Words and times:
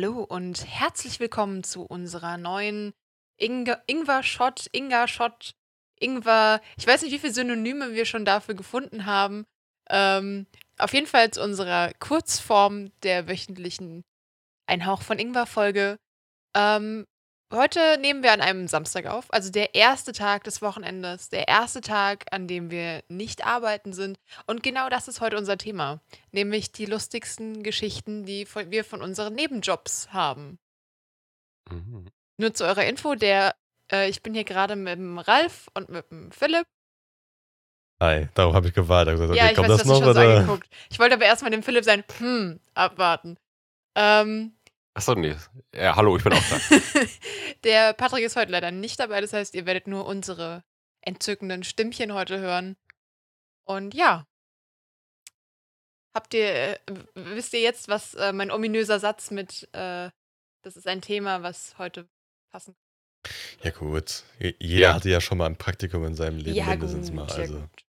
Hallo 0.00 0.22
und 0.22 0.64
herzlich 0.64 1.18
willkommen 1.18 1.64
zu 1.64 1.82
unserer 1.82 2.36
neuen 2.36 2.92
Ingwer-Shot, 3.36 4.68
Inga-Shot, 4.70 5.56
Ingwer. 5.98 6.60
Ich 6.76 6.86
weiß 6.86 7.02
nicht, 7.02 7.10
wie 7.10 7.18
viele 7.18 7.32
Synonyme 7.32 7.94
wir 7.94 8.04
schon 8.04 8.24
dafür 8.24 8.54
gefunden 8.54 9.06
haben. 9.06 9.44
Ähm, 9.90 10.46
auf 10.78 10.94
jeden 10.94 11.08
Fall 11.08 11.32
zu 11.32 11.42
unserer 11.42 11.90
Kurzform 11.98 12.92
der 13.02 13.26
wöchentlichen 13.26 14.04
Ein 14.68 14.86
Hauch 14.86 15.02
von 15.02 15.18
Ingwer-Folge. 15.18 15.96
Ähm, 16.54 17.04
heute 17.52 17.98
nehmen 18.00 18.22
wir 18.22 18.32
an 18.32 18.40
einem 18.40 18.68
Samstag 18.68 19.06
auf, 19.06 19.32
also 19.32 19.50
der 19.50 19.74
erste 19.74 20.12
Tag 20.12 20.44
des 20.44 20.62
Wochenendes, 20.62 21.28
der 21.28 21.48
erste 21.48 21.80
Tag, 21.80 22.26
an 22.30 22.46
dem 22.46 22.70
wir 22.70 23.02
nicht 23.08 23.46
arbeiten 23.46 23.92
sind. 23.92 24.18
Und 24.46 24.62
genau 24.62 24.88
das 24.88 25.08
ist 25.08 25.20
heute 25.20 25.36
unser 25.36 25.58
Thema, 25.58 26.00
nämlich 26.32 26.72
die 26.72 26.86
lustigsten 26.86 27.62
Geschichten, 27.62 28.24
die 28.24 28.46
wir 28.68 28.84
von 28.84 29.02
unseren 29.02 29.34
Nebenjobs 29.34 30.12
haben. 30.12 30.58
Mhm. 31.70 32.06
Nur 32.38 32.54
zu 32.54 32.64
eurer 32.64 32.84
Info, 32.84 33.14
der, 33.14 33.54
äh, 33.90 34.08
ich 34.08 34.22
bin 34.22 34.34
hier 34.34 34.44
gerade 34.44 34.76
mit 34.76 34.98
dem 34.98 35.18
Ralf 35.18 35.68
und 35.74 35.88
mit 35.88 36.10
dem 36.10 36.30
Philipp. 36.30 36.66
Hi, 38.00 38.28
darauf 38.34 38.54
habe 38.54 38.68
ich 38.68 38.74
gewartet. 38.74 39.14
Ich 39.14 39.20
gesagt, 39.20 39.36
ja, 39.36 39.44
okay, 39.44 39.52
ich 39.52 39.58
weiß, 39.58 39.68
das 39.68 39.84
noch 39.84 40.04
so 40.04 40.10
oder? 40.10 40.36
angeguckt. 40.36 40.68
Ich 40.88 41.00
wollte 41.00 41.14
aber 41.16 41.24
erstmal 41.24 41.50
dem 41.50 41.64
Philipp 41.64 41.84
sein, 41.84 42.04
hm, 42.18 42.60
abwarten. 42.74 43.36
Ähm, 43.96 44.52
Achso, 44.98 45.14
nee. 45.14 45.36
Ja, 45.72 45.94
hallo, 45.94 46.16
ich 46.16 46.24
bin 46.24 46.32
auch 46.32 46.42
da. 46.50 46.58
der 47.64 47.92
Patrick 47.92 48.24
ist 48.24 48.34
heute 48.34 48.50
leider 48.50 48.72
nicht 48.72 48.98
dabei, 48.98 49.20
das 49.20 49.32
heißt, 49.32 49.54
ihr 49.54 49.64
werdet 49.64 49.86
nur 49.86 50.04
unsere 50.06 50.64
entzückenden 51.02 51.62
Stimmchen 51.62 52.12
heute 52.12 52.40
hören. 52.40 52.76
Und 53.64 53.94
ja. 53.94 54.26
Habt 56.14 56.34
ihr, 56.34 56.48
äh, 56.52 56.78
wisst 57.14 57.52
ihr 57.54 57.60
jetzt, 57.60 57.86
was 57.88 58.14
äh, 58.14 58.32
mein 58.32 58.50
ominöser 58.50 58.98
Satz 58.98 59.30
mit, 59.30 59.68
äh, 59.72 60.10
das 60.62 60.76
ist 60.76 60.88
ein 60.88 61.00
Thema, 61.00 61.44
was 61.44 61.78
heute 61.78 62.08
passen 62.50 62.74
Ja, 63.62 63.70
gut. 63.70 64.24
Je- 64.40 64.56
Jeder 64.58 64.80
Ja. 64.88 64.94
hatte 64.94 65.10
ja 65.10 65.20
schon 65.20 65.38
mal 65.38 65.46
ein 65.46 65.56
Praktikum 65.58 66.04
in 66.06 66.14
seinem 66.16 66.38
Leben 66.38 66.66
mindestens 66.66 67.12
mal. 67.12 67.28
ja 67.28 67.34
Also. 67.36 67.60
gut. 67.60 67.84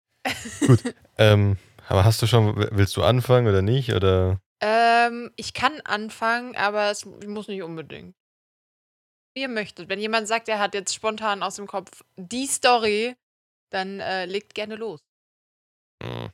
Gut. 0.83 0.95
Ähm, 1.17 1.57
aber 1.89 2.05
hast 2.05 2.21
du 2.21 2.27
schon, 2.27 2.55
willst 2.73 2.97
du 2.99 3.03
anfangen 3.03 3.47
oder 3.49 3.63
nicht? 3.63 3.95
Oder? 3.95 4.41
Ähm, 4.61 5.33
ich 5.37 5.55
kann 5.55 5.81
anfangen, 5.83 6.57
aber 6.57 6.91
es 6.91 7.05
muss 7.05 7.49
nicht 7.49 7.63
unbedingt. 7.63 8.17
Wie 9.35 9.43
ihr 9.43 9.49
möchtet. 9.49 9.89
Wenn 9.89 10.01
jemand 10.01 10.27
sagt, 10.27 10.49
er 10.49 10.59
hat 10.59 10.75
jetzt 10.75 10.95
spontan 10.95 11.43
aus 11.43 11.57
dem 11.57 11.67
Kopf 11.67 12.03
die 12.17 12.47
Story, 12.47 13.15
dann 13.71 14.01
äh, 14.01 14.25
legt 14.25 14.55
gerne 14.55 14.77
los. 14.77 15.01
Hm. 16.03 16.31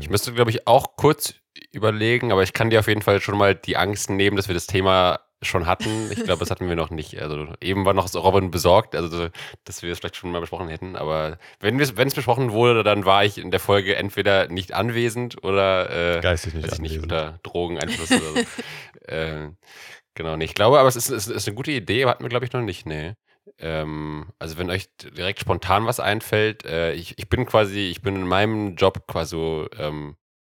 Ich 0.00 0.10
müsste, 0.10 0.32
glaube 0.32 0.50
ich, 0.50 0.66
auch 0.66 0.96
kurz 0.96 1.34
überlegen, 1.70 2.32
aber 2.32 2.42
ich 2.42 2.52
kann 2.52 2.70
dir 2.70 2.80
auf 2.80 2.88
jeden 2.88 3.02
Fall 3.02 3.20
schon 3.20 3.36
mal 3.36 3.54
die 3.54 3.76
Angst 3.76 4.10
nehmen, 4.10 4.36
dass 4.36 4.48
wir 4.48 4.54
das 4.54 4.66
Thema 4.66 5.20
schon 5.42 5.66
hatten. 5.66 6.10
Ich 6.10 6.24
glaube, 6.24 6.40
das 6.40 6.50
hatten 6.50 6.68
wir 6.68 6.76
noch 6.76 6.90
nicht. 6.90 7.20
Also 7.20 7.46
eben 7.60 7.84
war 7.84 7.94
noch 7.94 8.12
Robin 8.14 8.50
besorgt, 8.50 8.94
also 8.96 9.28
dass 9.64 9.82
wir 9.82 9.92
es 9.92 9.98
vielleicht 9.98 10.16
schon 10.16 10.32
mal 10.32 10.40
besprochen 10.40 10.68
hätten. 10.68 10.96
Aber 10.96 11.38
wenn 11.60 11.78
es 11.78 11.92
besprochen 11.94 12.52
wurde, 12.52 12.82
dann 12.82 13.04
war 13.04 13.24
ich 13.24 13.38
in 13.38 13.50
der 13.50 13.60
Folge 13.60 13.96
entweder 13.96 14.48
nicht 14.48 14.72
anwesend 14.72 15.42
oder 15.44 16.16
äh, 16.16 16.20
Geistig 16.20 16.54
nicht 16.54 16.66
ich 16.66 16.78
nicht, 16.78 16.80
anwesend. 16.80 17.02
unter 17.04 17.38
Drogeneinfluss 17.42 18.10
oder 18.10 18.20
so. 18.20 18.36
äh, 19.12 19.50
genau, 20.14 20.36
nee. 20.36 20.44
Ich 20.44 20.54
glaube, 20.54 20.78
aber 20.80 20.88
es 20.88 20.96
ist, 20.96 21.10
es 21.10 21.28
ist 21.28 21.46
eine 21.46 21.54
gute 21.54 21.70
Idee, 21.70 22.02
aber 22.02 22.12
hatten 22.12 22.24
wir, 22.24 22.30
glaube 22.30 22.44
ich, 22.44 22.52
noch 22.52 22.62
nicht, 22.62 22.86
nee. 22.86 23.14
Ähm, 23.58 24.26
also 24.38 24.58
wenn 24.58 24.70
euch 24.70 24.88
direkt 25.02 25.40
spontan 25.40 25.86
was 25.86 26.00
einfällt, 26.00 26.64
äh, 26.64 26.92
ich, 26.92 27.18
ich 27.18 27.28
bin 27.28 27.46
quasi, 27.46 27.88
ich 27.90 28.02
bin 28.02 28.16
in 28.16 28.26
meinem 28.26 28.76
Job 28.76 29.06
quasi, 29.06 29.30
so, 29.30 29.68
ähm, 29.78 30.16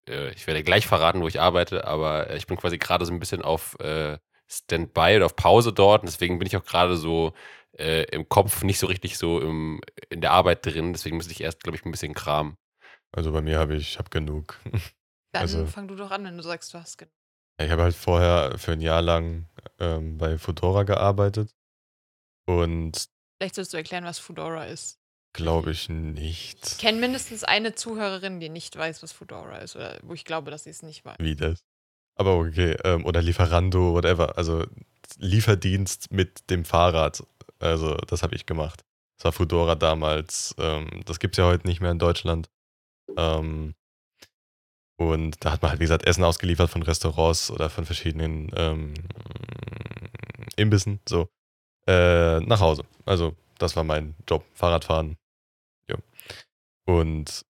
äh, 0.09 0.31
ich 0.31 0.47
werde 0.47 0.63
gleich 0.63 0.87
verraten, 0.87 1.21
wo 1.21 1.27
ich 1.27 1.39
arbeite, 1.39 1.85
aber 1.85 2.29
äh, 2.29 2.37
ich 2.37 2.47
bin 2.47 2.57
quasi 2.57 2.77
gerade 2.77 3.05
so 3.05 3.13
ein 3.13 3.19
bisschen 3.19 3.41
auf 3.41 3.79
äh, 3.79 4.17
Standby 4.51 5.15
oder 5.17 5.25
auf 5.27 5.35
Pause 5.35 5.71
dort 5.73 6.01
und 6.01 6.09
deswegen 6.09 6.37
bin 6.39 6.45
ich 6.47 6.57
auch 6.57 6.65
gerade 6.65 6.97
so 6.97 7.33
äh, 7.77 8.03
im 8.11 8.27
Kopf 8.27 8.63
nicht 8.63 8.79
so 8.79 8.87
richtig 8.87 9.17
so 9.17 9.39
im, 9.39 9.79
in 10.09 10.19
der 10.21 10.31
Arbeit 10.31 10.65
drin, 10.65 10.91
deswegen 10.93 11.17
müsste 11.17 11.31
ich 11.31 11.41
erst, 11.41 11.63
glaube 11.63 11.77
ich, 11.77 11.85
ein 11.85 11.91
bisschen 11.91 12.13
kramen. 12.13 12.57
Also 13.13 13.31
bei 13.31 13.41
mir 13.41 13.59
habe 13.59 13.75
ich, 13.75 13.83
ich 13.93 13.97
habe 13.99 14.09
genug. 14.09 14.59
Dann 15.33 15.41
Also- 15.43 15.65
fang 15.65 15.87
du 15.87 15.95
doch 15.95 16.11
an, 16.11 16.25
wenn 16.25 16.35
du 16.37 16.43
sagst, 16.43 16.73
du 16.73 16.77
hast 16.79 16.97
genug. 16.97 17.13
Ich 17.61 17.69
habe 17.69 17.83
halt 17.83 17.95
vorher 17.95 18.57
für 18.57 18.71
ein 18.73 18.81
Jahr 18.81 19.01
lang 19.01 19.47
ähm, 19.79 20.17
bei 20.17 20.37
Fedora 20.37 20.83
gearbeitet. 20.83 21.53
Und 22.47 23.07
Vielleicht 23.39 23.55
sollst 23.55 23.73
du 23.73 23.77
erklären, 23.77 24.03
was 24.03 24.19
Foodora 24.19 24.65
ist. 24.65 24.99
glaube 25.33 25.71
ich 25.71 25.87
nicht. 25.89 26.65
Ich 26.73 26.77
kenne 26.77 26.99
mindestens 26.99 27.43
eine 27.43 27.73
Zuhörerin, 27.75 28.39
die 28.39 28.49
nicht 28.49 28.75
weiß, 28.75 29.01
was 29.03 29.11
Foodora 29.11 29.57
ist, 29.59 29.75
oder 29.75 29.97
wo 30.03 30.13
ich 30.13 30.25
glaube, 30.25 30.51
dass 30.51 30.63
sie 30.65 30.69
es 30.71 30.81
nicht 30.83 31.05
weiß. 31.05 31.17
Wie 31.19 31.35
das? 31.35 31.63
Aber 32.21 32.37
okay, 32.37 32.77
ähm, 32.83 33.03
oder 33.03 33.19
Lieferando, 33.19 33.95
whatever. 33.95 34.37
Also 34.37 34.63
Lieferdienst 35.17 36.11
mit 36.11 36.51
dem 36.51 36.65
Fahrrad. 36.65 37.23
Also 37.57 37.95
das 37.95 38.21
habe 38.21 38.35
ich 38.35 38.45
gemacht. 38.45 38.83
Das 39.17 39.25
war 39.25 39.31
Foodora 39.31 39.73
damals. 39.73 40.53
Ähm, 40.59 40.87
das 41.05 41.17
gibt 41.17 41.33
es 41.33 41.37
ja 41.39 41.47
heute 41.47 41.65
nicht 41.65 41.81
mehr 41.81 41.89
in 41.89 41.97
Deutschland. 41.97 42.47
Ähm, 43.17 43.73
und 44.97 45.43
da 45.43 45.53
hat 45.53 45.63
man 45.63 45.71
halt, 45.71 45.79
wie 45.79 45.85
gesagt, 45.85 46.05
Essen 46.05 46.23
ausgeliefert 46.23 46.69
von 46.69 46.83
Restaurants 46.83 47.49
oder 47.49 47.71
von 47.71 47.85
verschiedenen 47.85 48.51
ähm, 48.55 48.93
Imbissen, 50.57 50.99
so, 51.09 51.27
äh, 51.87 52.39
nach 52.41 52.59
Hause. 52.59 52.83
Also 53.03 53.35
das 53.57 53.75
war 53.75 53.83
mein 53.83 54.13
Job, 54.29 54.45
Fahrradfahren. 54.53 55.17
Ja. 55.89 55.97
Und 56.85 57.47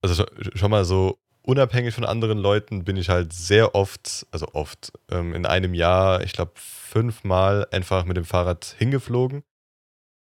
also 0.00 0.24
schon 0.54 0.70
mal 0.70 0.86
so 0.86 1.18
unabhängig 1.48 1.94
von 1.94 2.04
anderen 2.04 2.36
Leuten 2.36 2.84
bin 2.84 2.96
ich 2.96 3.08
halt 3.08 3.32
sehr 3.32 3.74
oft, 3.74 4.26
also 4.30 4.48
oft, 4.52 4.92
ähm, 5.10 5.34
in 5.34 5.46
einem 5.46 5.72
Jahr, 5.72 6.22
ich 6.22 6.32
glaube, 6.32 6.52
fünfmal 6.56 7.66
einfach 7.70 8.04
mit 8.04 8.18
dem 8.18 8.26
Fahrrad 8.26 8.76
hingeflogen. 8.78 9.42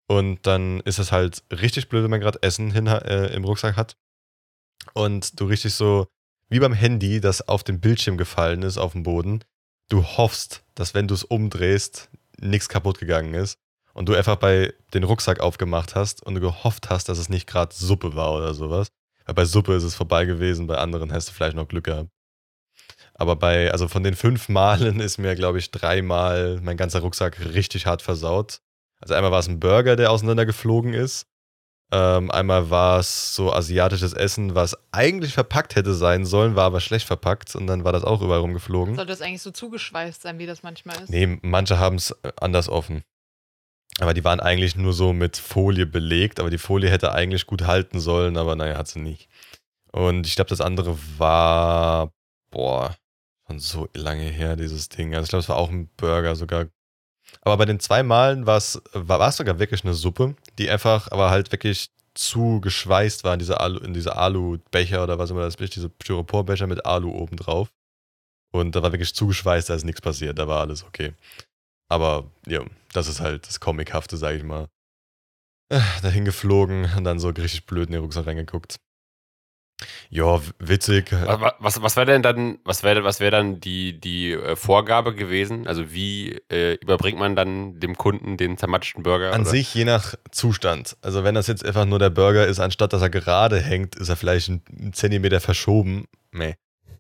Und 0.10 0.48
dann 0.48 0.80
ist 0.82 1.00
es 1.00 1.12
halt 1.12 1.44
richtig 1.52 1.90
blöd, 1.90 2.04
wenn 2.04 2.12
man 2.12 2.22
gerade 2.22 2.42
Essen 2.44 2.72
hin, 2.72 2.88
äh, 2.88 3.28
im 3.36 3.44
Rucksack 3.44 3.76
hat. 3.76 3.98
Und 4.94 5.38
du 5.38 5.48
richtig 5.48 5.74
so, 5.74 6.08
wie 6.48 6.60
beim 6.60 6.72
Handy, 6.72 7.20
das 7.20 7.46
auf 7.46 7.66
dem 7.66 7.82
Bildschirm 7.82 8.18
gefallen 8.18 8.64
ist, 8.64 8.78
auf 8.78 8.94
dem 8.94 9.04
Boden, 9.04 9.44
du 9.90 10.06
hoffst, 10.06 10.64
dass 10.76 10.94
wenn 10.94 11.10
du 11.10 11.14
es 11.14 11.26
umdrehst, 11.26 12.10
nichts 12.40 12.70
kaputt 12.70 13.00
gegangen 13.00 13.34
ist. 13.34 13.58
Und 13.94 14.08
du 14.08 14.16
einfach 14.16 14.38
bei 14.38 14.74
den 14.94 15.04
Rucksack 15.04 15.42
aufgemacht 15.42 15.94
hast 15.94 16.24
und 16.24 16.36
du 16.36 16.40
gehofft 16.40 16.90
hast, 16.90 17.10
dass 17.10 17.18
es 17.18 17.28
nicht 17.28 17.48
gerade 17.48 17.76
Suppe 17.76 18.16
war 18.16 18.34
oder 18.34 18.54
sowas. 18.54 18.88
Bei 19.34 19.46
Suppe 19.46 19.74
ist 19.74 19.84
es 19.84 19.96
vorbei 19.96 20.26
gewesen, 20.26 20.68
bei 20.68 20.78
anderen 20.78 21.12
hast 21.12 21.30
du 21.30 21.34
vielleicht 21.34 21.56
noch 21.56 21.68
Glück 21.68 21.86
gehabt. 21.86 22.10
Aber 23.14 23.36
bei, 23.36 23.72
also 23.72 23.88
von 23.88 24.04
den 24.04 24.16
fünf 24.16 24.48
Malen 24.48 25.00
ist 25.00 25.18
mir, 25.18 25.36
glaube 25.36 25.58
ich, 25.58 25.72
dreimal 25.72 26.60
mein 26.62 26.78
ganzer 26.78 27.00
Rucksack 27.00 27.40
richtig 27.54 27.86
hart 27.86 28.02
versaut. 28.02 28.62
Also 29.00 29.14
einmal 29.14 29.32
war 29.32 29.40
es 29.40 29.48
ein 29.48 29.60
Burger, 29.60 29.96
der 29.96 30.12
auseinandergeflogen 30.12 30.94
ist. 30.94 31.28
Ähm, 31.90 32.30
einmal 32.32 32.70
war 32.70 33.00
es 33.00 33.34
so 33.34 33.54
asiatisches 33.54 34.12
Essen, 34.12 34.56
was 34.56 34.76
eigentlich 34.92 35.34
verpackt 35.34 35.76
hätte 35.76 35.94
sein 35.94 36.26
sollen, 36.26 36.56
war 36.56 36.66
aber 36.66 36.82
schlecht 36.82 37.08
verpackt 37.08 37.56
und 37.56 37.66
dann 37.68 37.86
war 37.86 37.94
das 37.94 38.04
auch 38.04 38.22
überall 38.22 38.42
rumgeflogen. 38.42 38.96
Sollte 38.96 39.12
das 39.12 39.22
eigentlich 39.22 39.42
so 39.42 39.52
zugeschweißt 39.52 40.22
sein, 40.22 40.38
wie 40.38 40.46
das 40.46 40.64
manchmal 40.64 41.02
ist? 41.02 41.10
Nee, 41.10 41.40
manche 41.42 41.80
haben 41.80 41.96
es 41.96 42.14
anders 42.42 42.68
offen. 42.68 43.04
Aber 44.00 44.14
die 44.14 44.24
waren 44.24 44.40
eigentlich 44.40 44.76
nur 44.76 44.94
so 44.94 45.12
mit 45.12 45.38
Folie 45.38 45.86
belegt, 45.86 46.40
aber 46.40 46.50
die 46.50 46.60
Folie 46.60 46.90
hätte 46.90 47.14
eigentlich 47.14 47.48
gut 47.48 47.64
halten 47.64 48.00
sollen, 48.00 48.38
aber 48.38 48.56
naja, 48.56 48.78
hat 48.78 48.88
sie 48.88 49.00
nicht. 49.00 49.28
Und 49.92 50.28
ich 50.28 50.36
glaube, 50.36 50.50
das 50.50 50.62
andere 50.62 50.98
war, 51.18 52.12
boah, 52.52 52.96
schon 53.48 53.60
so 53.60 53.90
lange 53.96 54.30
her, 54.30 54.56
dieses 54.56 54.90
Ding. 54.90 55.16
Also 55.16 55.24
ich 55.26 55.30
glaube, 55.30 55.42
es 55.42 55.50
war 55.50 55.58
auch 55.58 55.70
ein 55.70 55.90
Burger 55.98 56.36
sogar. 56.36 56.68
Aber 57.42 57.58
bei 57.58 57.66
den 57.66 57.80
zwei 57.80 58.04
Malen 58.04 58.46
war 58.46 58.58
es 58.58 58.74
sogar 59.38 59.60
wirklich 59.60 59.84
eine 59.84 59.94
Suppe, 59.94 60.36
die 60.60 60.70
einfach, 60.70 61.12
aber 61.12 61.30
halt 61.30 61.52
wirklich 61.52 61.90
zu 62.14 62.62
geschweißt 62.62 63.24
war 63.24 63.34
in 63.34 63.40
diese, 63.40 63.60
Alu, 63.60 63.80
in 63.80 63.94
diese 63.94 64.16
Alu-Becher 64.16 65.04
oder 65.04 65.20
was 65.20 65.30
immer 65.30 65.42
das 65.42 65.56
ist, 65.56 65.76
diese 65.76 65.92
Styroporbecher 66.02 66.68
mit 66.68 66.86
Alu 66.86 67.12
oben 67.12 67.38
drauf. 67.38 67.72
Und 68.52 68.76
da 68.76 68.82
war 68.82 68.92
wirklich 68.92 69.14
zugeschweißt, 69.14 69.70
da 69.70 69.76
ist 69.76 69.84
nichts 69.84 70.02
passiert, 70.02 70.40
da 70.40 70.48
war 70.48 70.62
alles 70.62 70.84
okay. 70.84 71.14
Aber 71.90 72.32
ja, 72.46 72.62
das 72.94 73.08
ist 73.08 73.20
halt 73.20 73.48
das 73.48 73.60
Comichafte, 73.60 74.18
sag 74.18 74.36
ich 74.36 74.44
mal. 74.44 74.68
Äh, 75.70 75.80
Dahin 76.02 76.26
geflogen 76.26 76.90
und 76.98 77.04
dann 77.04 77.20
so 77.20 77.30
richtig 77.30 77.66
blöd 77.66 77.88
in 77.88 77.94
den 77.94 78.02
Rucksack 78.02 78.28
reingeguckt. 78.28 78.78
Ja, 80.10 80.42
witzig. 80.58 81.12
Was, 81.12 81.54
was, 81.60 81.82
was 81.82 81.96
wäre 81.98 82.08
denn 82.08 82.24
dann, 82.24 82.58
was 82.64 82.82
wäre 82.82 83.04
was 83.04 83.20
wär 83.20 83.30
dann 83.30 83.60
die, 83.60 84.00
die 84.00 84.32
äh, 84.32 84.56
Vorgabe 84.56 85.14
gewesen? 85.14 85.68
Also 85.68 85.92
wie 85.92 86.42
äh, 86.52 86.76
überbringt 86.82 87.20
man 87.20 87.36
dann 87.36 87.80
dem 87.80 87.96
Kunden 87.96 88.38
den 88.38 88.58
zermatschten 88.58 89.04
Burger? 89.04 89.34
An 89.34 89.42
oder? 89.42 89.50
sich 89.50 89.74
je 89.76 89.86
nach 89.86 90.16
Zustand. 90.32 90.98
Also 91.02 91.24
wenn 91.24 91.36
das 91.36 91.46
jetzt 91.46 91.64
einfach 91.64 91.86
nur 91.86 92.00
der 92.00 92.10
Burger 92.10 92.48
ist, 92.48 92.60
anstatt 92.60 92.94
dass 92.94 93.04
er 93.04 93.12
gerade 93.12 93.60
hängt, 93.60 93.96
ist 93.96 94.10
er 94.10 94.16
vielleicht 94.16 94.50
einen 94.50 94.94
Zentimeter 94.94 95.40
verschoben. 95.40 96.06
Nee, 96.32 96.56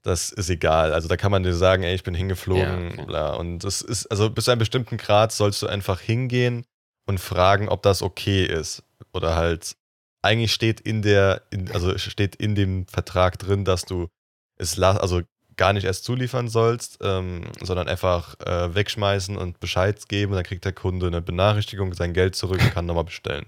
das 0.07 0.31
ist 0.31 0.49
egal. 0.49 0.93
Also 0.93 1.09
da 1.09 1.17
kann 1.17 1.31
man 1.31 1.43
dir 1.43 1.53
sagen, 1.53 1.83
ey, 1.83 1.93
ich 1.93 2.03
bin 2.03 2.15
hingeflogen, 2.15 2.97
Ja, 2.97 3.05
bla. 3.05 3.33
Und 3.33 3.59
das 3.59 3.81
ist, 3.81 4.07
also 4.07 4.29
bis 4.29 4.45
zu 4.45 4.51
einem 4.51 4.59
bestimmten 4.59 4.97
Grad 4.97 5.33
sollst 5.33 5.61
du 5.61 5.67
einfach 5.67 5.99
hingehen 5.99 6.65
und 7.05 7.19
fragen, 7.19 7.67
ob 7.67 7.83
das 7.83 8.01
okay 8.01 8.45
ist. 8.45 8.83
Oder 9.13 9.35
halt, 9.35 9.75
eigentlich 10.21 10.53
steht 10.53 10.79
in 10.79 11.01
der, 11.01 11.43
in, 11.49 11.69
also 11.71 11.97
steht 11.97 12.37
in 12.37 12.55
dem 12.55 12.87
Vertrag 12.87 13.37
drin, 13.37 13.65
dass 13.65 13.83
du 13.83 14.07
es 14.55 14.79
also 14.79 15.21
gar 15.57 15.73
nicht 15.73 15.83
erst 15.83 16.05
zuliefern 16.05 16.47
sollst, 16.47 16.99
ähm, 17.01 17.41
sondern 17.61 17.89
einfach 17.89 18.39
äh, 18.39 18.73
wegschmeißen 18.73 19.35
und 19.35 19.59
Bescheid 19.59 20.07
geben. 20.07 20.33
Dann 20.33 20.43
kriegt 20.43 20.63
der 20.63 20.73
Kunde 20.73 21.07
eine 21.07 21.21
Benachrichtigung, 21.21 21.93
sein 21.93 22.13
Geld 22.13 22.35
zurück 22.35 22.61
und 22.61 22.73
kann 22.73 22.85
nochmal 22.85 23.03
bestellen. 23.03 23.45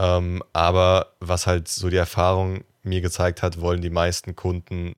Ähm, 0.00 0.42
aber 0.52 1.14
was 1.20 1.46
halt 1.46 1.68
so 1.68 1.88
die 1.88 1.96
Erfahrung 1.96 2.64
mir 2.82 3.00
gezeigt 3.00 3.42
hat, 3.42 3.60
wollen 3.60 3.80
die 3.80 3.90
meisten 3.90 4.34
Kunden 4.34 4.94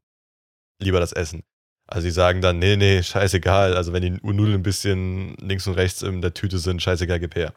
lieber 0.81 1.01
das 1.01 1.13
essen. 1.13 1.45
Also 1.87 2.07
die 2.07 2.13
sagen 2.13 2.41
dann, 2.41 2.59
nee, 2.59 2.77
nee, 2.77 3.03
scheißegal. 3.03 3.77
Also 3.77 3.93
wenn 3.93 4.03
die 4.03 4.11
Nudeln 4.11 4.55
ein 4.55 4.63
bisschen 4.63 5.37
links 5.37 5.67
und 5.67 5.75
rechts 5.75 6.03
in 6.03 6.23
der 6.23 6.33
Tüte 6.35 6.59
sind, 6.59 6.83
scheißegal, 6.83 7.21
gib 7.21 7.35
her. 7.35 7.53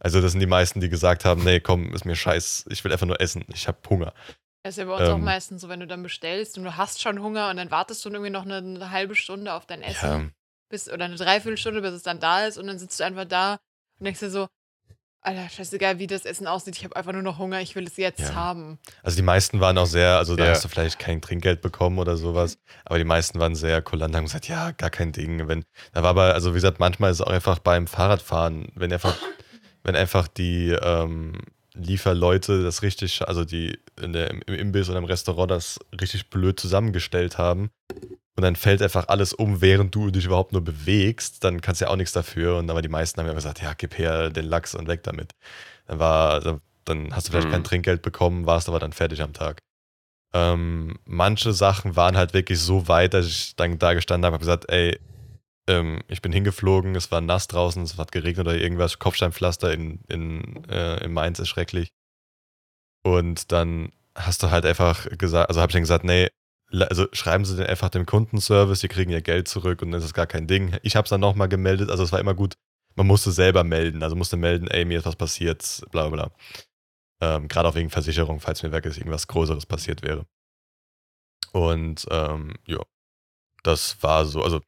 Also 0.00 0.20
das 0.20 0.32
sind 0.32 0.40
die 0.40 0.46
meisten, 0.46 0.80
die 0.80 0.88
gesagt 0.88 1.24
haben, 1.24 1.44
nee, 1.44 1.60
komm, 1.60 1.92
ist 1.92 2.04
mir 2.04 2.16
scheiß, 2.16 2.66
ich 2.70 2.82
will 2.84 2.92
einfach 2.92 3.06
nur 3.06 3.20
essen, 3.20 3.44
ich 3.52 3.66
habe 3.68 3.78
Hunger. 3.90 4.14
Das 4.62 4.74
ist 4.74 4.78
ja 4.78 4.84
bei 4.84 4.92
uns 4.92 5.08
auch 5.08 5.16
Ähm. 5.16 5.24
meistens 5.24 5.60
so, 5.62 5.68
wenn 5.68 5.80
du 5.80 5.86
dann 5.86 6.02
bestellst 6.02 6.56
und 6.56 6.64
du 6.64 6.76
hast 6.76 7.02
schon 7.02 7.20
Hunger 7.20 7.50
und 7.50 7.56
dann 7.56 7.70
wartest 7.70 8.04
du 8.04 8.10
irgendwie 8.10 8.30
noch 8.30 8.44
eine, 8.44 8.58
eine 8.58 8.90
halbe 8.90 9.14
Stunde 9.16 9.52
auf 9.52 9.66
dein 9.66 9.82
Essen. 9.82 10.06
Ja, 10.06 10.30
bis, 10.70 10.88
oder 10.88 11.04
eine 11.04 11.16
Dreiviertelstunde, 11.16 11.80
bis 11.82 11.92
es 11.92 12.02
dann 12.02 12.20
da 12.20 12.46
ist 12.46 12.58
und 12.58 12.66
dann 12.66 12.78
sitzt 12.78 13.00
du 13.00 13.04
einfach 13.04 13.24
da 13.24 13.58
und 13.98 14.04
denkst 14.04 14.20
dir 14.20 14.30
so, 14.30 14.48
Alter, 15.20 15.48
scheißegal, 15.48 15.98
wie 15.98 16.06
das 16.06 16.24
Essen 16.24 16.46
aussieht, 16.46 16.76
ich 16.76 16.84
habe 16.84 16.94
einfach 16.94 17.12
nur 17.12 17.22
noch 17.22 17.38
Hunger, 17.38 17.60
ich 17.60 17.74
will 17.74 17.86
es 17.86 17.96
jetzt 17.96 18.20
Ja. 18.20 18.34
haben. 18.34 18.78
Also 19.02 19.16
die 19.16 19.22
meisten 19.22 19.60
waren 19.60 19.76
auch 19.76 19.86
sehr, 19.86 20.16
also 20.16 20.36
da 20.36 20.44
Ja. 20.44 20.50
hast 20.52 20.64
du 20.64 20.68
vielleicht 20.68 20.98
kein 21.00 21.20
Trinkgeld 21.20 21.60
bekommen 21.60 21.98
oder 21.98 22.16
sowas, 22.16 22.58
aber 22.84 22.98
die 22.98 23.04
meisten 23.04 23.40
waren 23.40 23.54
sehr 23.56 23.82
kulant, 23.82 24.14
haben 24.14 24.24
gesagt, 24.24 24.48
ja, 24.48 24.70
gar 24.70 24.90
kein 24.90 25.10
Ding. 25.12 25.48
Wenn, 25.48 25.64
da 25.92 26.02
war 26.02 26.10
aber, 26.10 26.34
also 26.34 26.50
wie 26.52 26.54
gesagt, 26.54 26.78
manchmal 26.78 27.10
ist 27.10 27.20
es 27.20 27.26
auch 27.26 27.32
einfach 27.32 27.58
beim 27.58 27.88
Fahrradfahren, 27.88 28.68
wenn 28.76 28.92
einfach, 28.92 29.16
wenn 29.82 29.96
einfach 29.96 30.28
die 30.28 30.70
ähm, 30.70 31.32
Lieferleute 31.74 32.62
das 32.62 32.82
richtig, 32.82 33.26
also 33.26 33.44
die 33.44 33.78
in 34.00 34.12
der, 34.12 34.30
im 34.30 34.40
Imbiss 34.54 34.88
oder 34.88 34.98
im 34.98 35.04
Restaurant 35.04 35.50
das 35.50 35.80
richtig 36.00 36.30
blöd 36.30 36.58
zusammengestellt 36.60 37.38
haben 37.38 37.70
und 38.38 38.42
dann 38.44 38.54
fällt 38.54 38.80
einfach 38.82 39.08
alles 39.08 39.32
um, 39.32 39.60
während 39.62 39.92
du 39.96 40.12
dich 40.12 40.24
überhaupt 40.26 40.52
nur 40.52 40.62
bewegst, 40.62 41.42
dann 41.42 41.60
kannst 41.60 41.80
du 41.80 41.86
ja 41.86 41.90
auch 41.90 41.96
nichts 41.96 42.12
dafür. 42.12 42.56
Und 42.58 42.70
aber 42.70 42.82
die 42.82 42.88
meisten 42.88 43.18
haben 43.20 43.26
ja 43.26 43.32
gesagt, 43.34 43.60
ja, 43.60 43.74
gib 43.74 43.98
her 43.98 44.30
den 44.30 44.44
Lachs 44.44 44.76
und 44.76 44.86
weg 44.86 45.02
damit. 45.02 45.32
Dann 45.88 45.98
war, 45.98 46.60
dann 46.84 47.12
hast 47.12 47.26
du 47.26 47.32
vielleicht 47.32 47.48
Mhm. 47.48 47.52
kein 47.52 47.64
Trinkgeld 47.64 48.00
bekommen, 48.00 48.46
warst 48.46 48.68
aber 48.68 48.78
dann 48.78 48.92
fertig 48.92 49.22
am 49.22 49.32
Tag. 49.32 49.58
Ähm, 50.32 51.00
manche 51.04 51.52
Sachen 51.52 51.96
waren 51.96 52.16
halt 52.16 52.32
wirklich 52.32 52.60
so 52.60 52.86
weit, 52.86 53.12
dass 53.12 53.26
ich 53.26 53.56
dann 53.56 53.76
da 53.80 53.94
gestanden 53.94 54.26
habe 54.26 54.36
und 54.36 54.40
gesagt, 54.40 54.70
ey, 54.70 55.00
ähm, 55.68 56.04
ich 56.06 56.22
bin 56.22 56.30
hingeflogen, 56.30 56.94
es 56.94 57.10
war 57.10 57.20
nass 57.20 57.48
draußen, 57.48 57.82
es 57.82 57.98
hat 57.98 58.12
geregnet 58.12 58.46
oder 58.46 58.56
irgendwas, 58.56 59.00
Kopfsteinpflaster 59.00 59.72
in, 59.72 59.98
in, 60.06 60.62
äh, 60.68 61.02
in 61.02 61.12
Mainz 61.12 61.40
ist 61.40 61.48
schrecklich. 61.48 61.88
Und 63.04 63.50
dann 63.50 63.90
hast 64.14 64.44
du 64.44 64.50
halt 64.52 64.64
einfach 64.64 65.08
gesagt, 65.18 65.48
also 65.48 65.60
habe 65.60 65.70
ich 65.70 65.74
dann 65.74 65.82
gesagt, 65.82 66.04
nee, 66.04 66.28
also 66.72 67.06
schreiben 67.12 67.44
Sie 67.44 67.56
den 67.56 67.66
einfach 67.66 67.90
dem 67.90 68.06
Kundenservice, 68.06 68.80
die 68.80 68.88
kriegen 68.88 69.10
ihr 69.10 69.22
Geld 69.22 69.48
zurück 69.48 69.82
und 69.82 69.90
dann 69.90 70.00
ist 70.00 70.06
es 70.06 70.14
gar 70.14 70.26
kein 70.26 70.46
Ding. 70.46 70.76
Ich 70.82 70.96
habe 70.96 71.04
es 71.04 71.10
dann 71.10 71.20
nochmal 71.20 71.48
gemeldet, 71.48 71.90
also 71.90 72.02
es 72.02 72.12
war 72.12 72.20
immer 72.20 72.34
gut, 72.34 72.54
man 72.94 73.06
musste 73.06 73.32
selber 73.32 73.64
melden, 73.64 74.02
also 74.02 74.16
musste 74.16 74.36
melden, 74.36 74.68
ey, 74.68 74.84
mir 74.84 74.98
ist 74.98 75.06
was 75.06 75.16
passiert, 75.16 75.82
bla 75.90 76.08
bla 76.08 76.26
bla. 76.26 76.32
Ähm, 77.20 77.48
Gerade 77.48 77.68
auch 77.68 77.74
wegen 77.74 77.90
Versicherung, 77.90 78.40
falls 78.40 78.62
mir 78.62 78.72
wirklich 78.72 78.98
irgendwas 78.98 79.26
Größeres 79.26 79.66
passiert 79.66 80.02
wäre. 80.02 80.26
Und 81.52 82.06
ähm, 82.10 82.54
ja, 82.66 82.80
das 83.62 84.02
war 84.02 84.26
so. 84.26 84.42
Also 84.42 84.60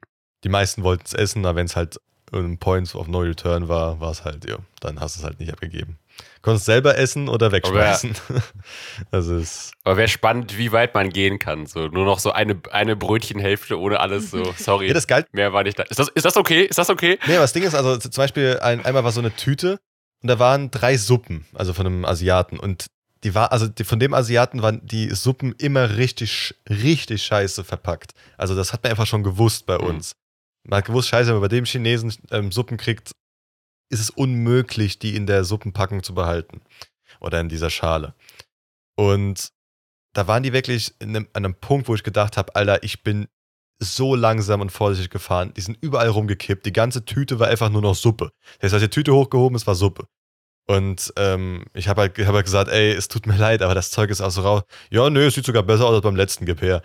die 0.44 0.48
meisten 0.48 0.82
wollten 0.82 1.04
es 1.06 1.14
essen, 1.14 1.44
aber 1.44 1.56
wenn 1.56 1.66
es 1.66 1.76
halt 1.76 2.00
ein 2.32 2.58
Points 2.58 2.94
of 2.94 3.08
No 3.08 3.20
Return 3.20 3.68
war, 3.68 4.00
war 4.00 4.10
es 4.12 4.24
halt, 4.24 4.44
ja, 4.48 4.58
dann 4.80 5.00
hast 5.00 5.16
du 5.16 5.20
es 5.20 5.24
halt 5.24 5.40
nicht 5.40 5.52
abgegeben. 5.52 5.98
Konntest 6.42 6.66
selber 6.66 6.96
essen 6.96 7.28
oder 7.28 7.52
wegschmeißen. 7.52 8.14
das 9.10 9.26
ist. 9.28 9.72
Aber 9.84 9.96
wäre 9.96 10.08
spannend, 10.08 10.56
wie 10.58 10.72
weit 10.72 10.94
man 10.94 11.10
gehen 11.10 11.38
kann. 11.38 11.66
So, 11.66 11.88
nur 11.88 12.04
noch 12.04 12.18
so 12.18 12.32
eine, 12.32 12.60
eine 12.70 12.96
Brötchenhälfte 12.96 13.78
ohne 13.78 14.00
alles. 14.00 14.30
So, 14.30 14.52
sorry. 14.58 14.88
Ja, 14.88 14.94
das 14.94 15.06
galt. 15.06 15.26
mehr 15.32 15.52
war 15.52 15.62
nicht 15.62 15.78
da. 15.78 15.82
Ist 15.84 15.98
das, 15.98 16.08
ist 16.08 16.24
das 16.24 16.36
okay? 16.36 16.62
Ist 16.64 16.78
das 16.78 16.90
okay? 16.90 17.18
Nee, 17.26 17.34
aber 17.34 17.42
das 17.42 17.52
Ding 17.52 17.62
ist, 17.62 17.74
also 17.74 17.96
zum 17.96 18.10
Beispiel 18.10 18.58
ein, 18.62 18.84
einmal 18.84 19.04
war 19.04 19.12
so 19.12 19.20
eine 19.20 19.34
Tüte 19.34 19.78
und 20.22 20.28
da 20.28 20.38
waren 20.38 20.70
drei 20.70 20.96
Suppen, 20.96 21.46
also 21.54 21.72
von 21.72 21.86
einem 21.86 22.04
Asiaten. 22.04 22.58
Und 22.58 22.86
die 23.24 23.34
war, 23.34 23.52
also 23.52 23.68
die, 23.68 23.84
von 23.84 23.98
dem 24.00 24.14
Asiaten 24.14 24.62
waren 24.62 24.80
die 24.86 25.10
Suppen 25.10 25.54
immer 25.58 25.96
richtig, 25.96 26.54
richtig 26.68 27.22
scheiße 27.22 27.64
verpackt. 27.64 28.12
Also 28.38 28.54
das 28.54 28.72
hat 28.72 28.82
man 28.82 28.90
einfach 28.90 29.06
schon 29.06 29.22
gewusst 29.22 29.66
bei 29.66 29.76
Mhm. 29.78 29.84
uns. 29.86 30.12
Man 30.64 30.78
hat 30.78 30.84
gewusst, 30.86 31.08
scheiße, 31.08 31.28
wenn 31.28 31.34
man 31.36 31.42
bei 31.42 31.48
dem 31.48 31.64
Chinesen 31.64 32.14
ähm, 32.30 32.52
Suppen 32.52 32.76
kriegt, 32.76 33.12
ist 33.90 34.00
es 34.00 34.10
unmöglich, 34.10 34.98
die 34.98 35.16
in 35.16 35.26
der 35.26 35.44
Suppenpackung 35.44 36.02
zu 36.02 36.14
behalten. 36.14 36.62
Oder 37.20 37.40
in 37.40 37.48
dieser 37.48 37.70
Schale. 37.70 38.14
Und 38.96 39.50
da 40.14 40.26
waren 40.26 40.42
die 40.42 40.52
wirklich 40.52 40.94
in 41.00 41.10
einem, 41.10 41.28
an 41.32 41.44
einem 41.44 41.54
Punkt, 41.54 41.88
wo 41.88 41.94
ich 41.94 42.02
gedacht 42.02 42.36
habe, 42.36 42.54
Alter, 42.56 42.82
ich 42.82 43.02
bin 43.02 43.28
so 43.78 44.14
langsam 44.14 44.60
und 44.60 44.70
vorsichtig 44.70 45.10
gefahren. 45.10 45.52
Die 45.54 45.60
sind 45.60 45.78
überall 45.80 46.08
rumgekippt. 46.08 46.66
Die 46.66 46.72
ganze 46.72 47.04
Tüte 47.04 47.38
war 47.38 47.48
einfach 47.48 47.70
nur 47.70 47.82
noch 47.82 47.94
Suppe. 47.94 48.30
Das 48.60 48.72
heißt, 48.72 48.84
die 48.84 48.88
Tüte 48.88 49.14
hochgehoben, 49.14 49.56
es 49.56 49.66
war 49.66 49.74
Suppe. 49.74 50.06
Und 50.66 51.12
ähm, 51.16 51.64
ich 51.74 51.88
habe 51.88 52.02
halt, 52.02 52.18
hab 52.18 52.34
halt 52.34 52.44
gesagt, 52.44 52.70
ey, 52.70 52.92
es 52.92 53.08
tut 53.08 53.26
mir 53.26 53.36
leid, 53.36 53.62
aber 53.62 53.74
das 53.74 53.90
Zeug 53.90 54.10
ist 54.10 54.20
auch 54.20 54.30
so 54.30 54.42
raus. 54.42 54.62
Ja, 54.90 55.10
nö, 55.10 55.26
es 55.26 55.34
sieht 55.34 55.46
sogar 55.46 55.64
besser 55.64 55.86
aus 55.86 55.94
als 55.94 56.02
beim 56.02 56.14
letzten 56.14 56.46
her. 56.58 56.82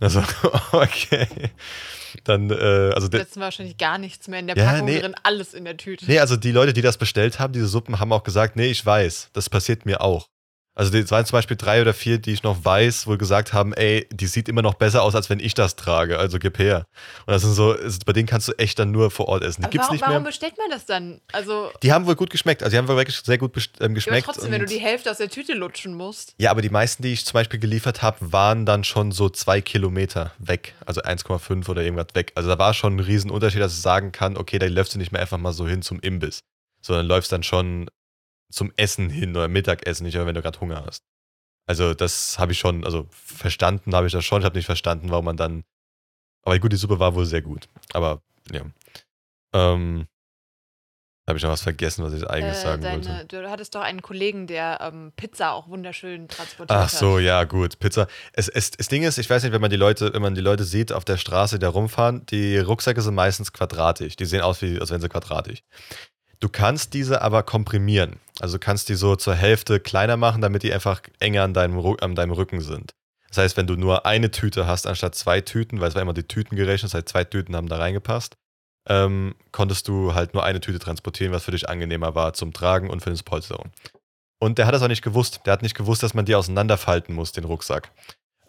Also, 0.00 0.24
okay. 0.72 1.28
Dann, 2.24 2.50
äh, 2.50 2.54
also, 2.94 3.08
Mal 3.08 3.26
wahrscheinlich 3.36 3.76
gar 3.76 3.98
nichts 3.98 4.28
mehr 4.28 4.40
in 4.40 4.46
der 4.46 4.56
Ja, 4.56 4.64
Packung 4.64 4.86
nee. 4.86 5.00
drin, 5.00 5.14
alles 5.22 5.54
in 5.54 5.64
der 5.64 5.76
Tüte. 5.76 6.06
nee, 6.06 6.18
also 6.18 6.36
die 6.36 6.52
Leute, 6.52 6.72
die 6.72 6.82
das 6.82 6.96
bestellt 6.98 7.38
haben, 7.38 7.52
diese 7.52 7.66
Suppen, 7.66 8.00
haben 8.00 8.12
auch 8.12 8.22
gesagt, 8.22 8.56
nee, 8.56 8.66
ich 8.70 8.84
weiß, 8.84 9.30
das 9.32 9.48
passiert 9.50 9.86
mir 9.86 10.00
auch. 10.00 10.28
Also 10.78 10.96
es 10.96 11.10
waren 11.10 11.26
zum 11.26 11.36
Beispiel 11.36 11.56
drei 11.56 11.82
oder 11.82 11.92
vier, 11.92 12.18
die 12.18 12.32
ich 12.32 12.44
noch 12.44 12.64
weiß, 12.64 13.08
wohl 13.08 13.18
gesagt 13.18 13.52
haben, 13.52 13.72
ey, 13.72 14.06
die 14.12 14.28
sieht 14.28 14.48
immer 14.48 14.62
noch 14.62 14.74
besser 14.74 15.02
aus, 15.02 15.16
als 15.16 15.28
wenn 15.28 15.40
ich 15.40 15.54
das 15.54 15.74
trage, 15.74 16.20
also 16.20 16.38
gib 16.38 16.56
her. 16.60 16.86
Und 17.26 17.32
das 17.32 17.42
sind 17.42 17.54
so, 17.54 17.74
bei 18.06 18.12
denen 18.12 18.28
kannst 18.28 18.46
du 18.46 18.52
echt 18.58 18.78
dann 18.78 18.92
nur 18.92 19.10
vor 19.10 19.26
Ort 19.26 19.42
essen. 19.42 19.62
Die 19.62 19.64
Aber 19.64 19.70
gibt's 19.72 19.86
warum, 19.88 19.94
nicht 19.96 20.02
warum 20.02 20.14
mehr. 20.22 20.30
bestellt 20.30 20.54
man 20.56 20.70
das 20.70 20.86
dann? 20.86 21.20
Also, 21.32 21.72
Die 21.82 21.92
haben 21.92 22.06
wohl 22.06 22.14
gut 22.14 22.30
geschmeckt, 22.30 22.62
also 22.62 22.70
die 22.72 22.78
haben 22.78 22.86
wohl 22.86 22.94
wirklich 22.96 23.16
sehr 23.18 23.38
gut 23.38 23.56
ähm, 23.56 23.62
ja, 23.80 23.84
aber 23.86 23.94
geschmeckt. 23.94 24.26
trotzdem, 24.26 24.52
wenn 24.52 24.60
du 24.60 24.66
die 24.66 24.78
Hälfte 24.78 25.10
aus 25.10 25.18
der 25.18 25.28
Tüte 25.28 25.54
lutschen 25.54 25.94
musst. 25.94 26.34
Ja, 26.38 26.52
aber 26.52 26.62
die 26.62 26.70
meisten, 26.70 27.02
die 27.02 27.12
ich 27.12 27.26
zum 27.26 27.32
Beispiel 27.34 27.58
geliefert 27.58 28.02
habe, 28.02 28.32
waren 28.32 28.64
dann 28.64 28.84
schon 28.84 29.10
so 29.10 29.28
zwei 29.28 29.60
Kilometer 29.60 30.30
weg. 30.38 30.74
Also 30.86 31.02
1,5 31.02 31.68
oder 31.68 31.82
irgendwas 31.82 32.14
weg. 32.14 32.30
Also 32.36 32.48
da 32.50 32.58
war 32.58 32.72
schon 32.72 32.94
ein 32.96 33.00
Riesenunterschied, 33.00 33.60
dass 33.60 33.72
ich 33.74 33.82
sagen 33.82 34.12
kann, 34.12 34.36
okay, 34.36 34.60
da 34.60 34.66
läufst 34.66 34.94
du 34.94 34.98
nicht 34.98 35.10
mehr 35.10 35.20
einfach 35.20 35.38
mal 35.38 35.52
so 35.52 35.66
hin 35.66 35.82
zum 35.82 35.98
Imbiss. 35.98 36.38
Sondern 36.80 37.06
läufst 37.06 37.32
dann 37.32 37.42
schon 37.42 37.90
zum 38.50 38.72
Essen 38.76 39.10
hin 39.10 39.36
oder 39.36 39.48
Mittagessen, 39.48 40.04
nicht, 40.04 40.14
wenn 40.18 40.34
du 40.34 40.42
gerade 40.42 40.60
Hunger 40.60 40.84
hast. 40.86 41.04
Also 41.66 41.92
das 41.94 42.38
habe 42.38 42.52
ich 42.52 42.58
schon, 42.58 42.84
also 42.84 43.06
verstanden 43.10 43.94
habe 43.94 44.06
ich 44.06 44.12
das 44.12 44.24
schon. 44.24 44.40
Ich 44.40 44.46
habe 44.46 44.56
nicht 44.56 44.66
verstanden, 44.66 45.10
warum 45.10 45.26
man 45.26 45.36
dann. 45.36 45.64
Aber 46.44 46.58
gut, 46.58 46.72
die 46.72 46.76
Suppe 46.76 46.98
war 46.98 47.14
wohl 47.14 47.26
sehr 47.26 47.42
gut. 47.42 47.68
Aber 47.92 48.22
ja. 48.50 48.62
Ähm, 49.54 50.06
habe 51.28 51.36
ich 51.36 51.42
noch 51.44 51.50
was 51.50 51.60
vergessen, 51.60 52.02
was 52.02 52.14
ich 52.14 52.26
eigentlich 52.26 52.56
Äh, 52.56 52.62
sagen 52.62 52.82
wollte. 52.82 53.08
deine, 53.08 53.26
du 53.26 53.50
hattest 53.50 53.74
doch 53.74 53.82
einen 53.82 54.00
Kollegen, 54.00 54.46
der 54.46 54.78
ähm, 54.80 55.12
Pizza 55.14 55.52
auch 55.52 55.68
wunderschön 55.68 56.26
transportiert 56.28 56.70
Ach 56.78 56.88
so, 56.88 57.16
hat. 57.16 57.22
ja, 57.24 57.44
gut. 57.44 57.78
Pizza. 57.78 58.06
Es, 58.32 58.48
es, 58.48 58.70
das 58.70 58.88
Ding 58.88 59.02
ist, 59.02 59.18
ich 59.18 59.28
weiß 59.28 59.42
nicht, 59.42 59.52
wenn 59.52 59.60
man 59.60 59.68
die 59.70 59.76
Leute, 59.76 60.14
wenn 60.14 60.22
man 60.22 60.34
die 60.34 60.40
Leute 60.40 60.64
sieht 60.64 60.90
auf 60.90 61.04
der 61.04 61.18
Straße, 61.18 61.56
die 61.58 61.62
da 61.64 61.68
rumfahren, 61.68 62.24
die 62.26 62.56
Rucksäcke 62.56 63.02
sind 63.02 63.14
meistens 63.14 63.52
quadratisch. 63.52 64.16
Die 64.16 64.24
sehen 64.24 64.40
aus, 64.40 64.62
wie, 64.62 64.80
als 64.80 64.88
wären 64.88 65.02
sie 65.02 65.08
quadratisch. 65.10 65.62
Du 66.40 66.48
kannst 66.48 66.94
diese 66.94 67.22
aber 67.22 67.42
komprimieren. 67.42 68.20
Also 68.40 68.58
du 68.58 68.60
kannst 68.60 68.88
die 68.88 68.94
so 68.94 69.16
zur 69.16 69.34
Hälfte 69.34 69.80
kleiner 69.80 70.16
machen, 70.16 70.40
damit 70.40 70.62
die 70.62 70.72
einfach 70.72 71.02
enger 71.18 71.42
an 71.42 71.54
deinem, 71.54 71.78
an 72.00 72.14
deinem 72.14 72.32
Rücken 72.32 72.60
sind. 72.60 72.94
Das 73.28 73.38
heißt, 73.38 73.56
wenn 73.56 73.66
du 73.66 73.76
nur 73.76 74.06
eine 74.06 74.30
Tüte 74.30 74.66
hast, 74.66 74.86
anstatt 74.86 75.14
zwei 75.14 75.40
Tüten, 75.40 75.80
weil 75.80 75.88
es 75.88 75.94
war 75.94 76.02
immer 76.02 76.14
die 76.14 76.26
Tüten 76.26 76.56
gerechnet, 76.56 76.92
das 76.92 76.94
heißt, 76.94 77.08
zwei 77.08 77.24
Tüten 77.24 77.54
haben 77.56 77.68
da 77.68 77.76
reingepasst, 77.76 78.36
ähm, 78.88 79.34
konntest 79.52 79.86
du 79.88 80.14
halt 80.14 80.32
nur 80.32 80.44
eine 80.44 80.60
Tüte 80.60 80.78
transportieren, 80.78 81.32
was 81.32 81.44
für 81.44 81.50
dich 81.50 81.68
angenehmer 81.68 82.14
war 82.14 82.32
zum 82.32 82.52
Tragen 82.52 82.88
und 82.88 83.02
für 83.02 83.10
den 83.10 83.22
Polsterung. 83.22 83.70
Und 84.38 84.58
der 84.58 84.66
hat 84.66 84.74
das 84.74 84.82
auch 84.82 84.88
nicht 84.88 85.02
gewusst. 85.02 85.40
Der 85.44 85.52
hat 85.52 85.62
nicht 85.62 85.76
gewusst, 85.76 86.02
dass 86.02 86.14
man 86.14 86.24
die 86.24 86.34
auseinanderfalten 86.34 87.14
muss, 87.14 87.32
den 87.32 87.44
Rucksack. 87.44 87.90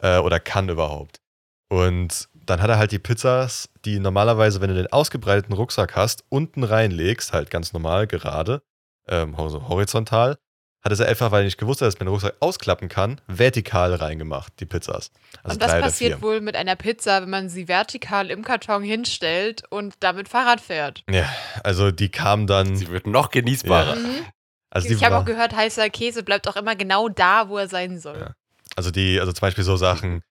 Äh, 0.02 0.20
oder 0.20 0.40
kann 0.40 0.70
überhaupt. 0.70 1.20
Und 1.68 2.30
dann 2.50 2.62
hat 2.62 2.70
er 2.70 2.78
halt 2.78 2.92
die 2.92 3.00
Pizzas, 3.00 3.70
die 3.86 4.00
normalerweise, 4.00 4.60
wenn 4.62 4.70
du 4.70 4.76
den 4.76 4.92
ausgebreiteten 4.92 5.54
Rucksack 5.54 5.96
hast, 5.96 6.24
unten 6.30 6.64
reinlegst, 6.64 7.32
halt 7.34 7.50
ganz 7.52 7.74
normal, 7.74 8.08
gerade, 8.08 8.62
ähm, 9.08 9.36
also 9.36 9.68
horizontal. 9.68 10.38
hat 10.82 10.92
er 10.94 10.96
sie 10.96 11.08
einfach, 11.08 11.32
weil 11.32 11.42
er 11.42 11.46
nicht 11.46 11.58
gewusst 11.58 11.82
hat, 11.82 11.88
dass 11.88 12.00
man 12.00 12.08
den 12.08 12.14
Rucksack 12.14 12.36
ausklappen 12.40 12.88
kann, 12.88 13.20
vertikal 13.28 13.94
reingemacht, 13.94 14.54
die 14.60 14.66
Pizzas. 14.66 15.12
Also 15.44 15.56
und 15.56 15.64
oder 15.64 15.82
passiert 15.82 16.14
vier. 16.14 16.22
wohl 16.22 16.42
mit 16.42 16.56
einer 16.56 16.76
Pizza, 16.76 17.22
wenn 17.22 17.30
man 17.30 17.50
sie 17.50 17.68
vertikal 17.68 18.32
im 18.32 18.44
Karton 18.44 18.82
hinstellt 18.82 19.64
und 19.70 19.96
damit 20.00 20.30
Fahrrad 20.30 20.62
fährt? 20.62 21.04
Ja, 21.10 21.30
also 21.64 21.92
die 21.92 22.10
kamen 22.10 22.48
dann. 22.48 22.76
Sie 22.76 22.88
wird 22.88 23.08
noch 23.08 23.30
genießbarer. 23.30 23.96
Mhm. 23.96 24.26
Also 24.72 24.88
ich 24.90 25.04
habe 25.04 25.18
auch 25.18 25.26
gehört, 25.26 25.56
heißer 25.56 25.90
Käse 25.90 26.24
bleibt 26.24 26.48
auch 26.48 26.56
immer 26.56 26.76
genau 26.76 27.10
da, 27.10 27.50
wo 27.50 27.58
er 27.58 27.68
sein 27.68 28.00
soll. 28.00 28.20
Ja. 28.20 28.34
Also 28.76 28.92
die, 28.92 29.20
also 29.20 29.34
zum 29.34 29.42
Beispiel 29.42 29.64
so 29.64 29.76
Sachen, 29.76 30.22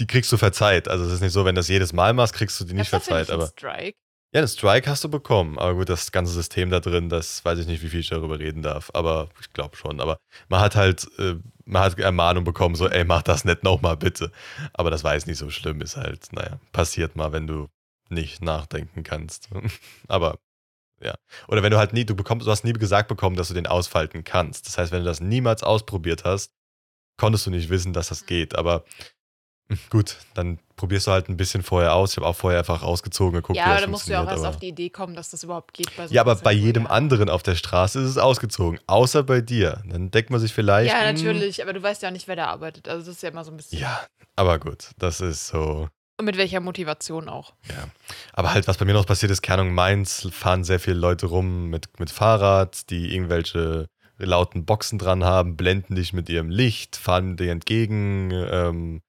die 0.00 0.06
kriegst 0.06 0.32
du 0.32 0.36
verzeiht. 0.36 0.88
Also 0.88 1.04
es 1.04 1.12
ist 1.12 1.20
nicht 1.20 1.32
so, 1.32 1.44
wenn 1.44 1.54
du 1.54 1.60
das 1.60 1.68
jedes 1.68 1.92
Mal 1.92 2.14
machst, 2.14 2.34
kriegst 2.34 2.58
du 2.60 2.64
die 2.64 2.74
nicht 2.74 2.92
dafür 2.92 3.16
verzeiht. 3.16 3.30
Aber 3.30 3.46
Strike? 3.48 3.96
ja, 4.34 4.40
einen 4.40 4.48
Strike 4.48 4.88
hast 4.88 5.04
du 5.04 5.08
bekommen. 5.08 5.58
Aber 5.58 5.74
gut, 5.74 5.88
das 5.88 6.10
ganze 6.12 6.32
System 6.32 6.70
da 6.70 6.80
drin, 6.80 7.08
das 7.08 7.44
weiß 7.44 7.58
ich 7.58 7.66
nicht, 7.66 7.82
wie 7.82 7.88
viel 7.88 8.00
ich 8.00 8.08
darüber 8.08 8.38
reden 8.38 8.62
darf. 8.62 8.90
Aber 8.94 9.28
ich 9.40 9.52
glaube 9.52 9.76
schon. 9.76 10.00
Aber 10.00 10.18
man 10.48 10.60
hat 10.60 10.74
halt, 10.76 11.06
äh, 11.18 11.36
man 11.64 11.82
hat 11.82 11.98
Ermahnung 11.98 12.44
bekommen, 12.44 12.74
so, 12.74 12.88
ey, 12.88 13.04
mach 13.04 13.22
das 13.22 13.44
nicht 13.44 13.62
nochmal, 13.62 13.96
bitte. 13.96 14.32
Aber 14.72 14.90
das 14.90 15.04
war 15.04 15.14
jetzt 15.14 15.26
nicht 15.26 15.38
so 15.38 15.50
schlimm, 15.50 15.80
ist 15.82 15.96
halt, 15.96 16.32
naja, 16.32 16.58
passiert 16.72 17.14
mal, 17.16 17.32
wenn 17.32 17.46
du 17.46 17.68
nicht 18.08 18.42
nachdenken 18.42 19.02
kannst. 19.02 19.48
aber 20.08 20.38
ja. 21.02 21.14
Oder 21.48 21.62
wenn 21.62 21.70
du 21.70 21.78
halt 21.78 21.92
nie, 21.92 22.04
du 22.04 22.14
bekommst, 22.14 22.46
du 22.46 22.50
hast 22.50 22.64
nie 22.64 22.72
gesagt 22.72 23.08
bekommen, 23.08 23.36
dass 23.36 23.48
du 23.48 23.54
den 23.54 23.66
ausfalten 23.66 24.24
kannst. 24.24 24.66
Das 24.66 24.78
heißt, 24.78 24.92
wenn 24.92 25.00
du 25.00 25.04
das 25.04 25.20
niemals 25.20 25.62
ausprobiert 25.62 26.24
hast, 26.24 26.52
konntest 27.18 27.46
du 27.46 27.50
nicht 27.50 27.70
wissen, 27.70 27.92
dass 27.92 28.08
das 28.08 28.26
geht. 28.26 28.56
Aber 28.56 28.84
gut, 29.90 30.16
dann 30.34 30.58
probierst 30.76 31.06
du 31.06 31.10
halt 31.12 31.28
ein 31.28 31.36
bisschen 31.36 31.62
vorher 31.62 31.94
aus. 31.94 32.12
Ich 32.12 32.16
habe 32.16 32.26
auch 32.26 32.36
vorher 32.36 32.60
einfach 32.60 32.82
ausgezogen 32.82 33.34
geguckt, 33.34 33.56
Ja, 33.56 33.66
aber 33.66 33.80
da 33.80 33.86
musst 33.86 34.08
du 34.08 34.12
ja 34.12 34.22
auch 34.22 34.28
erst 34.28 34.44
auf 34.44 34.56
die 34.56 34.68
Idee 34.68 34.90
kommen, 34.90 35.14
dass 35.14 35.30
das 35.30 35.44
überhaupt 35.44 35.74
geht. 35.74 35.94
Bei 35.96 36.08
so 36.08 36.14
Ja, 36.14 36.22
aber 36.22 36.34
bei 36.36 36.52
jedem 36.52 36.84
ja. 36.84 36.90
anderen 36.90 37.28
auf 37.28 37.42
der 37.42 37.54
Straße 37.54 38.00
ist 38.00 38.08
es 38.08 38.18
ausgezogen. 38.18 38.80
Außer 38.86 39.22
bei 39.22 39.40
dir. 39.40 39.82
Dann 39.88 40.10
denkt 40.10 40.30
man 40.30 40.40
sich 40.40 40.52
vielleicht. 40.52 40.92
Ja, 40.92 41.00
hm, 41.00 41.14
natürlich, 41.14 41.62
aber 41.62 41.72
du 41.72 41.82
weißt 41.82 42.02
ja 42.02 42.08
auch 42.08 42.12
nicht, 42.12 42.28
wer 42.28 42.36
da 42.36 42.46
arbeitet. 42.46 42.88
Also 42.88 43.06
das 43.06 43.16
ist 43.16 43.22
ja 43.22 43.28
immer 43.28 43.44
so 43.44 43.50
ein 43.50 43.56
bisschen. 43.56 43.78
Ja, 43.78 44.00
aber 44.36 44.58
gut, 44.58 44.90
das 44.98 45.20
ist 45.20 45.48
so. 45.48 45.88
Und 46.18 46.26
mit 46.26 46.36
welcher 46.36 46.60
Motivation 46.60 47.28
auch. 47.28 47.54
Aber 48.32 48.52
halt, 48.54 48.68
was 48.68 48.76
bei 48.76 48.84
mir 48.84 48.92
noch 48.92 49.06
passiert 49.06 49.32
ist, 49.32 49.42
keine 49.42 49.62
Ahnung, 49.62 49.74
Mainz 49.74 50.28
fahren 50.30 50.62
sehr 50.62 50.78
viele 50.78 50.96
Leute 50.96 51.26
rum 51.26 51.68
mit, 51.68 51.98
mit 51.98 52.10
Fahrrad, 52.10 52.90
die 52.90 53.14
irgendwelche 53.14 53.88
lauten 54.18 54.64
Boxen 54.64 54.98
dran 54.98 55.24
haben, 55.24 55.56
blenden 55.56 55.94
dich 55.94 56.12
mit 56.12 56.28
ihrem 56.28 56.50
Licht, 56.50 56.96
fahren 56.96 57.36
dir 57.36 57.50
entgegen, 57.50 58.30
ähm, 58.32 59.00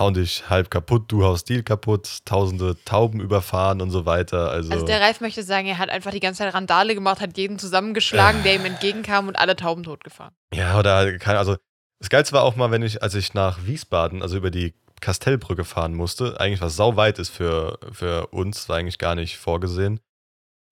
hauen 0.00 0.14
dich 0.14 0.48
halb 0.50 0.70
kaputt, 0.70 1.04
du 1.12 1.24
haust 1.24 1.42
Stil 1.42 1.62
kaputt, 1.62 2.20
tausende 2.24 2.76
Tauben 2.84 3.20
überfahren 3.20 3.80
und 3.80 3.90
so 3.90 4.06
weiter. 4.06 4.50
Also, 4.50 4.72
Also 4.72 4.86
der 4.86 5.00
Ralf 5.00 5.20
möchte 5.20 5.42
sagen, 5.42 5.66
er 5.68 5.78
hat 5.78 5.90
einfach 5.90 6.10
die 6.10 6.20
ganze 6.20 6.38
Zeit 6.38 6.54
Randale 6.54 6.94
gemacht, 6.94 7.20
hat 7.20 7.36
jeden 7.36 7.58
zusammengeschlagen, 7.58 8.42
der 8.42 8.54
ihm 8.54 8.64
entgegenkam 8.64 9.28
und 9.28 9.38
alle 9.38 9.54
Tauben 9.54 9.84
totgefahren. 9.84 10.34
ja, 10.52 10.78
oder 10.78 11.18
keine, 11.18 11.38
also 11.38 11.56
das 12.00 12.08
Geilste 12.08 12.32
war 12.32 12.42
auch 12.42 12.56
mal, 12.56 12.70
wenn 12.70 12.82
ich, 12.82 13.02
als 13.02 13.14
ich 13.14 13.34
nach 13.34 13.66
Wiesbaden, 13.66 14.22
also 14.22 14.38
über 14.38 14.50
die 14.50 14.74
Kastellbrücke 15.00 15.64
fahren 15.64 15.94
musste, 15.94 16.40
eigentlich 16.40 16.60
was 16.60 16.76
sau 16.76 16.96
weit 16.96 17.18
ist 17.18 17.28
für, 17.28 17.78
für 17.92 18.28
uns, 18.28 18.68
war 18.68 18.76
eigentlich 18.76 18.98
gar 18.98 19.14
nicht 19.14 19.36
vorgesehen. 19.36 20.00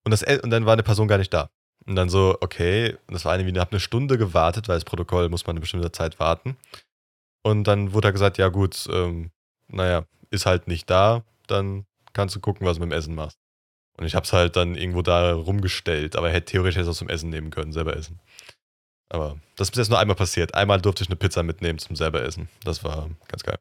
Und, 0.05 0.11
das, 0.11 0.23
und 0.23 0.51
dann 0.51 0.65
war 0.65 0.73
eine 0.73 0.83
Person 0.83 1.07
gar 1.07 1.19
nicht 1.19 1.33
da. 1.33 1.51
Und 1.87 1.97
dann 1.97 2.09
so, 2.09 2.37
okay, 2.41 2.97
das 3.09 3.25
war 3.25 3.35
irgendwie, 3.35 3.53
ich 3.53 3.61
habe 3.61 3.73
eine 3.73 3.81
Stunde 3.81 4.19
gewartet, 4.19 4.69
weil 4.69 4.77
das 4.77 4.85
Protokoll 4.85 5.29
muss 5.29 5.47
man 5.47 5.55
eine 5.55 5.61
bestimmte 5.61 5.93
Zeit 5.93 6.19
warten. 6.19 6.57
Und 7.43 7.65
dann 7.65 7.93
wurde 7.93 8.09
da 8.09 8.11
gesagt, 8.13 8.39
ja 8.39 8.49
gut, 8.49 8.87
ähm, 8.91 9.31
naja, 9.69 10.05
ist 10.31 10.47
halt 10.47 10.69
nicht 10.69 10.91
da, 10.91 11.25
dann 11.47 11.87
kannst 12.13 12.35
du 12.37 12.41
gucken, 12.41 12.67
was 12.67 12.77
du 12.77 12.81
mit 12.83 12.91
dem 12.93 12.99
Essen 12.99 13.15
machst. 13.15 13.39
Und 13.97 14.07
ich 14.07 14.15
hab's 14.15 14.33
halt 14.33 14.57
dann 14.57 14.75
irgendwo 14.75 15.03
da 15.03 15.33
rumgestellt, 15.35 16.17
aber 16.17 16.31
hätte 16.31 16.53
theoretisch 16.53 16.79
jetzt 16.79 16.89
auch 16.89 16.97
zum 16.97 17.09
Essen 17.09 17.31
nehmen 17.31 17.51
können, 17.51 17.73
selber 17.73 17.97
essen. 17.97 18.21
Aber 19.11 19.41
das 19.57 19.69
ist 19.69 19.73
bis 19.73 19.79
jetzt 19.79 19.89
nur 19.89 19.99
einmal 19.99 20.17
passiert. 20.17 20.55
Einmal 20.55 20.81
durfte 20.81 21.03
ich 21.03 21.09
eine 21.09 21.17
Pizza 21.17 21.43
mitnehmen 21.43 21.79
zum 21.79 21.97
selber 21.97 22.23
essen. 22.23 22.49
Das 22.63 22.85
war 22.85 23.09
ganz 23.27 23.43
geil. 23.43 23.59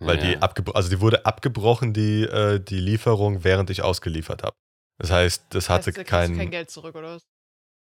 Weil 0.00 0.18
die 0.18 0.32
Ja. 0.32 0.38
abgebrochen, 0.40 0.76
also 0.76 0.90
die 0.90 1.00
wurde 1.00 1.24
abgebrochen, 1.24 1.92
die, 1.92 2.22
äh, 2.24 2.58
die 2.60 2.80
Lieferung, 2.80 3.44
während 3.44 3.70
ich 3.70 3.82
ausgeliefert 3.82 4.42
habe. 4.42 4.56
Das 4.98 5.10
heißt, 5.10 5.46
das 5.50 5.68
hatte 5.68 5.86
Heißt, 5.86 5.98
da 5.98 6.02
kriegst 6.04 6.10
du 6.10 6.10
kein, 6.10 6.36
kein 6.36 6.50
Geld 6.50 6.70
zurück, 6.70 6.94
oder 6.94 7.14
was? 7.16 7.26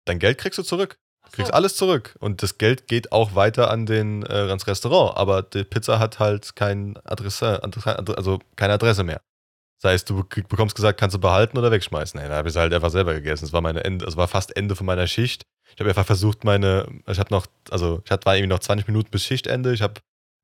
Dein 0.05 0.19
Geld 0.19 0.37
kriegst 0.37 0.59
du 0.59 0.63
zurück. 0.63 0.99
Ach 1.23 1.31
Kriegst 1.31 1.49
so. 1.51 1.53
alles 1.53 1.75
zurück. 1.75 2.15
Und 2.19 2.43
das 2.43 2.57
Geld 2.57 2.87
geht 2.87 3.11
auch 3.11 3.35
weiter 3.35 3.71
an 3.71 3.85
den, 3.85 4.23
äh, 4.23 4.33
ans 4.33 4.67
Restaurant. 4.67 5.17
Aber 5.17 5.41
die 5.41 5.63
Pizza 5.63 5.99
hat 5.99 6.19
halt 6.19 6.55
kein 6.55 6.97
Adresse, 7.03 7.61
also 7.63 8.39
keine 8.55 8.73
Adresse 8.73 9.03
mehr. 9.03 9.21
Das 9.81 9.91
heißt, 9.91 10.09
du 10.09 10.23
bekommst 10.23 10.75
gesagt, 10.75 10.97
kannst 10.97 11.13
du 11.13 11.19
behalten 11.19 11.57
oder 11.57 11.69
wegschmeißen. 11.69 12.17
Ey, 12.19 12.29
da 12.29 12.35
habe 12.37 12.47
ich 12.47 12.53
sie 12.53 12.59
halt 12.59 12.73
einfach 12.73 12.89
selber 12.89 13.13
gegessen. 13.13 13.43
Das 13.43 13.51
war 13.51 13.59
meine 13.59 13.83
Ende, 13.83 14.05
das 14.05 14.15
war 14.15 14.29
fast 14.29 14.55
Ende 14.55 14.77
von 14.77 14.85
meiner 14.85 15.07
Schicht. 15.07 15.43
Ich 15.73 15.79
habe 15.79 15.89
einfach 15.89 16.05
versucht, 16.05 16.45
meine, 16.45 16.87
ich 17.07 17.19
habe 17.19 17.33
noch, 17.33 17.47
also 17.69 18.01
ich 18.05 18.11
hatte 18.11 18.25
war 18.25 18.35
irgendwie 18.35 18.53
noch 18.53 18.59
20 18.59 18.87
Minuten 18.87 19.09
bis 19.11 19.25
Schichtende. 19.25 19.73
Ich 19.73 19.81
habe 19.81 19.95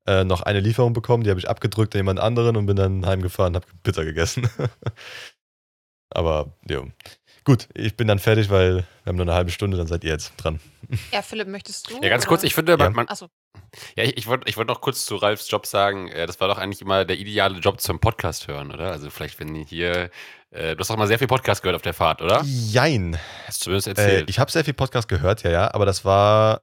äh, 0.06 0.24
noch 0.24 0.42
eine 0.42 0.60
Lieferung 0.60 0.92
bekommen, 0.92 1.24
die 1.24 1.30
habe 1.30 1.40
ich 1.40 1.48
abgedrückt 1.48 1.94
an 1.94 2.00
jemand 2.00 2.20
anderen 2.20 2.56
und 2.56 2.66
bin 2.66 2.76
dann 2.76 3.06
heimgefahren 3.06 3.54
und 3.54 3.62
habe 3.62 3.72
Pizza 3.82 4.04
gegessen. 4.04 4.48
Aber 6.10 6.52
ja. 6.68 6.82
Gut, 7.44 7.68
ich 7.74 7.96
bin 7.96 8.06
dann 8.06 8.18
fertig, 8.18 8.50
weil 8.50 8.76
wir 8.76 8.84
haben 9.06 9.16
nur 9.16 9.24
eine 9.24 9.34
halbe 9.34 9.50
Stunde, 9.50 9.76
dann 9.76 9.86
seid 9.86 10.04
ihr 10.04 10.10
jetzt 10.10 10.32
dran. 10.36 10.60
Ja, 11.12 11.22
Philipp, 11.22 11.48
möchtest 11.48 11.88
du? 11.90 11.94
Ja, 12.02 12.08
ganz 12.08 12.24
oder? 12.24 12.28
kurz, 12.28 12.42
ich 12.42 12.54
finde, 12.54 12.72
Ja. 12.72 12.76
man, 12.78 12.92
man, 12.92 13.08
Achso, 13.08 13.28
ja, 13.96 14.04
ich, 14.04 14.16
ich 14.18 14.26
wollte 14.26 14.48
ich 14.48 14.56
wollt 14.56 14.68
noch 14.68 14.80
kurz 14.80 15.06
zu 15.06 15.16
Ralfs 15.16 15.50
Job 15.50 15.64
sagen, 15.66 16.08
äh, 16.08 16.26
das 16.26 16.40
war 16.40 16.48
doch 16.48 16.58
eigentlich 16.58 16.82
immer 16.82 17.04
der 17.04 17.18
ideale 17.18 17.58
Job 17.58 17.80
zum 17.80 17.98
Podcast 18.00 18.48
hören, 18.48 18.72
oder? 18.72 18.90
Also 18.92 19.08
vielleicht, 19.10 19.38
wenn 19.40 19.54
hier, 19.54 20.10
äh, 20.50 20.74
du 20.74 20.80
hast 20.80 20.90
doch 20.90 20.96
mal 20.96 21.06
sehr 21.06 21.18
viel 21.18 21.28
Podcast 21.28 21.62
gehört 21.62 21.76
auf 21.76 21.82
der 21.82 21.94
Fahrt, 21.94 22.20
oder? 22.22 22.42
Jein. 22.44 23.18
Hast 23.46 23.60
du 23.62 23.64
zumindest 23.64 23.86
Äh, 23.88 23.90
erzählt. 23.90 24.30
ich 24.30 24.38
habe 24.38 24.50
sehr 24.50 24.64
viel 24.64 24.74
Podcast 24.74 25.08
gehört, 25.08 25.42
ja, 25.44 25.50
ja, 25.50 25.74
aber 25.74 25.86
das 25.86 26.04
war 26.04 26.60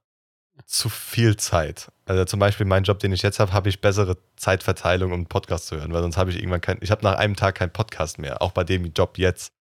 zu 0.66 0.88
viel 0.88 1.36
Zeit. 1.36 1.90
Also 2.04 2.24
zum 2.24 2.40
Beispiel 2.40 2.66
mein 2.66 2.82
Job, 2.84 2.98
den 2.98 3.12
ich 3.12 3.22
jetzt 3.22 3.38
habe, 3.40 3.52
habe 3.52 3.68
ich 3.68 3.80
bessere 3.80 4.16
Zeitverteilung, 4.36 5.10
um 5.12 5.18
einen 5.18 5.26
Podcast 5.26 5.66
zu 5.68 5.76
hören, 5.76 5.92
weil 5.92 6.02
sonst 6.02 6.16
habe 6.16 6.30
ich 6.30 6.36
irgendwann 6.36 6.60
kein, 6.60 6.78
ich 6.82 6.90
habe 6.90 7.02
nach 7.04 7.14
einem 7.16 7.36
Tag 7.36 7.54
keinen 7.56 7.72
Podcast 7.72 8.18
mehr, 8.18 8.42
auch 8.42 8.52
bei 8.52 8.64
dem 8.64 8.92
Job 8.92 9.18
jetzt. 9.18 9.52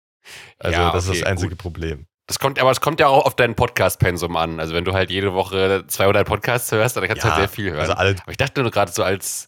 Also 0.59 0.79
Ja, 0.79 0.91
das 0.91 1.07
ist 1.07 1.21
das 1.21 1.27
einzige 1.27 1.51
gut. 1.51 1.59
Problem. 1.59 2.07
Das 2.27 2.39
kommt, 2.39 2.59
aber 2.59 2.71
es 2.71 2.81
kommt 2.81 2.99
ja 2.99 3.07
auch 3.07 3.25
auf 3.25 3.35
dein 3.35 3.55
Podcast-Pensum 3.55 4.35
an. 4.35 4.59
Also 4.59 4.73
wenn 4.73 4.83
du 4.83 4.93
halt 4.93 5.09
jede 5.09 5.33
Woche 5.33 5.85
200 5.87 6.27
Podcasts 6.27 6.71
hörst, 6.73 6.97
dann 6.97 7.07
kannst 7.07 7.23
du 7.23 7.27
Ja, 7.29 7.35
halt 7.35 7.49
sehr 7.49 7.55
viel 7.55 7.71
hören. 7.71 7.79
Also 7.79 7.93
alle, 7.93 8.15
aber 8.21 8.31
ich 8.31 8.37
dachte 8.37 8.61
nur 8.61 8.71
gerade 8.71 8.91
so 8.91 9.01
als, 9.03 9.47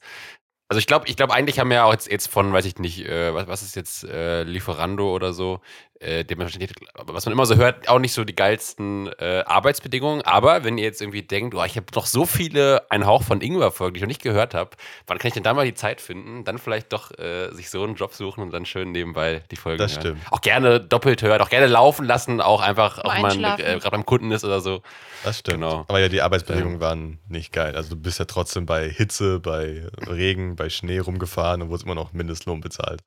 also 0.69 0.79
ich 0.79 0.87
glaube, 0.87 1.07
ich 1.07 1.17
glaube 1.17 1.33
eigentlich 1.33 1.59
haben 1.59 1.69
wir 1.69 1.75
ja 1.77 1.83
auch 1.85 1.91
jetzt, 1.91 2.09
jetzt 2.09 2.27
von, 2.29 2.53
weiß 2.53 2.63
ich 2.65 2.77
nicht, 2.77 3.05
äh, 3.05 3.33
was, 3.33 3.47
was 3.47 3.61
ist 3.63 3.75
jetzt 3.75 4.05
äh, 4.05 4.43
Lieferando 4.43 5.13
oder 5.13 5.33
so, 5.33 5.59
äh, 5.99 6.23
dementsprechend, 6.23 6.73
was 6.95 7.25
man 7.25 7.33
immer 7.33 7.45
so 7.45 7.55
hört, 7.55 7.89
auch 7.89 7.99
nicht 7.99 8.13
so 8.13 8.23
die 8.23 8.35
geilsten 8.35 9.07
äh, 9.19 9.43
Arbeitsbedingungen. 9.45 10.21
Aber 10.21 10.63
wenn 10.63 10.77
ihr 10.77 10.85
jetzt 10.85 11.01
irgendwie 11.01 11.23
denkt, 11.23 11.53
oh, 11.55 11.63
ich 11.63 11.75
habe 11.75 11.87
noch 11.93 12.05
so 12.05 12.25
viele 12.25 12.89
Ein 12.89 13.05
Hauch 13.05 13.23
von 13.23 13.41
Ingwer-Folgen, 13.41 13.93
die 13.93 13.97
ich 13.97 14.01
noch 14.03 14.07
nicht 14.07 14.21
gehört 14.21 14.53
habe, 14.53 14.71
wann 15.07 15.17
kann 15.17 15.27
ich 15.27 15.33
denn 15.33 15.43
da 15.43 15.53
mal 15.53 15.65
die 15.65 15.73
Zeit 15.73 15.99
finden? 15.99 16.45
Dann 16.45 16.57
vielleicht 16.57 16.93
doch 16.93 17.11
äh, 17.17 17.51
sich 17.51 17.69
so 17.69 17.83
einen 17.83 17.95
Job 17.95 18.13
suchen 18.13 18.41
und 18.41 18.51
dann 18.51 18.65
schön 18.65 18.91
nebenbei 18.91 19.43
die 19.51 19.57
Folgen 19.57 19.77
Das 19.77 19.93
hören. 19.93 20.01
stimmt. 20.01 20.21
Auch 20.31 20.41
gerne 20.41 20.79
doppelt 20.79 21.21
hören, 21.21 21.41
auch 21.41 21.49
gerne 21.49 21.67
laufen 21.67 22.05
lassen, 22.05 22.39
auch 22.39 22.61
einfach, 22.61 22.99
auch 22.99 23.13
wenn 23.13 23.21
man 23.21 23.59
äh, 23.59 23.77
gerade 23.79 23.91
beim 23.91 24.05
Kunden 24.05 24.31
ist 24.31 24.45
oder 24.45 24.61
so. 24.61 24.81
das 25.23 25.39
stimmt. 25.39 25.57
Genau. 25.61 25.85
Aber 25.89 25.99
ja, 25.99 26.07
die 26.07 26.21
Arbeitsbedingungen 26.21 26.79
waren 26.79 27.19
nicht 27.27 27.51
geil. 27.51 27.75
Also 27.75 27.95
du 27.95 28.01
bist 28.01 28.19
ja 28.19 28.25
trotzdem 28.25 28.65
bei 28.65 28.89
Hitze, 28.89 29.39
bei 29.39 29.85
Regen, 30.07 30.55
bei 30.55 30.69
Schnee 30.69 30.99
rumgefahren 30.99 31.61
und 31.61 31.69
wurdest 31.69 31.85
immer 31.85 31.95
noch 31.95 32.13
Mindestlohn 32.13 32.61
bezahlt. 32.61 33.01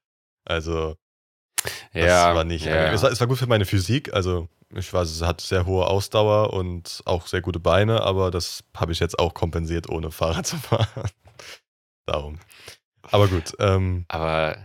Also 0.45 0.97
Das 1.93 2.05
ja, 2.05 2.35
war 2.35 2.45
nicht. 2.45 2.65
ja. 2.65 2.93
Es, 2.93 3.03
war, 3.03 3.11
es 3.11 3.21
war 3.21 3.27
gut 3.27 3.39
für 3.39 3.47
meine 3.47 3.65
Physik, 3.65 4.13
also 4.13 4.49
ich 4.75 4.93
weiß, 4.93 5.11
es 5.11 5.23
hat 5.23 5.41
sehr 5.41 5.67
hohe 5.67 5.87
Ausdauer 5.87 6.53
und 6.53 7.03
auch 7.05 7.27
sehr 7.27 7.43
gute 7.43 7.61
Beine, 7.61 8.03
aber 8.03 8.31
das 8.31 8.65
habe 8.77 8.93
ich 8.93 9.01
jetzt 9.01 9.19
auch 9.19 9.35
kompensiert, 9.35 9.89
ohne 9.89 10.11
Fahrrad 10.11 10.47
zu 10.47 10.57
fahren. 10.59 11.11
Darum. 12.07 12.39
Aber 13.11 13.29
gut, 13.29 13.53
ähm, 13.59 14.05
Aber 14.09 14.57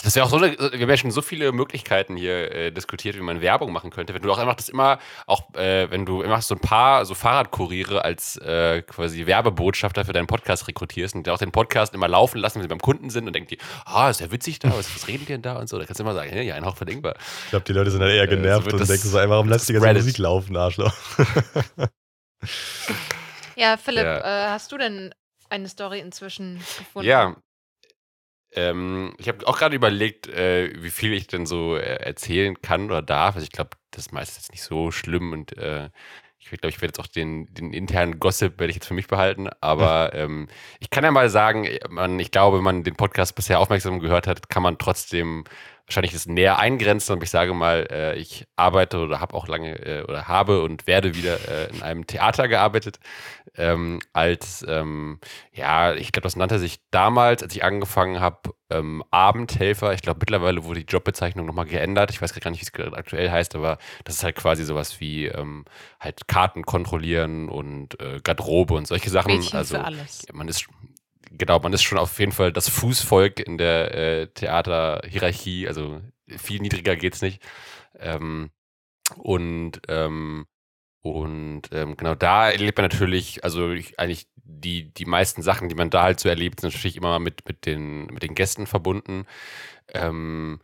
es 0.00 0.04
ist 0.08 0.16
ja 0.16 0.24
auch 0.24 0.28
so 0.30 0.36
eine, 0.36 0.52
wir 0.58 0.70
haben 0.80 0.90
ja 0.90 0.96
schon 0.96 1.10
so 1.10 1.22
viele 1.22 1.52
Möglichkeiten 1.52 2.16
hier 2.16 2.50
äh, 2.52 2.70
diskutiert, 2.72 3.16
wie 3.16 3.20
man 3.20 3.40
Werbung 3.40 3.72
machen 3.72 3.90
könnte. 3.90 4.14
Wenn 4.14 4.22
du 4.22 4.30
auch 4.32 4.38
einfach 4.38 4.54
das 4.54 4.68
immer, 4.68 4.98
auch 5.26 5.54
äh, 5.54 5.90
wenn 5.90 6.04
du 6.06 6.22
immer 6.22 6.40
so 6.42 6.54
ein 6.54 6.60
paar 6.60 7.04
so 7.04 7.14
Fahrradkuriere 7.14 8.04
als 8.04 8.36
äh, 8.36 8.82
quasi 8.82 9.26
Werbebotschafter 9.26 10.04
für 10.04 10.12
deinen 10.12 10.26
Podcast 10.26 10.68
rekrutierst 10.68 11.14
und 11.14 11.28
auch 11.28 11.38
den 11.38 11.52
Podcast 11.52 11.94
immer 11.94 12.08
laufen 12.08 12.38
lassen, 12.38 12.56
wenn 12.56 12.62
sie 12.62 12.68
beim 12.68 12.80
Kunden 12.80 13.10
sind 13.10 13.26
und 13.26 13.32
denken 13.34 13.48
die, 13.48 13.58
ah, 13.84 14.10
ist 14.10 14.20
ja 14.20 14.30
witzig 14.30 14.58
da, 14.58 14.68
was, 14.76 14.94
was 14.94 15.08
reden 15.08 15.20
die 15.20 15.32
denn 15.32 15.42
da 15.42 15.56
und 15.58 15.68
so. 15.68 15.78
Da 15.78 15.84
kannst 15.86 15.98
du 16.00 16.04
immer 16.04 16.14
sagen, 16.14 16.30
hey, 16.30 16.46
ja, 16.46 16.54
ein 16.54 16.64
Hauch 16.64 16.76
von 16.76 16.88
Ingwer. 16.88 17.14
ich 17.44 17.50
glaube, 17.50 17.64
die 17.64 17.72
Leute 17.72 17.90
sind 17.90 18.00
dann 18.00 18.10
eher 18.10 18.22
Äh, 18.24 18.28
so 18.30 18.36
genervt 18.36 18.64
wird 18.66 18.74
und 18.74 18.80
das- 18.80 18.88
denken 18.88 19.08
so, 19.08 19.18
ey, 19.18 19.28
warum 19.28 19.48
lässt 19.48 19.68
du 19.68 19.72
die 19.72 19.78
ganze. 19.80 19.94
Musik 20.02 20.18
laufen, 20.18 20.56
Arschloch? 20.56 20.92
Ja, 23.56 23.76
Philipp, 23.76 24.04
Ja. 24.04 24.18
Äh, 24.46 24.50
hast 24.50 24.70
du 24.72 24.78
denn 24.78 25.14
eine 25.48 25.68
Story 25.68 26.00
inzwischen 26.00 26.56
gefunden? 26.78 27.08
Ja. 27.08 27.36
Ähm, 28.56 29.14
ich 29.18 29.28
habe 29.28 29.46
auch 29.46 29.58
gerade 29.58 29.76
überlegt, 29.76 30.28
äh, 30.28 30.72
wie 30.82 30.90
viel 30.90 31.12
ich 31.12 31.26
denn 31.26 31.46
so 31.46 31.76
äh, 31.76 31.96
erzählen 31.96 32.60
kann 32.62 32.86
oder 32.86 33.02
darf. 33.02 33.36
Also 33.36 33.44
ich 33.44 33.52
glaube, 33.52 33.70
das 33.90 34.12
meiste 34.12 34.32
ist 34.38 34.46
jetzt 34.46 34.52
nicht 34.52 34.62
so 34.62 34.90
schlimm 34.90 35.32
und 35.32 35.56
äh, 35.58 35.90
ich 36.38 36.60
glaube, 36.60 36.68
ich 36.68 36.80
werde 36.80 36.90
jetzt 36.90 37.00
auch 37.00 37.06
den, 37.06 37.52
den 37.54 37.72
internen 37.72 38.20
Gossip 38.20 38.58
werde 38.60 38.70
ich 38.70 38.76
jetzt 38.76 38.86
für 38.86 38.94
mich 38.94 39.08
behalten. 39.08 39.48
Aber 39.60 40.10
ähm, 40.14 40.48
ich 40.80 40.90
kann 40.90 41.04
ja 41.04 41.10
mal 41.10 41.28
sagen, 41.28 41.68
man, 41.88 42.18
ich 42.18 42.30
glaube, 42.30 42.58
wenn 42.58 42.64
man 42.64 42.84
den 42.84 42.96
Podcast 42.96 43.34
bisher 43.34 43.60
aufmerksam 43.60 44.00
gehört 44.00 44.26
hat, 44.26 44.48
kann 44.48 44.62
man 44.62 44.78
trotzdem 44.78 45.44
wahrscheinlich 45.86 46.12
das 46.12 46.26
näher 46.26 46.58
eingrenzen, 46.58 47.12
aber 47.12 47.22
ich 47.22 47.30
sage 47.30 47.54
mal, 47.54 47.86
äh, 47.90 48.16
ich 48.16 48.46
arbeite 48.56 48.98
oder 48.98 49.20
habe 49.20 49.34
auch 49.34 49.46
lange 49.46 49.78
äh, 49.86 50.02
oder 50.02 50.26
habe 50.26 50.62
und 50.62 50.86
werde 50.86 51.14
wieder 51.14 51.36
äh, 51.48 51.74
in 51.74 51.82
einem 51.82 52.06
Theater 52.06 52.48
gearbeitet. 52.48 52.98
Ähm, 53.56 54.00
als, 54.12 54.64
ähm, 54.68 55.20
ja, 55.52 55.94
ich 55.94 56.10
glaube, 56.10 56.24
das 56.24 56.36
nannte 56.36 56.58
sich 56.58 56.80
damals, 56.90 57.42
als 57.42 57.54
ich 57.54 57.62
angefangen 57.62 58.20
habe, 58.20 58.54
ähm, 58.68 59.04
Abendhelfer. 59.12 59.92
Ich 59.92 60.02
glaube, 60.02 60.18
mittlerweile 60.20 60.64
wurde 60.64 60.80
die 60.80 60.92
Jobbezeichnung 60.92 61.46
nochmal 61.46 61.66
geändert. 61.66 62.10
Ich 62.10 62.20
weiß 62.20 62.34
gar 62.34 62.50
nicht, 62.50 62.60
wie 62.60 62.64
es 62.64 62.72
gerade 62.72 62.96
aktuell 62.96 63.30
heißt, 63.30 63.54
aber 63.54 63.78
das 64.04 64.16
ist 64.16 64.24
halt 64.24 64.34
quasi 64.34 64.64
sowas 64.64 65.00
wie 65.00 65.26
ähm, 65.26 65.64
halt 66.00 66.26
Karten 66.26 66.64
kontrollieren 66.64 67.48
und 67.48 68.00
äh, 68.00 68.20
Garderobe 68.22 68.74
und 68.74 68.88
solche 68.88 69.10
Sachen. 69.10 69.32
Mädchen 69.32 69.56
also 69.56 69.78
man 70.32 70.48
ist 70.48 70.66
genau, 71.30 71.58
man 71.60 71.72
ist 71.72 71.82
schon 71.82 71.98
auf 71.98 72.18
jeden 72.18 72.32
Fall 72.32 72.52
das 72.52 72.68
Fußvolk 72.68 73.40
in 73.40 73.58
der 73.58 73.94
äh, 73.94 74.26
Theaterhierarchie, 74.28 75.68
also 75.68 76.00
viel 76.28 76.60
niedriger 76.60 76.96
geht's 76.96 77.22
nicht. 77.22 77.42
Ähm, 77.98 78.50
und 79.16 79.80
ähm, 79.88 80.46
und 81.06 81.62
ähm, 81.70 81.96
genau 81.96 82.16
da 82.16 82.50
erlebt 82.50 82.78
man 82.78 82.84
natürlich, 82.86 83.44
also 83.44 83.70
ich, 83.70 83.98
eigentlich 84.00 84.26
die, 84.34 84.92
die 84.92 85.04
meisten 85.04 85.40
Sachen, 85.40 85.68
die 85.68 85.76
man 85.76 85.88
da 85.88 86.02
halt 86.02 86.18
so 86.18 86.28
erlebt, 86.28 86.60
sind 86.60 86.72
natürlich 86.72 86.96
immer 86.96 87.20
mit, 87.20 87.46
mit, 87.46 87.64
den, 87.64 88.06
mit 88.06 88.24
den 88.24 88.34
Gästen 88.34 88.66
verbunden. 88.66 89.24
Ähm, 89.94 90.60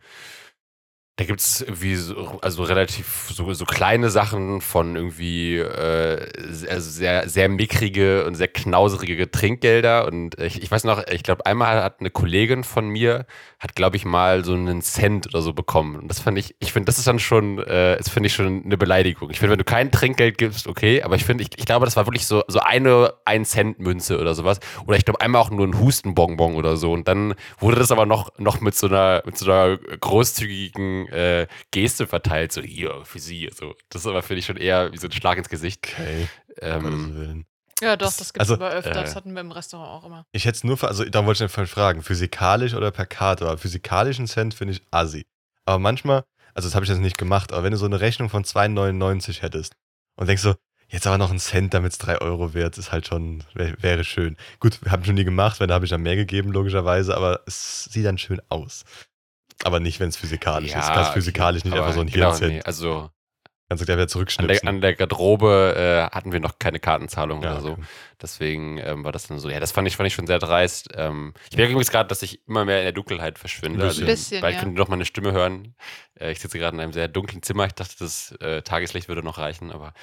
da 1.15 1.25
gibt 1.25 1.41
es 1.41 1.61
irgendwie 1.61 1.95
so, 1.95 2.39
also 2.41 2.63
relativ 2.63 3.29
so, 3.31 3.53
so 3.53 3.65
kleine 3.65 4.09
Sachen 4.09 4.61
von 4.61 4.95
irgendwie 4.95 5.59
äh, 5.59 6.27
sehr, 6.49 6.81
sehr, 6.81 7.29
sehr 7.29 7.49
mickrige 7.49 8.25
und 8.25 8.33
sehr 8.33 8.47
knauserige 8.47 9.29
Trinkgelder. 9.29 10.07
Und 10.07 10.39
ich, 10.39 10.63
ich 10.63 10.71
weiß 10.71 10.85
noch, 10.85 11.05
ich 11.07 11.21
glaube, 11.21 11.45
einmal 11.45 11.83
hat 11.83 11.99
eine 11.99 12.09
Kollegin 12.09 12.63
von 12.63 12.89
mir, 12.89 13.27
hat, 13.59 13.75
glaube 13.75 13.95
ich, 13.95 14.05
mal 14.05 14.43
so 14.43 14.53
einen 14.53 14.81
Cent 14.81 15.27
oder 15.27 15.43
so 15.43 15.53
bekommen. 15.53 15.97
Und 15.97 16.07
das 16.07 16.19
fand 16.19 16.39
ich, 16.39 16.55
ich 16.57 16.73
finde, 16.73 16.87
das 16.87 16.97
ist 16.97 17.05
dann 17.05 17.19
schon, 17.19 17.59
äh, 17.59 17.95
das 17.95 18.09
finde 18.09 18.25
ich 18.25 18.33
schon 18.33 18.63
eine 18.65 18.77
Beleidigung. 18.77 19.29
Ich 19.29 19.37
finde, 19.37 19.51
wenn 19.51 19.59
du 19.59 19.65
kein 19.65 19.91
Trinkgeld 19.91 20.39
gibst, 20.39 20.65
okay, 20.65 21.03
aber 21.03 21.15
ich 21.15 21.25
finde, 21.25 21.43
ich, 21.43 21.51
ich 21.57 21.65
glaube, 21.67 21.85
das 21.85 21.95
war 21.95 22.07
wirklich 22.07 22.25
so, 22.25 22.43
so 22.47 22.59
eine 22.59 23.13
ein 23.23 23.45
Cent 23.45 23.77
Münze 23.77 24.19
oder 24.19 24.33
sowas. 24.33 24.59
Oder 24.87 24.97
ich 24.97 25.05
glaube, 25.05 25.21
einmal 25.21 25.41
auch 25.41 25.51
nur 25.51 25.67
ein 25.67 25.79
Hustenbonbon 25.79 26.55
oder 26.55 26.75
so. 26.75 26.91
Und 26.91 27.07
dann 27.07 27.35
wurde 27.59 27.77
das 27.77 27.91
aber 27.91 28.07
noch, 28.07 28.31
noch 28.39 28.61
mit 28.61 28.73
so 28.73 28.87
einer, 28.87 29.21
mit 29.27 29.37
so 29.37 29.45
einer 29.45 29.77
großzügigen 29.77 31.02
äh, 31.07 31.47
Geste 31.71 32.07
verteilt, 32.07 32.51
so 32.51 32.61
hier 32.61 33.01
für 33.05 33.19
sie. 33.19 33.49
So. 33.53 33.75
Das 33.89 34.01
ist 34.01 34.07
aber, 34.07 34.21
finde 34.21 34.39
ich, 34.39 34.45
schon 34.45 34.57
eher 34.57 34.91
wie 34.91 34.97
so 34.97 35.07
ein 35.07 35.11
Schlag 35.11 35.37
ins 35.37 35.49
Gesicht. 35.49 35.87
Okay. 35.93 36.27
Ähm. 36.61 37.45
Ja, 37.81 37.97
doch, 37.97 38.13
das 38.13 38.33
gibt 38.33 38.43
es 38.43 38.51
Also, 38.51 38.53
aber 38.55 38.71
öfter. 38.71 38.91
Das 38.91 39.11
äh, 39.11 39.15
hatten 39.15 39.33
wir 39.33 39.41
im 39.41 39.51
Restaurant 39.51 39.89
auch 39.89 40.05
immer. 40.05 40.25
Ich 40.31 40.45
hätte 40.45 40.55
es 40.55 40.63
nur, 40.63 40.77
für, 40.77 40.87
also 40.87 41.03
da 41.05 41.25
wollte 41.25 41.43
ich 41.43 41.49
einfach 41.51 41.67
fragen, 41.67 42.01
physikalisch 42.01 42.75
oder 42.75 42.91
per 42.91 43.05
Karte? 43.05 43.45
Aber 43.45 43.57
physikalischen 43.57 44.27
Cent 44.27 44.53
finde 44.53 44.73
ich 44.75 44.81
assi. 44.91 45.25
Aber 45.65 45.79
manchmal, 45.79 46.23
also 46.53 46.67
das 46.67 46.75
habe 46.75 46.85
ich 46.85 46.89
jetzt 46.89 47.01
nicht 47.01 47.17
gemacht, 47.17 47.51
aber 47.51 47.63
wenn 47.63 47.71
du 47.71 47.77
so 47.77 47.85
eine 47.85 47.99
Rechnung 47.99 48.29
von 48.29 48.43
2,99 48.43 49.41
hättest 49.41 49.73
und 50.15 50.27
denkst 50.27 50.43
so, 50.43 50.55
jetzt 50.87 51.07
aber 51.07 51.17
noch 51.17 51.29
einen 51.29 51.39
Cent, 51.39 51.73
damit 51.73 51.93
es 51.93 51.97
3 51.97 52.21
Euro 52.21 52.53
wert, 52.53 52.77
ist 52.77 52.91
halt 52.91 53.07
schon, 53.07 53.43
wär, 53.53 53.75
wäre 53.81 54.03
schön. 54.03 54.37
Gut, 54.59 54.79
habe 54.87 55.01
ich 55.01 55.07
schon 55.07 55.15
nie 55.15 55.23
gemacht, 55.23 55.59
wenn 55.59 55.67
da 55.67 55.75
habe 55.75 55.85
ich 55.85 55.91
dann 55.91 56.03
mehr 56.03 56.15
gegeben, 56.15 56.51
logischerweise, 56.51 57.17
aber 57.17 57.41
es 57.47 57.85
sieht 57.85 58.05
dann 58.05 58.17
schön 58.17 58.41
aus. 58.49 58.83
Aber 59.63 59.79
nicht, 59.79 59.99
wenn 59.99 60.09
es 60.09 60.17
physikalisch 60.17 60.73
ist. 60.75 60.91
Kannst 60.91 61.11
physikalisch 61.13 61.63
nicht 61.63 61.73
aber 61.73 61.83
einfach 61.83 61.95
so 61.95 62.01
ein 62.01 62.07
genau, 62.07 62.27
Hirncent. 62.29 62.53
nee, 62.53 62.61
Also 62.63 63.09
Kannst 63.69 63.81
du 63.81 63.85
gleich 63.85 63.95
wieder 63.95 64.03
an 64.03 64.07
der, 64.07 64.07
zurückschnipsen. 64.09 64.67
an 64.69 64.81
der 64.81 64.93
Garderobe 64.93 65.73
äh, 66.11 66.15
hatten 66.15 66.31
wir 66.31 66.39
noch 66.39 66.59
keine 66.59 66.79
Kartenzahlung 66.79 67.41
Ja, 67.41 67.53
oder 67.53 67.61
so. 67.61 67.71
okay. 67.71 67.81
Deswegen 68.21 68.77
ähm, 68.77 69.03
war 69.03 69.11
das 69.11 69.27
dann 69.27 69.39
so. 69.39 69.49
Ja, 69.49 69.59
das 69.59 69.71
fand 69.71 69.87
ich, 69.87 69.95
fand 69.95 70.05
ich 70.07 70.13
schon 70.13 70.27
sehr 70.27 70.37
dreist. 70.37 70.89
Ähm, 70.95 71.33
ich 71.49 71.57
merke 71.57 71.71
übrigens 71.71 71.89
gerade, 71.89 72.07
dass 72.07 72.21
ich 72.21 72.45
immer 72.47 72.65
mehr 72.65 72.79
in 72.79 72.83
der 72.83 72.91
Dunkelheit 72.91 73.39
verschwinde. 73.39 73.79
Ein 73.81 73.87
Also, 73.87 74.05
bisschen. 74.05 74.41
bald 74.41 74.55
ja. 74.55 74.59
könnt 74.61 74.75
ihr 74.75 74.79
noch 74.79 74.89
meine 74.89 75.05
Stimme 75.05 75.31
hören. 75.31 75.75
Äh, 76.19 76.31
ich 76.33 76.39
sitze 76.39 76.59
gerade 76.59 76.75
in 76.75 76.81
einem 76.81 76.93
sehr 76.93 77.07
dunklen 77.07 77.41
Zimmer. 77.41 77.65
Ich 77.65 77.73
dachte, 77.73 77.95
das 77.99 78.33
äh, 78.41 78.61
Tageslicht 78.61 79.07
würde 79.07 79.23
noch 79.23 79.37
reichen, 79.39 79.71
aber 79.71 79.93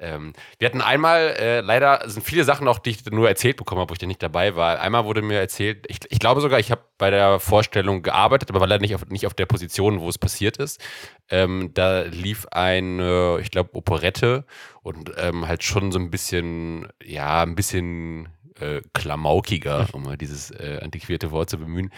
ähm, 0.00 0.32
wir 0.58 0.66
hatten 0.66 0.80
einmal, 0.80 1.36
äh, 1.38 1.60
leider 1.60 2.08
sind 2.08 2.24
viele 2.24 2.44
Sachen 2.44 2.64
noch, 2.64 2.78
die 2.78 2.90
ich 2.90 3.04
nur 3.10 3.28
erzählt 3.28 3.58
bekommen 3.58 3.80
habe, 3.80 3.90
wo 3.90 3.92
ich 3.92 3.98
da 3.98 4.06
nicht 4.06 4.22
dabei 4.22 4.56
war. 4.56 4.80
Einmal 4.80 5.04
wurde 5.04 5.20
mir 5.20 5.38
erzählt, 5.38 5.84
ich, 5.88 5.98
ich 6.08 6.18
glaube 6.18 6.40
sogar, 6.40 6.58
ich 6.58 6.70
habe 6.70 6.82
bei 6.96 7.10
der 7.10 7.38
Vorstellung 7.38 8.02
gearbeitet, 8.02 8.50
aber 8.50 8.60
war 8.60 8.66
leider 8.66 8.80
nicht 8.80 8.94
auf, 8.94 9.06
nicht 9.06 9.26
auf 9.26 9.34
der 9.34 9.46
Position, 9.46 10.00
wo 10.00 10.08
es 10.08 10.18
passiert 10.18 10.56
ist. 10.56 10.80
Ähm, 11.28 11.70
da 11.74 12.02
lief 12.02 12.46
eine, 12.50 13.38
ich 13.42 13.50
glaube, 13.50 13.74
Operette 13.74 14.44
und 14.82 15.12
ähm, 15.18 15.46
halt 15.46 15.62
schon 15.62 15.92
so 15.92 15.98
ein 15.98 16.10
bisschen, 16.10 16.88
ja, 17.04 17.42
ein 17.42 17.54
bisschen 17.54 18.28
äh, 18.60 18.82
klamaukiger, 18.94 19.88
um 19.92 20.02
mal 20.04 20.16
dieses 20.16 20.50
äh, 20.50 20.80
antiquierte 20.82 21.30
Wort 21.30 21.50
zu 21.50 21.58
bemühen. 21.58 21.90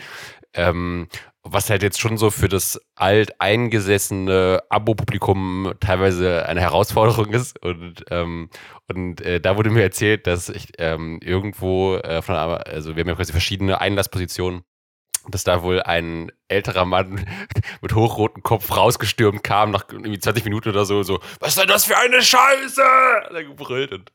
Ähm, 0.55 1.09
was 1.45 1.71
halt 1.71 1.83
jetzt 1.83 2.01
schon 2.01 2.19
so 2.19 2.31
für 2.31 2.49
das 2.49 2.81
alteingesessene 2.95 4.61
Abo-Publikum 4.69 5.73
teilweise 5.81 6.47
eine 6.47 6.61
Herausforderung 6.61 7.31
ist. 7.31 7.61
Und, 7.63 8.05
ähm, 8.11 8.49
und 8.89 9.21
äh, 9.23 9.41
da 9.41 9.57
wurde 9.57 9.71
mir 9.71 9.83
erzählt, 9.83 10.27
dass 10.27 10.49
ich 10.49 10.69
ähm, 10.79 11.19
irgendwo 11.23 11.97
äh, 11.97 12.23
von 12.23 12.37
also 12.37 12.95
wir 12.95 13.01
haben 13.01 13.09
ja 13.09 13.15
quasi 13.17 13.33
verschiedene 13.33 13.81
Einlasspositionen, 13.81 14.63
dass 15.29 15.45
da 15.45 15.63
wohl 15.63 15.83
ein 15.83 16.33
älterer 16.49 16.85
Mann 16.85 17.25
mit 17.81 17.95
hochrotem 17.95 18.43
Kopf 18.43 18.77
rausgestürmt 18.77 19.43
kam, 19.43 19.71
nach 19.71 19.85
irgendwie 19.91 20.19
20 20.19 20.45
Minuten 20.45 20.69
oder 20.69 20.85
so, 20.85 21.03
so, 21.03 21.21
was 21.41 21.51
ist 21.51 21.61
denn 21.61 21.69
das 21.69 21.85
für 21.85 21.97
eine 21.97 22.23
Scheiße? 22.23 22.83
Hat 23.25 23.33
er 23.33 23.45
gebrüllt. 23.45 23.93
Und 23.93 24.13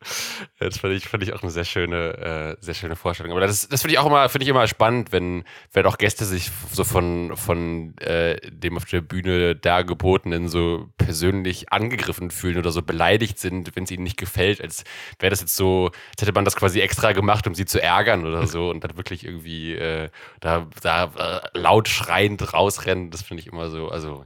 das 0.59 0.77
fand 0.77 0.93
ich, 0.93 1.07
fand 1.07 1.23
ich 1.23 1.33
auch 1.33 1.41
eine 1.41 1.51
sehr 1.51 1.65
schöne, 1.65 2.57
äh, 2.59 2.63
sehr 2.63 2.73
schöne 2.73 2.95
Vorstellung. 2.95 3.31
Aber 3.31 3.41
das, 3.41 3.67
das 3.67 3.81
finde 3.81 3.93
ich 3.93 3.99
auch 3.99 4.05
immer, 4.05 4.29
finde 4.29 4.43
ich 4.43 4.49
immer 4.49 4.67
spannend, 4.67 5.11
wenn, 5.11 5.43
wenn 5.73 5.85
auch 5.85 5.97
Gäste 5.97 6.25
sich 6.25 6.51
so 6.71 6.83
von, 6.83 7.35
von 7.35 7.97
äh, 7.97 8.37
dem 8.49 8.77
auf 8.77 8.85
der 8.85 9.01
Bühne 9.01 9.55
dargebotenen 9.55 10.47
so 10.47 10.89
persönlich 10.97 11.71
angegriffen 11.71 12.31
fühlen 12.31 12.57
oder 12.57 12.71
so 12.71 12.81
beleidigt 12.81 13.39
sind, 13.39 13.75
wenn 13.75 13.83
es 13.83 13.91
ihnen 13.91 14.03
nicht 14.03 14.17
gefällt, 14.17 14.61
als 14.61 14.83
wäre 15.19 15.31
das 15.31 15.41
jetzt 15.41 15.55
so, 15.55 15.91
als 16.11 16.21
hätte 16.21 16.33
man 16.33 16.45
das 16.45 16.55
quasi 16.55 16.81
extra 16.81 17.13
gemacht, 17.13 17.47
um 17.47 17.55
sie 17.55 17.65
zu 17.65 17.81
ärgern 17.81 18.25
oder 18.25 18.45
so 18.47 18.69
und 18.69 18.83
dann 18.83 18.97
wirklich 18.97 19.25
irgendwie 19.25 19.73
äh, 19.73 20.09
da, 20.39 20.67
da 20.81 20.96
äh, 21.05 21.41
laut 21.57 21.87
schreiend 21.87 22.53
rausrennen, 22.53 23.11
das 23.11 23.21
finde 23.21 23.41
ich 23.41 23.47
immer 23.47 23.69
so, 23.69 23.89
also 23.89 24.25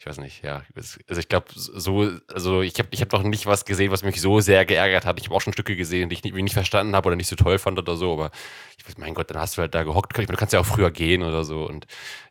ich 0.00 0.06
weiß 0.06 0.18
nicht, 0.18 0.44
ja. 0.44 0.62
Also 0.76 1.20
ich 1.20 1.28
glaube, 1.28 1.46
so, 1.54 2.08
also 2.32 2.62
ich 2.62 2.78
habe 2.78 2.88
ich 2.92 3.00
hab 3.00 3.12
noch 3.12 3.24
nicht 3.24 3.46
was 3.46 3.64
gesehen, 3.64 3.90
was 3.90 4.04
mich 4.04 4.20
so 4.20 4.38
sehr 4.38 4.64
geärgert 4.64 5.04
hat. 5.04 5.18
Ich 5.18 5.26
habe 5.26 5.34
auch 5.34 5.40
schon 5.40 5.52
Stücke 5.52 5.74
gesehen, 5.74 6.08
die 6.08 6.14
ich 6.14 6.22
nicht, 6.22 6.34
nicht 6.34 6.52
verstanden 6.52 6.94
habe 6.94 7.08
oder 7.08 7.16
nicht 7.16 7.26
so 7.26 7.34
toll 7.34 7.58
fand 7.58 7.78
oder 7.78 7.96
so, 7.96 8.12
aber 8.12 8.30
ich 8.78 8.86
weiß, 8.86 8.98
mein 8.98 9.14
Gott, 9.14 9.30
dann 9.30 9.38
hast 9.38 9.56
du 9.56 9.62
halt 9.62 9.74
da 9.74 9.82
gehockt. 9.82 10.16
Du 10.16 10.36
kannst 10.36 10.52
ja 10.52 10.60
auch 10.60 10.66
früher 10.66 10.92
gehen 10.92 11.22
oder 11.24 11.42
so 11.44 11.66
und 11.66 11.86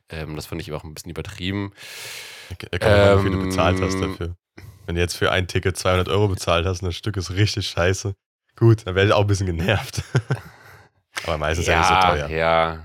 ähm, 0.10 0.36
das 0.38 0.46
fand 0.46 0.62
ich 0.62 0.72
auch 0.72 0.86
ein 0.86 0.94
bisschen 0.94 1.12
übertrieben. 1.12 1.74
Da 2.72 2.78
kann 2.78 2.92
man, 2.92 3.20
ähm, 3.20 3.26
wie 3.26 3.30
du 3.32 3.38
Ähm, 3.38 3.50
bezahlt 3.50 3.82
hast 3.82 4.00
dafür. 4.00 4.38
Wenn 4.86 4.96
du 4.96 5.02
jetzt 5.02 5.18
für 5.18 5.32
ein 5.32 5.48
Ticket 5.48 5.78
200 5.78 6.08
Euro 6.08 6.30
bezahlt 6.30 6.66
hast 6.66 6.82
und 6.82 6.88
das 6.88 6.96
Stück 6.96 7.18
ist 7.18 7.32
richtig 7.32 7.68
scheiße, 7.68 8.16
gut, 8.56 8.88
dann 8.88 8.96
werde 8.96 9.10
ich 9.10 9.14
auch 9.14 9.22
ein 9.22 9.28
bisschen 9.28 9.48
genervt. 9.48 10.04
Aber 11.24 11.38
meistens 11.38 11.68
ja, 11.68 11.80
nicht 11.80 11.88
so 11.90 11.96
teuer. 11.96 12.30
Ja, 12.30 12.84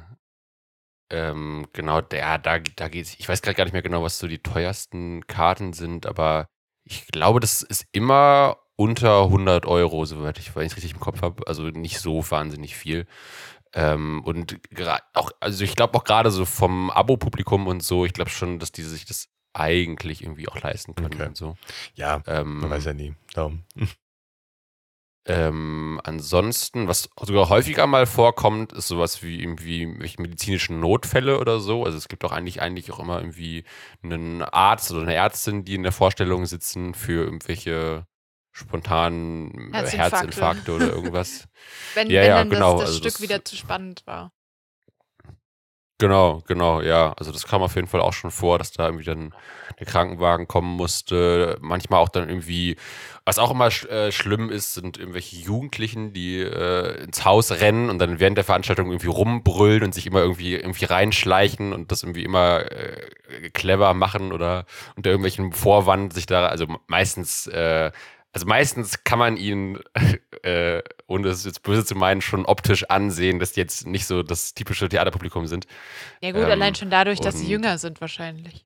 ähm, 1.13 1.67
genau, 1.73 2.01
der, 2.01 2.39
da, 2.39 2.59
da 2.59 2.89
geht's. 2.89 3.15
Ich 3.19 3.29
weiß 3.29 3.43
gerade 3.43 3.55
gar 3.57 3.65
nicht 3.65 3.73
mehr 3.75 3.83
genau, 3.83 4.03
was 4.03 4.19
so 4.19 4.27
die 4.27 4.39
teuersten 4.39 5.27
Karten 5.27 5.73
sind, 5.73 6.07
aber 6.07 6.47
ich 6.85 7.07
glaube, 7.07 7.39
das 7.41 7.63
ist 7.63 7.87
immer 7.93 8.57
unter 8.77 9.25
100 9.25 9.67
Euro, 9.67 10.05
soweit 10.07 10.39
ich, 10.39 10.57
wenn 10.57 10.67
ich 10.67 10.75
richtig 10.75 10.95
im 10.95 11.01
Kopf 11.01 11.23
habe. 11.23 11.47
Also 11.47 11.65
nicht 11.65 12.01
so 12.01 12.29
wahnsinnig 12.31 12.75
viel. 12.75 13.07
Ähm, 13.75 14.23
und 14.25 14.59
auch, 15.15 15.31
also 15.41 15.65
ich 15.65 15.77
glaube 15.77 15.97
auch 15.97 16.05
gerade 16.05 16.31
so 16.31 16.45
vom 16.45 16.91
Abo-Publikum 16.91 17.67
und 17.67 17.83
so, 17.83 18.05
ich 18.05 18.13
glaube 18.13 18.31
schon, 18.31 18.59
dass 18.59 18.73
die 18.73 18.83
sich 18.83 19.05
das 19.05 19.29
eigentlich 19.55 20.23
irgendwie 20.23 20.49
auch 20.49 20.61
leisten 20.61 20.95
können 20.95 21.15
Okay. 21.15 21.27
und 21.27 21.37
so. 21.37 21.57
Ja, 21.95 22.23
Ähm, 22.27 22.59
man 22.61 22.71
weiß 22.71 22.87
ja 22.87 22.95
nie. 22.95 23.15
Darum. 23.35 23.65
Ähm, 25.25 26.01
ansonsten, 26.03 26.89
was 26.89 27.09
sogar 27.21 27.49
häufiger 27.49 27.87
mal 27.87 28.07
vorkommt, 28.07 28.73
ist 28.73 28.89
sowas 28.89 29.23
wie 29.23 29.41
irgendwie 29.41 29.87
medizinischen 29.87 30.81
Notfälle 30.81 31.39
oder 31.39 31.61
so. 31.61 31.85
Also 31.85 31.97
es 31.97 32.09
gibt 32.09 32.25
auch 32.25 32.33
eigentlich, 32.33 32.61
eigentlich 32.61 32.91
auch 32.91 32.99
immer 32.99 33.19
irgendwie 33.21 33.65
einen 34.03 34.43
Arzt 34.43 34.91
oder 34.91 35.03
eine 35.03 35.15
Ärztin, 35.15 35.65
die 35.65 35.75
in 35.77 35.85
der 35.85 35.93
Vorstellung 35.93 36.45
sitzen 36.47 36.95
für 36.95 37.25
irgendwelche 37.25 38.07
spontanen 38.51 39.73
Herzinfarkte. 39.73 40.19
Herzinfarkte 40.19 40.73
oder 40.73 40.87
irgendwas. 40.93 41.49
Wenn, 41.95 42.11
Ja, 42.11 42.23
wenn 42.23 42.29
ja, 42.29 42.37
dann 42.39 42.51
genau, 42.51 42.73
das, 42.75 42.81
das 42.81 42.89
also 42.89 42.99
Stück 43.01 43.13
das- 43.15 43.23
wieder 43.23 43.45
zu 43.45 43.57
spannend 43.57 44.03
war. 44.07 44.33
Genau, 46.03 46.43
genau, 46.49 46.81
ja. 46.81 47.13
Also 47.17 47.31
das 47.31 47.47
kam 47.47 47.63
auf 47.63 47.77
jeden 47.77 47.87
Fall 47.87 48.01
auch 48.01 48.13
schon 48.13 48.33
vor, 48.33 48.59
dass 48.59 48.73
da 48.73 48.87
irgendwie 48.87 49.05
dann 49.05 49.33
der 49.79 49.87
Krankenwagen 49.87 50.49
kommen 50.49 50.75
musste. 50.77 51.57
Manchmal 51.61 52.01
auch 52.01 52.09
dann 52.09 52.29
irgendwie, 52.29 52.75
was 53.25 53.39
auch 53.39 53.53
immer 53.53 53.71
sch 53.71 53.85
äh, 53.85 54.11
schlimm 54.11 54.51
ist, 54.51 54.75
sind 54.75 54.99
irgendwelche 54.99 55.37
Jugendlichen, 55.37 56.13
die 56.13 56.41
äh, 56.41 57.05
ins 57.05 57.25
Haus 57.25 57.53
rennen 57.53 57.89
und 57.89 58.01
dann 58.01 58.19
während 58.19 58.37
der 58.37 58.43
Veranstaltung 58.45 58.89
irgendwie 58.89 59.07
rumbrüllen 59.07 59.85
und 59.85 59.95
sich 59.95 60.05
immer 60.09 60.23
irgendwie 60.23 60.57
irgendwie 60.57 60.87
reinschleichen 60.87 61.73
und 61.73 61.93
das 61.93 62.03
irgendwie 62.03 62.25
immer 62.25 62.69
äh, 62.73 63.51
clever 63.53 63.95
machen 63.95 64.33
oder 64.33 64.67
unter 64.97 65.11
irgendwelchen 65.11 65.53
Vorwand 65.53 66.15
sich 66.15 66.27
da, 66.27 66.47
also 66.49 66.67
meistens 66.89 67.47
äh, 67.47 67.93
also 68.35 68.47
meistens 68.47 69.05
kann 69.05 69.19
man 69.19 69.37
ihn, 69.37 69.79
äh, 70.43 70.83
ohne 71.07 71.29
es 71.29 71.45
jetzt 71.45 71.63
böse 71.63 71.85
zu 71.85 71.95
meinen, 71.95 72.21
schon 72.21 72.45
optisch 72.47 72.85
ansehen, 72.91 73.39
dass 73.39 73.53
die 73.53 73.61
jetzt 73.61 73.87
nicht 73.87 74.07
so 74.07 74.23
das 74.23 74.55
typische 74.55 74.89
Theaterpublikum 74.89 75.47
sind. 75.47 75.67
Ja 76.21 76.33
gut, 76.33 76.43
Ähm, 76.43 76.51
allein 76.51 76.75
schon 76.75 76.91
dadurch, 76.91 77.21
dass 77.21 77.39
sie 77.39 77.49
jünger 77.49 77.79
sind 77.79 78.01
wahrscheinlich. 78.01 78.65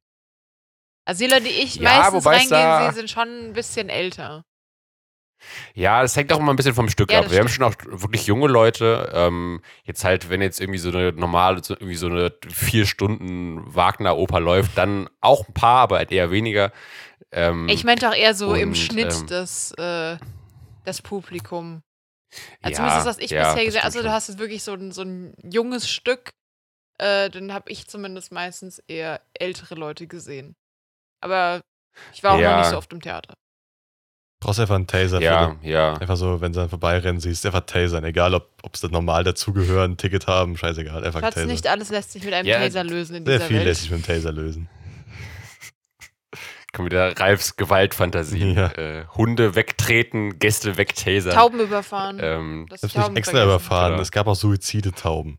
Also 1.05 1.25
die 1.25 1.31
Leute, 1.31 1.45
die 1.45 1.51
ich 1.51 1.77
Ja, 1.77 2.11
meistens 2.11 2.27
reingehen 2.27 2.79
sehe, 2.83 2.93
sind 2.93 3.11
schon 3.11 3.29
ein 3.29 3.53
bisschen 3.53 3.89
älter. 3.89 4.45
Ja, 5.75 6.03
das 6.03 6.17
hängt 6.17 6.33
auch 6.33 6.41
immer 6.41 6.53
ein 6.53 6.57
bisschen 6.57 6.75
vom 6.75 6.89
Stück 6.89 7.13
Ja, 7.13 7.21
ab. 7.21 7.31
Wir 7.31 7.39
haben 7.39 7.49
schon 7.49 7.65
auch 7.65 7.75
wirklich 7.85 8.27
junge 8.27 8.49
Leute. 8.49 9.13
Ähm, 9.15 9.61
jetzt 9.85 10.03
halt, 10.03 10.31
wenn 10.31 10.41
jetzt 10.41 10.61
irgendwie 10.61 10.79
so 10.79 10.89
eine 10.89 11.13
normale, 11.13 11.63
so 11.63 11.75
irgendwie 11.75 11.95
so 11.97 12.07
eine 12.07 12.33
vier 12.49 12.87
Stunden 12.87 13.63
Wagner-Oper 13.75 14.41
läuft, 14.41 14.79
dann 14.79 15.09
auch 15.21 15.47
ein 15.47 15.55
paar, 15.55 15.81
aber 15.83 15.99
halt 15.99 16.11
eher 16.11 16.31
weniger. 16.31 16.73
Ähm, 17.31 17.69
Ich 17.69 17.85
meinte 17.85 18.09
auch 18.09 18.15
eher 18.15 18.35
so 18.35 18.55
im 18.55 18.71
und, 18.71 18.77
Schnitt 18.77 19.15
ähm, 19.15 19.27
das, 19.29 19.73
äh, 19.73 20.17
das 20.87 21.03
Publikum. 21.03 21.83
Ja, 22.63 22.71
ja, 22.71 22.77
zumindest 22.77 22.99
das, 22.99 23.07
was 23.07 23.19
ich 23.19 23.31
ja, 23.31 23.51
bisher 23.53 23.65
gesehen 23.65 23.79
habe. 23.81 23.85
Also 23.87 24.03
du 24.03 24.11
hast 24.13 24.29
jetzt 24.29 24.39
wirklich 24.39 24.63
so 24.63 24.73
ein, 24.73 24.93
so 24.93 25.03
ein 25.03 25.35
junges 25.43 25.89
Stück. 25.89 26.31
Äh, 26.99 27.29
dann 27.31 27.53
habe 27.53 27.71
ich 27.71 27.87
zumindest 27.89 28.33
meistens 28.33 28.79
eher 28.89 29.21
ältere 29.35 29.75
Leute 29.75 30.07
gesehen. 30.07 30.57
Aber 31.21 31.61
ich 32.13 32.23
war 32.23 32.33
auch 32.33 32.37
noch 32.37 32.43
Ja. 32.43 32.59
nicht 32.61 32.71
so 32.71 32.77
oft 32.79 32.93
im 32.93 33.01
Theater. 33.01 33.35
Brauchst 34.41 34.61
einfach 34.61 34.75
einen 34.75 34.87
Taser, 34.87 35.21
Ja, 35.21 35.49
Philipp. 35.49 35.65
ja. 35.65 35.95
Einfach 35.95 36.17
so, 36.17 36.41
wenn 36.41 36.53
sie 36.53 36.61
dann 36.61 36.69
vorbeirennen, 36.69 37.21
siehst 37.21 37.47
einfach 37.47 37.63
tasern. 37.63 38.05
Egal, 38.05 38.35
ob, 38.35 38.51
ob 38.63 38.77
sie 38.77 38.83
das 38.83 38.91
normal 38.93 39.25
dazugehören, 39.25 39.93
ein 39.93 39.97
Ticket 39.97 40.27
haben, 40.27 40.57
scheißegal, 40.57 41.05
einfach 41.05 41.21
Schatz, 41.21 41.35
tasern. 41.35 41.49
nicht 41.51 41.67
alles 41.67 41.89
lässt 41.91 42.13
sich 42.13 42.23
mit 42.23 42.35
einem 42.35 42.47
Ja, 42.47 42.59
Taser 42.59 42.85
lösen 42.85 43.17
in 43.17 43.25
Sehr 43.25 43.37
dieser 43.39 43.49
viel 43.49 43.57
Welt. 43.59 43.67
lässt 43.67 43.81
sich 43.83 43.91
mit 43.91 44.01
dem 44.01 44.07
Taser 44.07 44.33
lösen. 44.33 44.69
Kommt 46.77 46.91
wieder 46.91 47.19
Ralfs 47.19 47.57
Gewaltfantasie. 47.57 48.53
Ja. 48.53 48.71
Äh, 48.73 49.07
Hunde 49.17 49.55
wegtreten, 49.55 50.39
Gäste 50.39 50.77
wegtasern. 50.77 51.33
Tauben 51.33 51.59
überfahren. 51.59 52.19
Ähm, 52.21 52.67
das 52.69 52.83
Ich 52.83 52.93
die 52.93 52.99
hab's 52.99 53.05
Tauben 53.07 53.15
nicht 53.15 53.19
extra 53.21 53.39
vergessen. 53.39 53.49
überfahren. 53.49 53.93
Genau. 53.93 54.03
Es 54.03 54.11
gab 54.11 54.27
auch 54.27 54.35
Suizide-Tauben, 54.35 55.39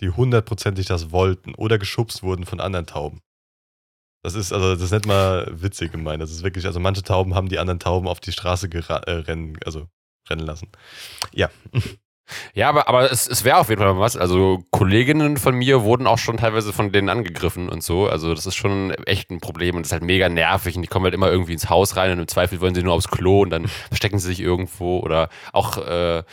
die 0.00 0.10
hundertprozentig 0.10 0.86
das 0.86 1.10
wollten 1.10 1.56
oder 1.56 1.78
geschubst 1.78 2.22
wurden 2.22 2.46
von 2.46 2.60
anderen 2.60 2.86
Tauben. 2.86 3.20
Das 4.22 4.34
ist, 4.36 4.52
also, 4.52 4.74
das 4.74 4.82
ist 4.82 4.92
nicht 4.92 5.06
mal 5.06 5.48
witzig 5.52 5.90
gemeint. 5.90 6.22
Das 6.22 6.30
ist 6.30 6.44
wirklich, 6.44 6.66
also 6.66 6.78
manche 6.78 7.02
Tauben 7.02 7.34
haben 7.34 7.48
die 7.48 7.58
anderen 7.58 7.80
Tauben 7.80 8.06
auf 8.06 8.20
die 8.20 8.30
Straße 8.32 8.68
äh, 8.72 9.10
rennen, 9.10 9.58
also 9.64 9.88
rennen 10.30 10.46
lassen. 10.46 10.68
Ja. 11.32 11.50
Ja, 12.54 12.68
aber, 12.68 12.88
aber 12.88 13.10
es, 13.10 13.26
es 13.28 13.44
wäre 13.44 13.58
auf 13.58 13.68
jeden 13.68 13.80
Fall 13.80 13.98
was. 13.98 14.16
Also 14.16 14.64
Kolleginnen 14.70 15.36
von 15.36 15.54
mir 15.54 15.82
wurden 15.82 16.06
auch 16.06 16.18
schon 16.18 16.36
teilweise 16.36 16.72
von 16.72 16.92
denen 16.92 17.08
angegriffen 17.08 17.68
und 17.68 17.82
so. 17.82 18.08
Also 18.08 18.34
das 18.34 18.46
ist 18.46 18.56
schon 18.56 18.90
echt 19.06 19.30
ein 19.30 19.40
Problem 19.40 19.76
und 19.76 19.82
das 19.82 19.88
ist 19.88 19.92
halt 19.92 20.02
mega 20.02 20.28
nervig 20.28 20.76
und 20.76 20.82
die 20.82 20.88
kommen 20.88 21.04
halt 21.04 21.14
immer 21.14 21.30
irgendwie 21.30 21.52
ins 21.52 21.70
Haus 21.70 21.96
rein 21.96 22.12
und 22.12 22.20
im 22.20 22.28
Zweifel 22.28 22.60
wollen 22.60 22.74
sie 22.74 22.82
nur 22.82 22.94
aufs 22.94 23.08
Klo 23.08 23.42
und 23.42 23.50
dann 23.50 23.68
verstecken 23.88 24.18
sie 24.18 24.28
sich 24.28 24.40
irgendwo 24.40 25.00
oder 25.00 25.28
auch, 25.52 25.78
äh, 25.78 26.24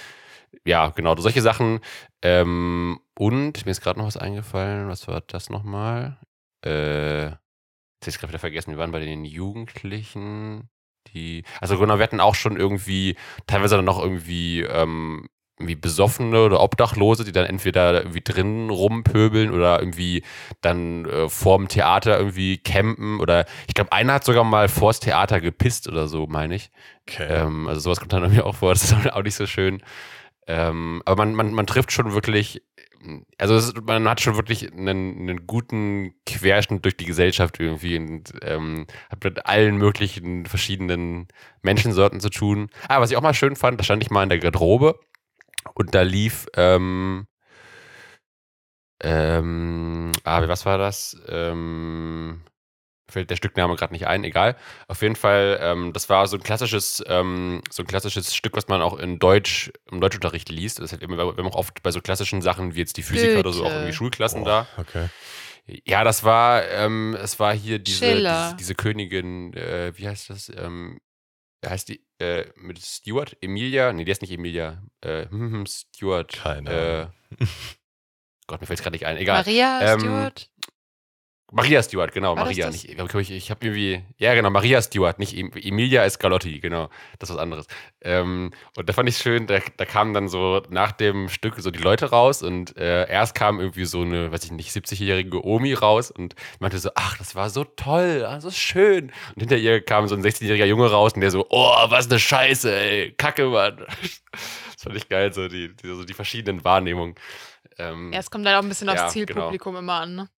ja, 0.65 0.89
genau, 0.89 1.15
solche 1.17 1.41
Sachen. 1.41 1.79
Ähm, 2.21 2.99
und 3.17 3.65
mir 3.65 3.71
ist 3.71 3.81
gerade 3.81 3.99
noch 3.99 4.07
was 4.07 4.17
eingefallen. 4.17 4.87
Was 4.87 5.07
war 5.07 5.21
das 5.27 5.49
nochmal? 5.49 6.17
Äh, 6.65 7.25
jetzt 7.25 7.37
hab 8.03 8.07
ich 8.07 8.19
gerade 8.19 8.31
wieder 8.31 8.39
vergessen. 8.39 8.71
Wir 8.71 8.77
waren 8.77 8.91
bei 8.91 8.99
den 8.99 9.25
Jugendlichen. 9.25 10.69
Die, 11.13 11.43
also 11.59 11.77
genau, 11.77 11.97
wir 11.97 12.03
hatten 12.03 12.21
auch 12.21 12.35
schon 12.35 12.55
irgendwie, 12.55 13.17
teilweise 13.45 13.75
dann 13.75 13.85
noch 13.85 14.01
irgendwie, 14.01 14.61
ähm, 14.61 15.27
irgendwie 15.63 15.75
Besoffene 15.75 16.43
oder 16.43 16.61
Obdachlose, 16.61 17.23
die 17.23 17.31
dann 17.31 17.45
entweder 17.45 17.93
irgendwie 18.01 18.21
drinnen 18.21 18.69
rumpöbeln 18.69 19.51
oder 19.51 19.79
irgendwie 19.79 20.23
dann 20.61 21.05
äh, 21.05 21.29
vorm 21.29 21.67
Theater 21.67 22.17
irgendwie 22.17 22.57
campen 22.57 23.19
oder 23.19 23.45
ich 23.67 23.73
glaube, 23.73 23.91
einer 23.91 24.13
hat 24.13 24.23
sogar 24.25 24.43
mal 24.43 24.67
vors 24.69 24.99
Theater 24.99 25.41
gepisst 25.41 25.87
oder 25.87 26.07
so, 26.07 26.27
meine 26.27 26.55
ich. 26.55 26.69
Okay. 27.07 27.27
Ähm, 27.29 27.67
also 27.67 27.81
sowas 27.81 27.99
kommt 27.99 28.13
dann 28.13 28.23
irgendwie 28.23 28.41
auch 28.41 28.55
vor, 28.55 28.73
das 28.73 28.83
ist 28.83 28.93
auch 29.11 29.23
nicht 29.23 29.35
so 29.35 29.45
schön. 29.47 29.81
Ähm, 30.47 31.01
aber 31.05 31.25
man, 31.25 31.35
man, 31.35 31.53
man 31.53 31.67
trifft 31.67 31.91
schon 31.91 32.13
wirklich, 32.13 32.61
also 33.37 33.55
ist- 33.55 33.81
man 33.85 34.07
hat 34.09 34.21
schon 34.21 34.35
wirklich 34.35 34.71
einen, 34.71 34.87
einen 35.29 35.47
guten 35.47 36.13
Querschnitt 36.25 36.83
durch 36.85 36.97
die 36.97 37.05
Gesellschaft 37.05 37.59
irgendwie 37.59 37.97
und 37.97 38.33
ähm, 38.41 38.85
hat 39.09 39.23
mit 39.23 39.45
allen 39.45 39.77
möglichen 39.77 40.45
verschiedenen 40.45 41.27
Menschensorten 41.61 42.19
zu 42.19 42.29
tun. 42.29 42.69
Ah, 42.87 42.99
was 43.01 43.11
ich 43.11 43.17
auch 43.17 43.21
mal 43.21 43.33
schön 43.33 43.55
fand, 43.55 43.79
da 43.79 43.83
stand 43.83 44.03
ich 44.03 44.09
mal 44.11 44.23
in 44.23 44.29
der 44.29 44.39
Garderobe 44.39 44.99
und 45.73 45.95
da 45.95 46.01
lief, 46.01 46.47
ähm, 46.55 47.25
ähm, 49.01 50.11
ah, 50.23 50.47
was 50.47 50.65
war 50.65 50.77
das? 50.77 51.17
Ähm, 51.27 52.41
fällt 53.09 53.29
der 53.29 53.35
Stückname 53.35 53.75
gerade 53.75 53.93
nicht 53.93 54.07
ein, 54.07 54.23
egal. 54.23 54.55
Auf 54.87 55.01
jeden 55.01 55.15
Fall, 55.15 55.59
ähm, 55.61 55.93
das 55.93 56.09
war 56.09 56.25
so 56.27 56.37
ein 56.37 56.43
klassisches, 56.43 57.03
ähm, 57.07 57.61
so 57.69 57.83
ein 57.83 57.87
klassisches 57.87 58.35
Stück, 58.35 58.55
was 58.55 58.67
man 58.67 58.81
auch 58.81 58.97
in 58.97 59.19
Deutsch, 59.19 59.71
im 59.91 60.01
Deutschunterricht 60.01 60.49
liest. 60.49 60.79
Das 60.79 60.85
ist 60.85 60.91
halt 60.93 61.01
immer, 61.01 61.17
wir 61.17 61.25
haben 61.25 61.47
auch 61.47 61.55
oft 61.55 61.83
bei 61.83 61.91
so 61.91 62.01
klassischen 62.01 62.41
Sachen 62.41 62.75
wie 62.75 62.79
jetzt 62.79 62.97
die 62.97 63.03
Physiker 63.03 63.39
oder 63.39 63.53
so 63.53 63.61
auch 63.61 63.65
Goethe. 63.65 63.75
irgendwie 63.75 63.93
Schulklassen 63.93 64.43
Boah, 64.43 64.67
da. 64.77 64.81
Okay. 64.81 65.07
Ja, 65.85 66.03
das 66.03 66.23
war, 66.23 66.67
ähm, 66.69 67.15
es 67.21 67.39
war 67.39 67.53
hier 67.53 67.79
diese, 67.79 68.15
diese, 68.15 68.55
diese 68.59 68.75
Königin, 68.75 69.53
äh, 69.53 69.93
wie 69.95 70.07
heißt 70.07 70.29
das? 70.29 70.51
Ähm, 70.55 70.99
heißt 71.69 71.89
die, 71.89 72.05
äh, 72.19 72.45
mit 72.55 72.79
Stuart? 72.79 73.37
Emilia? 73.41 73.93
Nee, 73.93 74.05
die 74.05 74.11
ist 74.11 74.21
nicht 74.21 74.31
Emilia. 74.31 74.83
Äh, 75.01 75.25
hm, 75.29 75.51
hm, 75.51 75.65
Stuart. 75.65 76.33
Keine 76.33 76.69
äh, 76.69 77.01
Ahnung. 77.01 77.13
Gott, 78.47 78.61
mir 78.61 78.67
fällt 78.67 78.79
es 78.79 78.83
gerade 78.83 78.95
nicht 78.95 79.05
ein. 79.05 79.17
Egal. 79.17 79.37
Maria 79.37 79.93
Ähm, 79.93 79.99
Stewart? 79.99 80.49
Maria 81.53 81.83
Stewart, 81.83 82.11
genau, 82.11 82.35
War 82.35 82.45
Maria. 82.45 82.71
Nicht, 82.71 82.89
ich 82.89 83.29
ich, 83.29 83.51
habe 83.51 83.65
irgendwie, 83.65 84.03
ja 84.17 84.33
genau, 84.33 84.49
Maria 84.49 84.81
Stewart, 84.81 85.19
nicht 85.19 85.37
em, 85.37 85.51
Emilia 85.53 86.03
ist 86.03 86.17
Galotti, 86.17 86.59
genau, 86.59 86.89
das 87.19 87.29
ist 87.29 87.35
was 87.35 87.41
anderes. 87.41 87.67
Ähm, 88.01 88.49
und 88.75 88.89
da 88.89 88.93
fand 88.93 89.07
ich 89.07 89.17
schön, 89.17 89.45
da, 89.45 89.59
da 89.77 89.85
kamen 89.85 90.15
dann 90.15 90.27
so 90.27 90.63
nach 90.69 90.91
dem 90.91 91.29
Stück 91.29 91.59
so 91.59 91.69
die 91.69 91.79
Leute 91.79 92.09
raus 92.09 92.41
und 92.41 92.75
äh, 92.75 93.07
erst 93.07 93.35
kam 93.35 93.59
irgendwie 93.59 93.85
so 93.85 94.01
eine, 94.01 94.31
weiß 94.31 94.45
ich 94.45 94.51
nicht, 94.51 94.71
70-jährige 94.71 95.45
Omi 95.45 95.73
raus 95.73 96.09
und 96.09 96.33
meinte 96.59 96.79
so, 96.79 96.89
ach, 96.95 97.19
das 97.19 97.35
war 97.35 97.51
so 97.51 97.63
toll, 97.65 98.25
ah, 98.27 98.41
so 98.41 98.49
schön. 98.49 99.11
Und 99.35 99.39
hinter 99.39 99.57
ihr 99.57 99.79
kam 99.85 100.07
so 100.07 100.15
ein 100.15 100.23
16-jähriger 100.23 100.65
Junge 100.65 100.89
raus 100.89 101.13
und 101.13 101.21
der 101.21 101.29
so, 101.29 101.45
oh, 101.51 101.75
was 101.89 102.09
eine 102.09 102.19
Scheiße, 102.19 102.75
ey, 102.75 103.11
Kacke, 103.11 103.45
Mann. 103.45 103.85
Das 104.73 104.83
fand 104.83 104.97
ich 104.97 105.07
geil, 105.07 105.31
so 105.31 105.47
die, 105.47 105.73
die, 105.73 105.87
so 105.87 106.03
die 106.03 106.13
verschiedenen 106.13 106.65
Wahrnehmungen. 106.65 107.15
Ähm, 107.77 108.11
Ja, 108.11 108.19
es 108.19 108.29
kommt 108.29 108.45
dann 108.45 108.55
auch 108.55 108.63
ein 108.63 108.67
bisschen 108.67 108.89
aufs 108.89 108.99
ja, 108.99 109.07
Zielpublikum 109.07 109.77
immer 109.77 110.01
an. 110.01 110.15
Ne? 110.15 110.29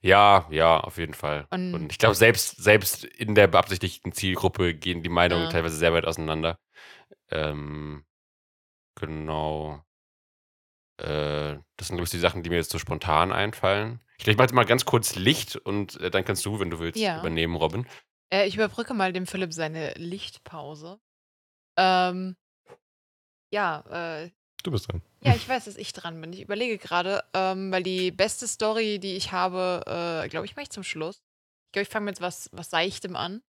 Ja, 0.00 0.46
ja, 0.50 0.78
auf 0.80 0.98
jeden 0.98 1.14
Fall. 1.14 1.46
Und- 1.50 1.74
Und, 1.74 1.92
ich 1.92 1.98
glaube, 1.98 2.14
selbst, 2.14 2.62
selbst 2.62 3.04
in 3.04 3.34
der 3.34 3.46
beabsichtigten 3.46 4.12
Zielgruppe 4.12 4.74
gehen 4.74 5.02
die 5.02 5.08
Meinungen 5.08 5.44
Ja. 5.44 5.48
teilweise 5.50 5.76
sehr 5.76 5.92
weit 5.92 6.06
auseinander. 6.06 6.58
Ähm, 7.30 8.04
genau. 8.94 9.82
Äh, 10.98 11.58
das 11.76 11.88
sind, 11.88 11.96
glaube 11.96 12.04
ich, 12.04 12.10
die 12.10 12.18
Sachen, 12.18 12.42
die 12.42 12.50
mir 12.50 12.56
jetzt 12.56 12.70
so 12.70 12.78
spontan 12.78 13.32
einfallen. 13.32 14.00
Ich 14.16 14.24
glaube, 14.24 14.32
ich 14.32 14.36
mache 14.36 14.44
jetzt 14.46 14.54
mal 14.54 14.64
ganz 14.64 14.84
kurz 14.84 15.16
Licht 15.16 15.56
und 15.56 16.00
äh, 16.00 16.10
dann 16.10 16.24
kannst 16.24 16.44
du, 16.46 16.60
wenn 16.60 16.70
du 16.70 16.78
willst, 16.78 17.00
Ja. 17.00 17.18
übernehmen, 17.18 17.56
Robin. 17.56 17.86
Äh, 18.32 18.46
ich 18.46 18.54
überbrücke 18.54 18.94
mal 18.94 19.12
dem 19.12 19.26
Philipp 19.26 19.52
seine 19.52 19.92
Lichtpause. 19.94 21.00
Ähm, 21.76 22.36
ja, 23.50 24.22
äh, 24.22 24.30
Du 24.64 24.70
bist 24.70 24.90
dran. 24.90 25.02
ja, 25.20 25.34
ich 25.34 25.46
weiß, 25.46 25.66
dass 25.66 25.76
ich 25.76 25.92
dran 25.92 26.18
bin. 26.20 26.32
Ich 26.32 26.40
überlege 26.40 26.78
gerade, 26.78 27.22
ähm, 27.34 27.70
weil 27.70 27.82
die 27.82 28.10
beste 28.10 28.48
Story, 28.48 28.98
die 28.98 29.14
ich 29.14 29.30
habe, 29.30 29.82
äh, 30.24 30.28
glaube 30.30 30.46
ich, 30.46 30.56
mache 30.56 30.64
ich 30.64 30.70
zum 30.70 30.82
Schluss. 30.82 31.22
Ich 31.66 31.72
glaube, 31.72 31.82
ich 31.82 31.90
fange 31.90 32.06
mit 32.06 32.22
was, 32.22 32.48
was 32.50 32.70
Seichtem 32.70 33.14
an. 33.14 33.42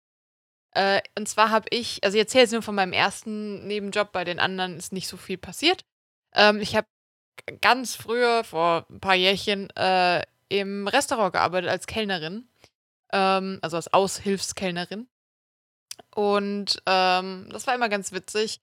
Äh, 0.71 1.01
und 1.17 1.29
zwar 1.29 1.51
habe 1.51 1.67
ich, 1.69 2.03
also 2.03 2.17
ich 2.17 2.19
erzähle 2.19 2.43
jetzt 2.43 2.51
nur 2.51 2.61
von 2.61 2.75
meinem 2.75 2.91
ersten 2.91 3.65
Nebenjob, 3.65 4.11
bei 4.11 4.25
den 4.25 4.41
anderen 4.41 4.75
ist 4.77 4.91
nicht 4.91 5.07
so 5.07 5.15
viel 5.15 5.37
passiert. 5.37 5.85
Ähm, 6.33 6.59
ich 6.59 6.75
habe 6.75 6.87
ganz 7.61 7.95
früher, 7.95 8.43
vor 8.43 8.85
ein 8.89 8.99
paar 8.99 9.15
Jährchen, 9.15 9.69
äh, 9.77 10.21
im 10.49 10.85
Restaurant 10.89 11.31
gearbeitet 11.31 11.69
als 11.69 11.87
Kellnerin. 11.87 12.49
Ähm, 13.13 13.59
also 13.61 13.77
als 13.77 13.93
Aushilfskellnerin. 13.93 15.07
Und 16.13 16.81
ähm, 16.85 17.47
das 17.51 17.67
war 17.67 17.75
immer 17.75 17.87
ganz 17.87 18.11
witzig, 18.11 18.59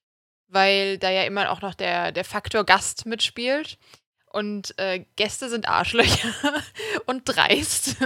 weil 0.53 0.99
da 0.99 1.11
ja 1.11 1.25
immer 1.25 1.51
auch 1.51 1.63
noch 1.63 1.75
der, 1.75 2.13
der 2.13 2.25
Faktor 2.25 2.65
Gast 2.65 3.07
mitspielt. 3.07 3.79
Und 4.27 4.79
äh, 4.79 5.05
Gäste 5.17 5.49
sind 5.49 5.69
Arschlöcher 5.69 6.33
und 7.07 7.25
dreist. 7.25 7.97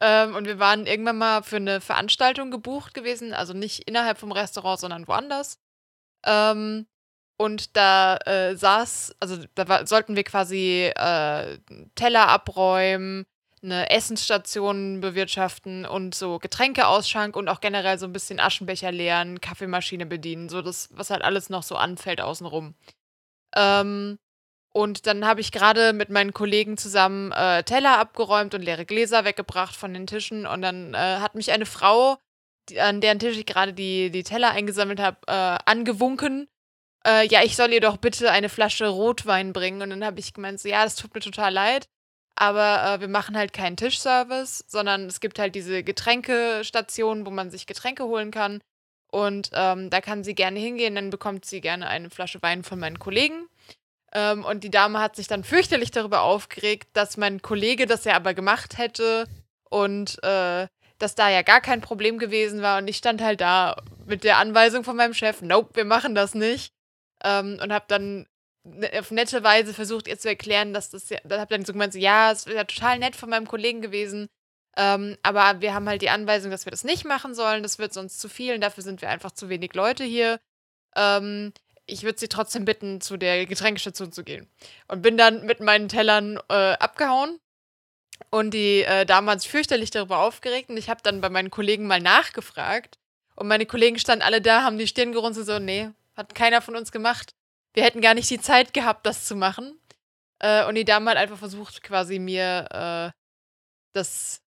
ähm, 0.00 0.34
und 0.36 0.46
wir 0.46 0.58
waren 0.58 0.86
irgendwann 0.86 1.18
mal 1.18 1.42
für 1.42 1.56
eine 1.56 1.80
Veranstaltung 1.80 2.50
gebucht 2.50 2.94
gewesen, 2.94 3.32
also 3.32 3.52
nicht 3.52 3.88
innerhalb 3.88 4.18
vom 4.18 4.32
Restaurant, 4.32 4.78
sondern 4.78 5.08
woanders. 5.08 5.58
Ähm, 6.24 6.86
und 7.38 7.76
da 7.76 8.16
äh, 8.18 8.56
saß, 8.56 9.16
also 9.20 9.44
da 9.54 9.68
war, 9.68 9.86
sollten 9.86 10.16
wir 10.16 10.24
quasi 10.24 10.90
äh, 10.94 11.58
Teller 11.94 12.28
abräumen, 12.28 13.26
eine 13.62 13.90
Essensstation 13.90 15.00
bewirtschaften 15.00 15.86
und 15.86 16.14
so 16.14 16.38
Getränkeausschank 16.38 17.36
und 17.36 17.48
auch 17.48 17.60
generell 17.60 17.98
so 17.98 18.06
ein 18.06 18.12
bisschen 18.12 18.38
Aschenbecher 18.40 18.92
leeren, 18.92 19.40
Kaffeemaschine 19.40 20.06
bedienen, 20.06 20.48
so 20.48 20.62
das, 20.62 20.88
was 20.92 21.10
halt 21.10 21.22
alles 21.22 21.50
noch 21.50 21.62
so 21.62 21.76
anfällt 21.76 22.20
außenrum. 22.20 22.74
Ähm, 23.56 24.18
und 24.72 25.06
dann 25.06 25.24
habe 25.24 25.40
ich 25.40 25.52
gerade 25.52 25.94
mit 25.94 26.10
meinen 26.10 26.34
Kollegen 26.34 26.76
zusammen 26.76 27.32
äh, 27.32 27.64
Teller 27.64 27.98
abgeräumt 27.98 28.54
und 28.54 28.62
leere 28.62 28.84
Gläser 28.84 29.24
weggebracht 29.24 29.74
von 29.74 29.94
den 29.94 30.06
Tischen 30.06 30.46
und 30.46 30.60
dann 30.62 30.92
äh, 30.94 30.98
hat 30.98 31.34
mich 31.34 31.50
eine 31.50 31.66
Frau 31.66 32.18
die, 32.68 32.80
an 32.80 33.00
deren 33.00 33.18
Tisch 33.18 33.36
ich 33.36 33.46
gerade 33.46 33.72
die, 33.72 34.10
die 34.10 34.22
Teller 34.22 34.50
eingesammelt 34.50 35.00
habe, 35.00 35.18
äh, 35.26 35.58
angewunken. 35.64 36.48
Äh, 37.06 37.26
ja, 37.28 37.42
ich 37.44 37.56
soll 37.56 37.72
ihr 37.72 37.80
doch 37.80 37.96
bitte 37.96 38.30
eine 38.30 38.48
Flasche 38.48 38.88
Rotwein 38.88 39.52
bringen. 39.52 39.82
Und 39.82 39.90
dann 39.90 40.04
habe 40.04 40.20
ich 40.20 40.34
gemeint, 40.34 40.60
so, 40.60 40.68
ja, 40.68 40.84
das 40.84 40.96
tut 40.96 41.14
mir 41.14 41.20
total 41.20 41.52
leid. 41.52 41.88
Aber 42.36 42.84
äh, 42.84 43.00
wir 43.00 43.08
machen 43.08 43.36
halt 43.36 43.52
keinen 43.52 43.76
Tischservice, 43.76 44.64
sondern 44.68 45.06
es 45.06 45.20
gibt 45.20 45.38
halt 45.38 45.54
diese 45.54 45.82
Getränkestationen, 45.82 47.24
wo 47.24 47.30
man 47.30 47.50
sich 47.50 47.66
Getränke 47.66 48.04
holen 48.04 48.30
kann. 48.30 48.60
Und 49.10 49.50
ähm, 49.54 49.88
da 49.88 50.00
kann 50.02 50.24
sie 50.24 50.34
gerne 50.34 50.58
hingehen, 50.58 50.94
dann 50.94 51.10
bekommt 51.10 51.46
sie 51.46 51.60
gerne 51.62 51.88
eine 51.88 52.10
Flasche 52.10 52.42
Wein 52.42 52.62
von 52.62 52.78
meinen 52.78 52.98
Kollegen. 52.98 53.48
Ähm, 54.12 54.44
und 54.44 54.64
die 54.64 54.70
Dame 54.70 55.00
hat 55.00 55.16
sich 55.16 55.28
dann 55.28 55.44
fürchterlich 55.44 55.90
darüber 55.90 56.22
aufgeregt, 56.22 56.90
dass 56.92 57.16
mein 57.16 57.40
Kollege 57.40 57.86
das 57.86 58.04
ja 58.04 58.14
aber 58.14 58.34
gemacht 58.34 58.76
hätte 58.76 59.26
und 59.70 60.22
äh, 60.22 60.66
dass 60.98 61.14
da 61.14 61.30
ja 61.30 61.42
gar 61.42 61.60
kein 61.60 61.80
Problem 61.80 62.18
gewesen 62.18 62.60
war. 62.60 62.78
Und 62.78 62.88
ich 62.88 62.98
stand 62.98 63.22
halt 63.22 63.40
da 63.40 63.76
mit 64.04 64.24
der 64.24 64.38
Anweisung 64.38 64.84
von 64.84 64.96
meinem 64.96 65.14
Chef, 65.14 65.40
nope, 65.40 65.76
wir 65.76 65.84
machen 65.84 66.14
das 66.14 66.34
nicht. 66.34 66.72
Ähm, 67.24 67.58
und 67.62 67.72
habe 67.72 67.86
dann 67.88 68.26
auf 68.98 69.10
nette 69.10 69.42
Weise 69.42 69.74
versucht, 69.74 70.08
ihr 70.08 70.18
zu 70.18 70.28
erklären, 70.28 70.74
dass 70.74 70.90
das 70.90 71.08
ja, 71.08 71.18
dann 71.24 71.40
habe 71.40 71.54
dann 71.54 71.64
so 71.64 71.72
gemeint, 71.72 71.92
so, 71.92 71.98
ja, 71.98 72.32
es 72.32 72.46
wäre 72.46 72.66
total 72.66 72.98
nett 72.98 73.16
von 73.16 73.30
meinem 73.30 73.46
Kollegen 73.46 73.80
gewesen, 73.80 74.28
ähm, 74.76 75.16
aber 75.22 75.60
wir 75.60 75.74
haben 75.74 75.88
halt 75.88 76.02
die 76.02 76.10
Anweisung, 76.10 76.50
dass 76.50 76.66
wir 76.66 76.70
das 76.70 76.84
nicht 76.84 77.04
machen 77.04 77.34
sollen. 77.34 77.62
Das 77.62 77.78
wird 77.78 77.94
sonst 77.94 78.20
zu 78.20 78.28
viel 78.28 78.54
und 78.54 78.60
dafür 78.60 78.82
sind 78.82 79.00
wir 79.00 79.08
einfach 79.08 79.32
zu 79.32 79.48
wenig 79.48 79.74
Leute 79.74 80.04
hier. 80.04 80.38
Ähm, 80.94 81.52
ich 81.86 82.02
würde 82.02 82.18
sie 82.18 82.28
trotzdem 82.28 82.64
bitten, 82.64 83.00
zu 83.00 83.16
der 83.16 83.46
Getränkestation 83.46 84.12
zu 84.12 84.24
gehen. 84.24 84.48
Und 84.88 85.02
bin 85.02 85.16
dann 85.16 85.46
mit 85.46 85.60
meinen 85.60 85.88
Tellern 85.88 86.38
äh, 86.48 86.72
abgehauen. 86.74 87.38
Und 88.30 88.52
die 88.52 88.82
äh, 88.82 89.06
Dame 89.06 89.38
fürchterlich 89.38 89.90
darüber 89.90 90.18
aufgeregt. 90.18 90.68
Und 90.68 90.76
ich 90.76 90.90
habe 90.90 91.00
dann 91.02 91.20
bei 91.20 91.30
meinen 91.30 91.50
Kollegen 91.50 91.86
mal 91.86 92.00
nachgefragt. 92.00 92.98
Und 93.34 93.48
meine 93.48 93.66
Kollegen 93.66 93.98
standen 93.98 94.22
alle 94.24 94.40
da, 94.40 94.62
haben 94.62 94.78
die 94.78 94.86
Stirn 94.86 95.12
gerunzelt, 95.12 95.46
so, 95.46 95.58
nee, 95.58 95.90
hat 96.16 96.34
keiner 96.34 96.62
von 96.62 96.74
uns 96.76 96.90
gemacht. 96.90 97.34
Wir 97.76 97.84
hätten 97.84 98.00
gar 98.00 98.14
nicht 98.14 98.30
die 98.30 98.40
Zeit 98.40 98.72
gehabt, 98.72 99.06
das 99.06 99.26
zu 99.26 99.36
machen. 99.36 99.78
Äh, 100.38 100.66
und 100.66 100.74
die 100.74 100.84
Dame 100.84 101.10
hat 101.10 101.18
einfach 101.18 101.38
versucht, 101.38 101.82
quasi 101.82 102.18
mir 102.18 102.66
äh, 102.70 103.18
das 103.92 104.42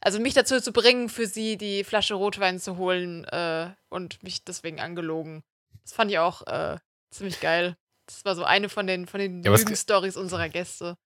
also 0.00 0.20
mich 0.20 0.34
dazu 0.34 0.60
zu 0.60 0.72
bringen, 0.72 1.08
für 1.08 1.26
sie 1.26 1.56
die 1.56 1.84
Flasche 1.84 2.14
Rotwein 2.14 2.60
zu 2.60 2.76
holen 2.76 3.24
äh, 3.24 3.70
und 3.88 4.22
mich 4.22 4.44
deswegen 4.44 4.80
angelogen. 4.80 5.42
Das 5.82 5.92
fand 5.92 6.10
ich 6.10 6.18
auch 6.18 6.46
äh, 6.46 6.78
ziemlich 7.10 7.40
geil. 7.40 7.76
Das 8.06 8.24
war 8.24 8.34
so 8.36 8.44
eine 8.44 8.68
von 8.68 8.86
den, 8.86 9.06
von 9.06 9.20
den 9.20 9.42
Ja, 9.42 9.54
Lügen-Stories 9.54 10.16
unserer 10.16 10.48
Gäste. 10.48 10.96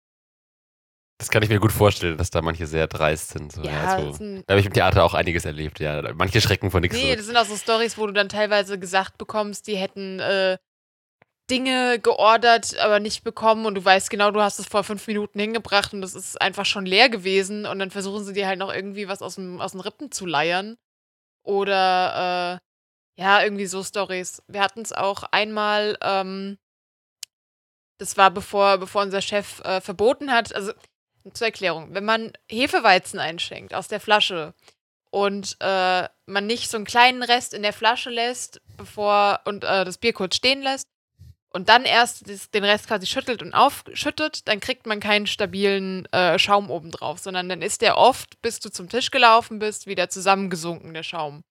Das 1.18 1.30
kann 1.30 1.42
ich 1.42 1.48
mir 1.48 1.60
gut 1.60 1.72
vorstellen, 1.72 2.18
dass 2.18 2.30
da 2.30 2.42
manche 2.42 2.66
sehr 2.66 2.86
dreist 2.86 3.30
sind. 3.30 3.52
So, 3.52 3.62
ja, 3.62 3.96
das 3.96 4.04
so. 4.04 4.12
sind, 4.24 4.44
Da 4.46 4.54
habe 4.54 4.60
ich 4.60 4.66
im 4.66 4.72
Theater 4.72 5.04
auch 5.04 5.14
einiges 5.14 5.44
erlebt, 5.44 5.78
ja. 5.78 6.12
Manche 6.14 6.40
schrecken 6.40 6.70
vor 6.70 6.80
nichts 6.80 6.96
nee, 6.96 7.04
zurück. 7.04 7.16
das 7.16 7.26
sind 7.26 7.36
auch 7.36 7.44
so 7.44 7.56
Stories, 7.56 7.96
wo 7.96 8.06
du 8.06 8.12
dann 8.12 8.28
teilweise 8.28 8.78
gesagt 8.78 9.18
bekommst, 9.18 9.68
die 9.68 9.76
hätten 9.76 10.20
äh, 10.20 10.58
Dinge 11.52 11.98
geordert, 11.98 12.78
aber 12.78 12.98
nicht 12.98 13.24
bekommen 13.24 13.66
und 13.66 13.74
du 13.74 13.84
weißt 13.84 14.08
genau, 14.08 14.30
du 14.30 14.40
hast 14.40 14.58
es 14.58 14.66
vor 14.66 14.84
fünf 14.84 15.06
Minuten 15.06 15.38
hingebracht 15.38 15.92
und 15.92 16.00
das 16.00 16.14
ist 16.14 16.40
einfach 16.40 16.64
schon 16.64 16.86
leer 16.86 17.10
gewesen 17.10 17.66
und 17.66 17.78
dann 17.78 17.90
versuchen 17.90 18.24
sie 18.24 18.32
dir 18.32 18.46
halt 18.46 18.58
noch 18.58 18.72
irgendwie 18.72 19.06
was 19.06 19.20
aus, 19.20 19.34
dem, 19.34 19.60
aus 19.60 19.72
den 19.72 19.82
Rippen 19.82 20.10
zu 20.10 20.24
leiern. 20.24 20.78
Oder 21.42 22.60
äh, 23.18 23.20
ja, 23.22 23.42
irgendwie 23.42 23.66
so 23.66 23.84
Stories. 23.84 24.42
Wir 24.46 24.62
hatten 24.62 24.80
es 24.80 24.94
auch 24.94 25.24
einmal, 25.24 25.98
ähm, 26.00 26.56
das 27.98 28.16
war 28.16 28.30
bevor, 28.30 28.78
bevor 28.78 29.02
unser 29.02 29.20
Chef 29.20 29.60
äh, 29.60 29.82
verboten 29.82 30.32
hat, 30.32 30.54
also 30.54 30.72
zur 31.34 31.48
Erklärung, 31.48 31.92
wenn 31.92 32.06
man 32.06 32.32
Hefeweizen 32.48 33.20
einschenkt 33.20 33.74
aus 33.74 33.88
der 33.88 34.00
Flasche 34.00 34.54
und 35.10 35.58
äh, 35.60 36.08
man 36.24 36.46
nicht 36.46 36.70
so 36.70 36.78
einen 36.78 36.86
kleinen 36.86 37.22
Rest 37.22 37.52
in 37.52 37.60
der 37.60 37.74
Flasche 37.74 38.08
lässt, 38.08 38.62
bevor 38.78 39.40
und 39.44 39.64
äh, 39.64 39.84
das 39.84 39.98
Bier 39.98 40.14
kurz 40.14 40.36
stehen 40.36 40.62
lässt 40.62 40.88
und 41.52 41.68
dann 41.68 41.84
erst 41.84 42.54
den 42.54 42.64
Rest 42.64 42.88
quasi 42.88 43.06
schüttelt 43.06 43.42
und 43.42 43.54
aufschüttet, 43.54 44.48
dann 44.48 44.60
kriegt 44.60 44.86
man 44.86 45.00
keinen 45.00 45.26
stabilen 45.26 46.06
äh, 46.12 46.38
Schaum 46.38 46.70
oben 46.70 46.90
drauf, 46.90 47.18
sondern 47.18 47.48
dann 47.48 47.62
ist 47.62 47.82
der 47.82 47.98
oft, 47.98 48.40
bis 48.42 48.60
du 48.60 48.70
zum 48.70 48.88
Tisch 48.88 49.10
gelaufen 49.10 49.58
bist, 49.58 49.86
wieder 49.86 50.08
zusammengesunken, 50.08 50.94
der 50.94 51.02
Schaum. 51.02 51.42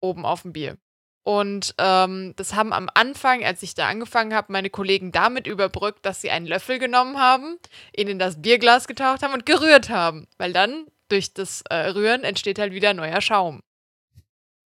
Oben 0.00 0.24
auf 0.24 0.42
dem 0.42 0.52
Bier. 0.52 0.78
Und 1.24 1.74
ähm, 1.78 2.34
das 2.36 2.54
haben 2.54 2.72
am 2.72 2.88
Anfang, 2.94 3.44
als 3.44 3.62
ich 3.62 3.74
da 3.74 3.88
angefangen 3.88 4.34
habe, 4.34 4.52
meine 4.52 4.70
Kollegen 4.70 5.12
damit 5.12 5.46
überbrückt, 5.46 6.04
dass 6.04 6.20
sie 6.20 6.30
einen 6.30 6.46
Löffel 6.46 6.78
genommen 6.80 7.18
haben, 7.18 7.58
ihn 7.96 8.08
in 8.08 8.18
das 8.18 8.42
Bierglas 8.42 8.88
getaucht 8.88 9.22
haben 9.22 9.34
und 9.34 9.46
gerührt 9.46 9.88
haben. 9.88 10.26
Weil 10.38 10.52
dann 10.52 10.86
durch 11.08 11.32
das 11.32 11.62
äh, 11.70 11.90
Rühren 11.90 12.24
entsteht 12.24 12.58
halt 12.58 12.72
wieder 12.72 12.92
neuer 12.92 13.20
Schaum. 13.20 13.62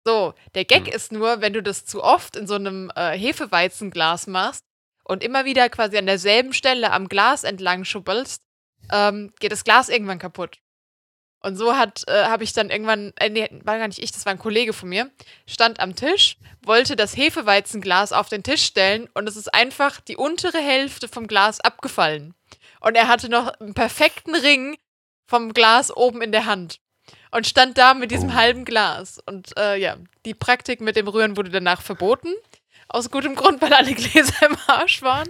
So, 0.07 0.35
der 0.53 0.65
Gag 0.65 0.87
Hm. 0.87 0.93
ist 0.93 1.11
nur, 1.11 1.41
wenn 1.41 1.53
du 1.53 1.63
das 1.63 1.85
zu 1.85 2.03
oft 2.03 2.35
in 2.35 2.47
so 2.47 2.55
einem 2.55 2.91
äh, 2.95 3.17
Hefeweizenglas 3.17 4.27
machst 4.27 4.61
und 5.03 5.23
immer 5.23 5.45
wieder 5.45 5.69
quasi 5.69 5.97
an 5.97 6.05
derselben 6.05 6.53
Stelle 6.53 6.91
am 6.91 7.07
Glas 7.09 7.43
entlang 7.43 7.85
schubbelst, 7.85 8.43
ähm, 8.91 9.31
geht 9.39 9.51
das 9.51 9.63
Glas 9.63 9.89
irgendwann 9.89 10.19
kaputt. 10.19 10.59
Und 11.41 11.57
so 11.57 11.75
hat, 11.75 12.03
äh, 12.07 12.25
habe 12.25 12.43
ich 12.43 12.53
dann 12.53 12.69
irgendwann, 12.71 13.13
äh, 13.19 13.29
nee, 13.29 13.49
war 13.63 13.77
gar 13.79 13.87
nicht 13.87 14.01
ich, 14.01 14.11
das 14.11 14.25
war 14.25 14.31
ein 14.33 14.39
Kollege 14.39 14.73
von 14.73 14.89
mir, 14.89 15.11
stand 15.47 15.79
am 15.79 15.95
Tisch, 15.95 16.37
wollte 16.63 16.95
das 16.95 17.15
Hefeweizenglas 17.17 18.13
auf 18.13 18.29
den 18.29 18.43
Tisch 18.43 18.63
stellen 18.65 19.09
und 19.13 19.27
es 19.29 19.35
ist 19.35 19.53
einfach 19.53 20.01
die 20.01 20.17
untere 20.17 20.59
Hälfte 20.59 21.07
vom 21.07 21.27
Glas 21.27 21.61
abgefallen. 21.61 22.33
Und 22.79 22.95
er 22.95 23.07
hatte 23.07 23.29
noch 23.29 23.47
einen 23.59 23.73
perfekten 23.75 24.35
Ring 24.35 24.75
vom 25.27 25.53
Glas 25.53 25.95
oben 25.95 26.21
in 26.21 26.31
der 26.31 26.45
Hand. 26.45 26.79
Und 27.35 27.45
stand 27.47 27.77
da 27.77 27.93
mit 27.93 28.11
diesem 28.11 28.29
Oh. 28.29 28.33
halben 28.33 28.63
Glas. 28.65 29.19
Und 29.25 29.57
äh, 29.57 29.75
ja, 29.77 29.97
die 30.25 30.33
Praktik 30.33 30.79
mit 30.81 30.95
dem 30.95 31.07
Rühren 31.07 31.35
wurde 31.35 31.49
danach 31.49 31.81
verboten. 31.81 32.33
Aus 32.87 33.09
gutem 33.11 33.35
Grund, 33.35 33.61
weil 33.61 33.73
alle 33.73 33.93
Gläser 33.95 34.45
im 34.47 34.57
Arsch 34.67 35.01
waren. 35.01 35.27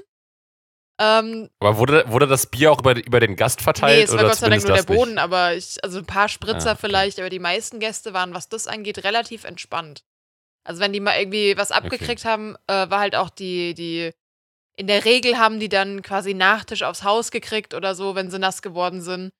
Ähm, 0.99 1.49
Aber 1.59 1.77
wurde, 1.77 2.05
wurde 2.07 2.27
das 2.27 2.45
Bier 2.47 2.71
auch 2.71 2.79
über, 2.79 2.95
über 2.95 3.19
den 3.19 3.35
Gast 3.35 3.61
verteilt? 3.61 3.97
nee, 3.97 4.03
es 4.03 4.11
war 4.11 4.19
oder 4.19 4.27
Gott 4.29 4.37
sei 4.37 4.49
Dank 4.49 4.61
nur 4.61 4.71
der 4.73 4.77
das 4.83 4.87
nicht? 4.87 4.97
Boden, 4.97 5.17
aber 5.17 5.53
ich, 5.55 5.83
also 5.83 5.99
ein 5.99 6.05
paar 6.05 6.29
Spritzer 6.29 6.69
Ah, 6.69 6.73
okay. 6.73 6.81
vielleicht, 6.81 7.19
aber 7.19 7.29
die 7.29 7.39
meisten 7.39 7.79
Gäste 7.79 8.13
waren, 8.13 8.33
was 8.33 8.47
das 8.47 8.67
angeht, 8.67 9.03
relativ 9.03 9.43
entspannt. 9.43 10.03
Also 10.63 10.79
wenn 10.81 10.93
die 10.93 11.01
mal 11.01 11.17
irgendwie 11.19 11.57
was 11.57 11.71
abgekriegt 11.71 12.23
haben, 12.23 12.55
äh, 12.67 12.89
war 12.89 12.99
halt 12.99 13.15
auch 13.15 13.29
die, 13.29 13.73
die, 13.73 14.11
in 14.77 14.87
der 14.87 15.03
Regel 15.05 15.37
haben 15.37 15.59
die 15.59 15.69
dann 15.69 16.01
quasi 16.01 16.33
Nachtisch 16.33 16.83
aufs 16.83 17.03
Haus 17.03 17.29
gekriegt 17.29 17.73
oder 17.73 17.93
so, 17.93 18.15
wenn 18.15 18.31
sie 18.31 18.39
nass 18.39 18.61
geworden 18.61 19.01
sind. 19.01 19.31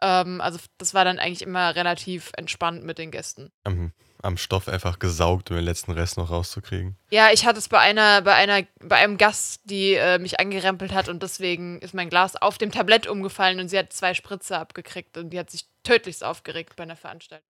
Ähm, 0.00 0.40
also 0.40 0.58
das 0.78 0.94
war 0.94 1.04
dann 1.04 1.18
eigentlich 1.18 1.42
immer 1.42 1.74
relativ 1.74 2.32
entspannt 2.36 2.84
mit 2.84 2.98
den 2.98 3.10
Gästen. 3.10 3.50
Am, 3.64 3.92
am 4.22 4.36
Stoff 4.36 4.68
einfach 4.68 4.98
gesaugt, 4.98 5.50
um 5.50 5.56
den 5.56 5.64
letzten 5.64 5.92
Rest 5.92 6.16
noch 6.16 6.30
rauszukriegen. 6.30 6.96
Ja, 7.10 7.30
ich 7.32 7.46
hatte 7.46 7.58
es 7.58 7.68
bei 7.68 7.78
einer, 7.78 8.22
bei 8.22 8.34
einer, 8.34 8.64
bei 8.80 8.96
einem 8.96 9.18
Gast, 9.18 9.62
die 9.64 9.94
äh, 9.94 10.18
mich 10.18 10.38
angerempelt 10.40 10.92
hat 10.92 11.08
und 11.08 11.22
deswegen 11.22 11.80
ist 11.80 11.94
mein 11.94 12.10
Glas 12.10 12.36
auf 12.36 12.58
dem 12.58 12.70
Tablett 12.70 13.06
umgefallen 13.06 13.60
und 13.60 13.68
sie 13.68 13.78
hat 13.78 13.92
zwei 13.92 14.14
Spritze 14.14 14.58
abgekriegt 14.58 15.16
und 15.16 15.30
die 15.30 15.38
hat 15.38 15.50
sich 15.50 15.66
tödlichst 15.82 16.24
aufgeregt 16.24 16.76
bei 16.76 16.84
einer 16.84 16.96
Veranstaltung. 16.96 17.46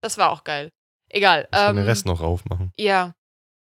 Das 0.00 0.18
war 0.18 0.30
auch 0.30 0.44
geil. 0.44 0.70
Egal. 1.10 1.48
Ich 1.52 1.58
ähm, 1.58 1.76
den 1.76 1.84
Rest 1.84 2.06
noch 2.06 2.20
raufmachen. 2.20 2.72
ja. 2.78 3.14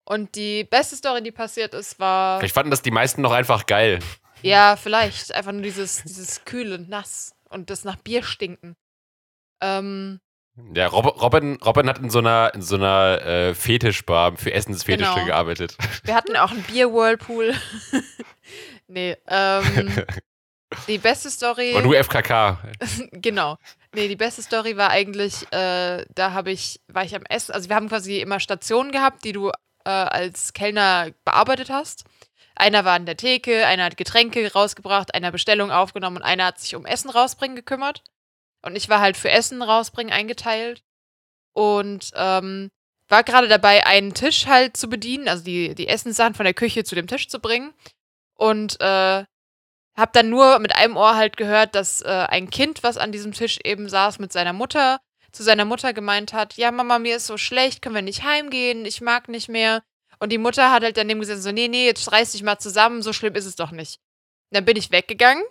Und 0.05 0.36
die 0.36 0.65
beste 0.65 0.97
Story, 0.97 1.23
die 1.23 1.31
passiert 1.31 1.73
ist, 1.73 1.97
war. 1.97 2.39
Vielleicht 2.39 2.53
fanden 2.53 2.71
das 2.71 2.81
die 2.81 2.91
meisten 2.91 3.21
noch 3.21 3.31
einfach 3.31 3.65
geil. 3.65 3.99
Ja, 4.41 4.75
vielleicht. 4.75 5.33
Einfach 5.33 5.53
nur 5.53 5.62
dieses, 5.62 6.03
dieses 6.03 6.43
kühle, 6.43 6.77
nass 6.77 7.33
und 7.54 7.70
das 7.70 7.84
nach 7.84 7.96
Bier 7.98 8.24
stinken. 8.24 8.76
Ähm, 9.62 10.20
Ja, 10.76 10.88
Rob, 10.88 11.22
Robin, 11.22 11.58
Robin 11.63 11.88
hat 11.89 12.00
in 12.00 12.10
so 12.10 12.20
einer, 12.20 12.54
in 12.54 12.62
so 12.62 12.76
einer 12.76 13.22
äh, 13.26 13.54
Fetischbar 13.56 14.36
für 14.38 14.54
Essensfetische 14.54 15.13
Genau. 15.13 15.26
gearbeitet. 15.26 15.78
wir 16.04 16.16
hatten 16.16 16.36
auch 16.36 16.52
einen 16.52 16.63
Bier-Whirlpool. 16.63 17.54
nee, 18.88 19.18
ähm, 19.28 20.06
die 20.88 20.98
beste 20.98 21.30
Story. 21.30 21.74
Und 21.74 21.84
du 21.84 21.94
FKK. 21.94 22.60
genau. 23.13 23.58
Nee, 23.96 24.08
die 24.08 24.16
beste 24.16 24.42
Story 24.42 24.76
war 24.78 24.89
eigentlich, 24.89 25.44
äh, 25.54 26.04
da 26.13 26.32
habe 26.34 26.52
ich, 26.52 26.82
war 26.88 27.04
ich 27.04 27.16
am 27.16 27.24
Essen, 27.30 27.54
also 27.54 27.70
wir 27.70 27.76
haben 27.76 27.89
quasi 27.89 28.20
immer 28.20 28.39
Stationen 28.39 28.92
gehabt, 28.92 29.24
die 29.24 29.34
du 29.34 29.50
äh, 29.86 29.89
als 29.89 30.54
Kellner 30.54 31.12
bearbeitet 31.26 31.70
hast. 31.70 32.04
Einer 32.56 32.86
war 32.86 32.94
an 32.94 33.06
der 33.06 33.18
Theke, 33.18 33.66
einer 33.66 33.86
hat 33.86 33.98
Getränke 33.98 34.52
rausgebracht, 34.52 35.13
einer 35.13 35.32
Bestellung 35.32 35.72
aufgenommen 35.72 36.18
und 36.18 36.24
einer 36.24 36.46
hat 36.46 36.60
sich 36.60 36.76
um 36.76 36.86
Essen 36.86 37.10
rausbringen 37.10 37.56
gekümmert. 37.56 38.04
Und 38.62 38.76
ich 38.76 38.89
war 38.89 39.00
halt 39.00 39.18
für 39.18 39.30
Essen 39.30 39.62
rausbringen 39.62 40.13
eingeteilt. 40.13 40.84
Und 41.54 42.12
ähm, 42.16 42.72
war 43.08 43.24
gerade 43.24 43.48
dabei, 43.48 43.86
einen 43.86 44.13
Tisch 44.13 44.48
halt 44.48 44.78
zu 44.78 44.88
bedienen, 44.88 45.28
also 45.28 45.44
die, 45.44 45.76
die 45.76 45.88
Essenssachen 45.88 46.34
von 46.34 46.46
der 46.46 46.54
Küche 46.54 46.84
zu 46.84 46.96
dem 46.96 47.08
Tisch 47.08 47.28
zu 47.28 47.39
bringen. 47.39 47.74
Und 48.36 48.80
äh, 48.82 49.26
hab 49.96 50.13
dann 50.13 50.30
nur 50.30 50.60
mit 50.60 50.76
einem 50.76 50.98
Ohr 50.98 51.16
halt 51.16 51.38
gehört, 51.38 51.76
dass 51.76 52.02
äh, 52.02 52.08
ein 52.08 52.50
Kind, 52.50 52.82
was 52.84 52.98
an 52.98 53.12
diesem 53.12 53.32
Tisch 53.34 53.60
eben 53.63 53.89
saß, 53.89 54.20
mit 54.20 54.34
seiner 54.34 54.54
Mutter, 54.54 55.00
zu 55.32 55.44
seiner 55.44 55.66
Mutter 55.66 55.94
gemeint 55.94 56.34
hat, 56.34 56.56
ja, 56.58 56.72
Mama, 56.72 57.00
mir 57.00 57.18
ist 57.18 57.28
so 57.28 57.38
schlecht, 57.38 57.82
können 57.82 57.96
wir 57.96 58.02
nicht 58.02 58.24
heimgehen, 58.24 58.86
ich 58.86 59.02
mag 59.02 59.30
nicht 59.30 59.50
mehr. 59.50 59.84
Und 60.23 60.29
die 60.29 60.38
Mutter 60.38 60.71
hat 60.71 60.83
halt 60.83 60.95
daneben 60.95 61.19
gesagt, 61.19 61.41
so, 61.41 61.51
nee, 61.51 61.67
nee, 61.67 61.86
jetzt 61.86 62.09
reiß 62.09 62.31
dich 62.31 62.43
mal 62.43 62.57
zusammen, 62.57 63.01
so 63.01 63.12
schlimm 63.12 63.36
ist 63.36 63.45
es 63.45 63.57
doch 63.57 63.71
nicht. 63.71 63.99
Dann 64.51 64.63
bin 64.63 64.77
ich 64.77 64.89
weggegangen, 64.89 65.43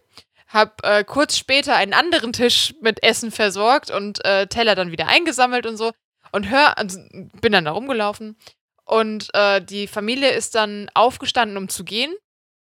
hab 0.48 0.82
äh, 0.82 1.04
kurz 1.04 1.36
später 1.36 1.76
einen 1.76 1.92
anderen 1.92 2.32
Tisch 2.32 2.72
mit 2.80 3.02
Essen 3.02 3.32
versorgt 3.32 3.90
und 3.90 4.24
äh, 4.24 4.46
Teller 4.46 4.74
dann 4.74 4.90
wieder 4.90 5.08
eingesammelt 5.08 5.66
und 5.66 5.76
so. 5.76 5.92
und 6.32 6.48
hör, 6.48 6.78
also 6.78 6.98
bin 7.12 7.52
dann 7.52 7.66
da 7.66 7.72
rumgelaufen 7.72 8.38
und 8.86 9.28
äh, 9.34 9.60
die 9.60 9.88
Familie 9.88 10.30
ist 10.30 10.54
dann 10.54 10.90
aufgestanden, 10.94 11.58
um 11.58 11.68
zu 11.68 11.84
gehen. 11.84 12.14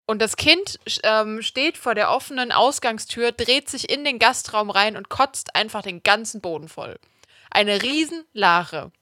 Und 0.07 0.23
das 0.23 0.37
Kind 0.37 0.79
ähm, 1.03 1.43
steht 1.43 1.77
vor 1.77 1.97
der 1.97 2.13
offenen 2.13 2.53
Ausgangstür, 2.53 3.33
dreht 3.33 3.69
sich 3.69 3.91
in 3.91 4.05
den 4.05 4.21
Gastraum 4.21 4.71
rein 4.71 4.97
und 4.97 5.09
kotzt 5.09 5.57
einfach 5.57 5.83
den 5.83 6.05
ganzen 6.05 6.41
Boden 6.41 6.69
voll. 6.69 7.01
Eine 7.51 7.83
Riesenlache. 7.83 8.93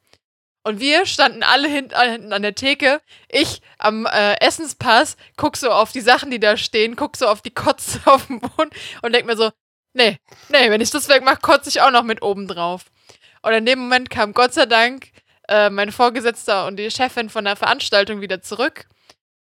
Und 0.66 0.80
wir 0.80 1.04
standen 1.04 1.42
alle 1.42 1.68
hinten, 1.68 1.94
hinten 2.00 2.32
an 2.32 2.42
der 2.42 2.54
Theke. 2.54 3.00
Ich 3.28 3.60
am 3.78 4.06
äh, 4.06 4.34
Essenspass 4.40 5.16
guck 5.36 5.58
so 5.58 5.70
auf 5.70 5.92
die 5.92 6.00
Sachen, 6.00 6.30
die 6.30 6.40
da 6.40 6.56
stehen, 6.56 6.96
guck 6.96 7.18
so 7.18 7.26
auf 7.26 7.42
die 7.42 7.52
Kotze 7.52 8.00
auf 8.06 8.26
dem 8.26 8.40
Boden 8.40 8.70
und 9.02 9.12
denk 9.12 9.26
mir 9.26 9.36
so, 9.36 9.50
nee, 9.92 10.18
nee, 10.48 10.70
wenn 10.70 10.80
ich 10.80 10.90
das 10.90 11.08
wegmache, 11.08 11.40
kotze 11.42 11.68
ich 11.68 11.82
auch 11.82 11.90
noch 11.90 12.02
mit 12.02 12.22
oben 12.22 12.48
drauf. 12.48 12.86
Und 13.42 13.52
in 13.52 13.66
dem 13.66 13.78
Moment 13.78 14.08
kam 14.08 14.32
Gott 14.32 14.54
sei 14.54 14.64
Dank 14.64 15.10
äh, 15.48 15.68
mein 15.68 15.92
Vorgesetzter 15.92 16.66
und 16.66 16.76
die 16.78 16.90
Chefin 16.90 17.28
von 17.28 17.44
der 17.44 17.56
Veranstaltung 17.56 18.22
wieder 18.22 18.40
zurück. 18.40 18.86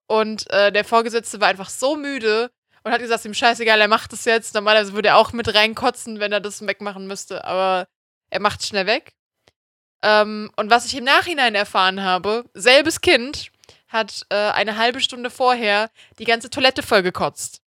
Und 0.08 0.50
äh, 0.52 0.72
der 0.72 0.84
Vorgesetzte 0.84 1.40
war 1.40 1.48
einfach 1.48 1.70
so 1.70 1.96
müde 1.96 2.52
und 2.84 2.92
hat 2.92 3.00
gesagt, 3.00 3.24
ihm 3.24 3.34
scheißegal, 3.34 3.80
er 3.80 3.88
macht 3.88 4.12
das 4.12 4.26
jetzt. 4.26 4.54
Normalerweise 4.54 4.94
würde 4.94 5.10
er 5.10 5.18
auch 5.18 5.32
mit 5.32 5.54
reinkotzen, 5.54 6.20
wenn 6.20 6.34
er 6.34 6.42
das 6.42 6.66
wegmachen 6.68 7.08
müsste, 7.08 7.46
aber 7.46 7.88
er 8.30 8.42
macht 8.42 8.60
es 8.60 8.68
schnell 8.68 8.86
weg. 8.86 9.14
Ähm, 10.06 10.52
und 10.56 10.70
was 10.70 10.86
ich 10.86 10.96
im 10.96 11.04
Nachhinein 11.04 11.56
erfahren 11.56 12.04
habe, 12.04 12.46
selbes 12.54 13.02
Kind 13.02 13.52
hat 13.88 14.22
äh, 14.30 14.36
eine 14.36 14.78
halbe 14.78 15.02
Stunde 15.02 15.32
vorher 15.32 15.90
die 16.20 16.26
ganze 16.26 16.52
Toilette 16.52 16.84
vollgekotzt. 16.84 17.62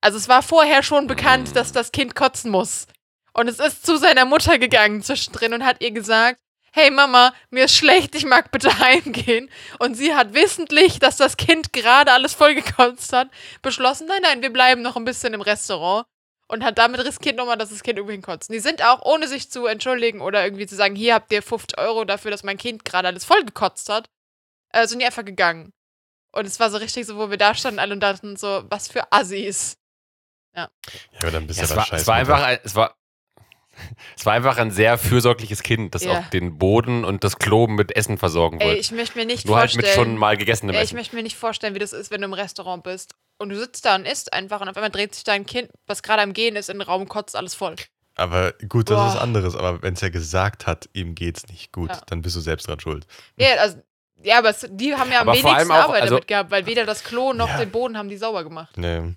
Also 0.00 0.16
es 0.16 0.30
war 0.30 0.42
vorher 0.42 0.82
schon 0.82 1.06
bekannt, 1.06 1.54
dass 1.56 1.72
das 1.72 1.92
Kind 1.92 2.14
kotzen 2.14 2.50
muss. 2.50 2.86
Und 3.34 3.48
es 3.48 3.58
ist 3.58 3.84
zu 3.84 3.98
seiner 3.98 4.24
Mutter 4.24 4.58
gegangen 4.58 5.02
zwischendrin 5.02 5.52
und 5.52 5.64
hat 5.64 5.82
ihr 5.82 5.90
gesagt, 5.90 6.40
hey 6.72 6.90
Mama, 6.90 7.34
mir 7.50 7.66
ist 7.66 7.74
schlecht, 7.74 8.14
ich 8.14 8.24
mag 8.24 8.50
bitte 8.50 8.78
heimgehen. 8.78 9.50
Und 9.78 9.94
sie 9.94 10.14
hat 10.14 10.32
wissentlich, 10.32 11.00
dass 11.00 11.18
das 11.18 11.36
Kind 11.36 11.74
gerade 11.74 12.12
alles 12.12 12.32
vollgekotzt 12.32 13.12
hat, 13.12 13.28
beschlossen, 13.60 14.06
nein, 14.06 14.22
nein, 14.22 14.40
wir 14.40 14.52
bleiben 14.52 14.80
noch 14.80 14.96
ein 14.96 15.04
bisschen 15.04 15.34
im 15.34 15.42
Restaurant. 15.42 16.06
Und 16.50 16.64
hat 16.64 16.78
damit 16.78 17.00
riskiert 17.04 17.36
nochmal, 17.36 17.58
dass 17.58 17.68
das 17.70 17.82
Kind 17.82 17.98
irgendwie 17.98 18.14
hinkotzt. 18.14 18.50
Die 18.50 18.58
sind 18.58 18.82
auch, 18.82 19.02
ohne 19.04 19.28
sich 19.28 19.50
zu 19.50 19.66
entschuldigen 19.66 20.22
oder 20.22 20.42
irgendwie 20.44 20.66
zu 20.66 20.76
sagen, 20.76 20.94
hier 20.96 21.14
habt 21.14 21.30
ihr 21.30 21.42
50 21.42 21.78
Euro 21.78 22.04
dafür, 22.06 22.30
dass 22.30 22.42
mein 22.42 22.56
Kind 22.56 22.84
gerade 22.86 23.08
alles 23.08 23.26
vollgekotzt 23.26 23.88
hat, 23.90 24.08
äh, 24.72 24.86
sind 24.86 25.00
die 25.00 25.06
einfach 25.06 25.24
gegangen. 25.26 25.72
Und 26.32 26.46
es 26.46 26.58
war 26.60 26.70
so 26.70 26.78
richtig 26.78 27.06
so, 27.06 27.16
wo 27.16 27.30
wir 27.30 27.36
da 27.36 27.54
standen 27.54 27.78
alle 27.80 27.94
und 27.94 28.00
dachten 28.00 28.36
so, 28.36 28.64
was 28.70 28.88
für 28.88 29.12
Assis. 29.12 29.76
Ja, 30.56 30.70
aber 31.20 31.30
dann 31.30 31.46
bist 31.46 31.60
Ja, 31.60 31.66
du 31.66 31.70
es, 31.72 31.76
war, 31.76 31.84
scheiße. 31.86 32.02
es 32.02 32.06
war 32.08 32.14
einfach 32.16 32.42
ein, 32.42 32.58
es 32.64 32.74
war, 32.74 32.97
es 34.16 34.26
war 34.26 34.32
einfach 34.34 34.56
ein 34.58 34.70
sehr 34.70 34.98
fürsorgliches 34.98 35.62
Kind, 35.62 35.94
das 35.94 36.04
Ja. 36.04 36.18
auch 36.20 36.26
den 36.30 36.58
Boden 36.58 37.04
und 37.04 37.24
das 37.24 37.38
Klo 37.38 37.66
mit 37.66 37.94
Essen 37.96 38.18
versorgen 38.18 38.60
Ey, 38.60 38.68
wollte. 38.68 38.80
ich 38.80 38.92
möchte 38.92 39.18
mir 39.18 39.24
nicht 39.26 39.46
Nur 39.46 39.56
halt 39.56 39.72
vorstellen. 39.72 39.96
mit 39.98 40.08
schon 40.08 40.16
mal 40.18 40.36
gegessenem 40.36 40.74
Ey, 40.74 40.82
ich 40.82 40.88
Essen. 40.88 40.96
möchte 40.96 41.16
mir 41.16 41.22
nicht 41.22 41.36
vorstellen, 41.36 41.74
wie 41.74 41.78
das 41.78 41.92
ist, 41.92 42.10
wenn 42.10 42.20
du 42.20 42.26
im 42.26 42.32
Restaurant 42.34 42.82
bist 42.82 43.14
und 43.38 43.50
du 43.50 43.56
sitzt 43.58 43.84
da 43.84 43.94
und 43.96 44.06
isst 44.06 44.32
einfach 44.32 44.60
und 44.60 44.68
auf 44.68 44.76
einmal 44.76 44.90
dreht 44.90 45.14
sich 45.14 45.24
dein 45.24 45.46
Kind, 45.46 45.70
was 45.86 46.02
gerade 46.02 46.22
am 46.22 46.32
Gehen 46.32 46.56
ist, 46.56 46.68
in 46.70 46.78
den 46.78 46.82
Raum 46.82 47.08
kotzt 47.08 47.36
alles 47.36 47.54
voll. 47.54 47.76
Aber 48.16 48.52
gut, 48.68 48.90
das 48.90 49.10
ist 49.10 49.14
Boah. 49.18 49.22
anderes. 49.22 49.54
Aber 49.54 49.80
wenn 49.82 49.94
es 49.94 50.00
ja 50.00 50.08
gesagt 50.08 50.66
hat, 50.66 50.88
ihm 50.92 51.14
geht's 51.14 51.46
nicht 51.46 51.70
gut, 51.72 51.90
Ja. 51.90 52.00
dann 52.08 52.20
bist 52.20 52.34
du 52.34 52.40
selbst 52.40 52.66
dran 52.66 52.80
schuld. 52.80 53.06
Ja, 53.36 53.54
also, 53.60 53.76
ja 54.24 54.38
aber 54.38 54.50
es, 54.50 54.66
die 54.68 54.92
haben 54.96 55.12
ja 55.12 55.20
am 55.20 55.28
Aber 55.28 55.38
wenigsten 55.38 55.70
auch, 55.70 55.76
Arbeit 55.84 56.02
also- 56.02 56.14
damit 56.16 56.26
gehabt, 56.26 56.50
weil 56.50 56.66
weder 56.66 56.84
das 56.84 57.04
Klo 57.04 57.32
noch 57.32 57.48
Ja. 57.48 57.58
den 57.58 57.70
Boden 57.70 57.96
haben 57.96 58.08
die 58.08 58.16
sauber 58.16 58.42
gemacht. 58.42 58.76
Nee. 58.76 59.14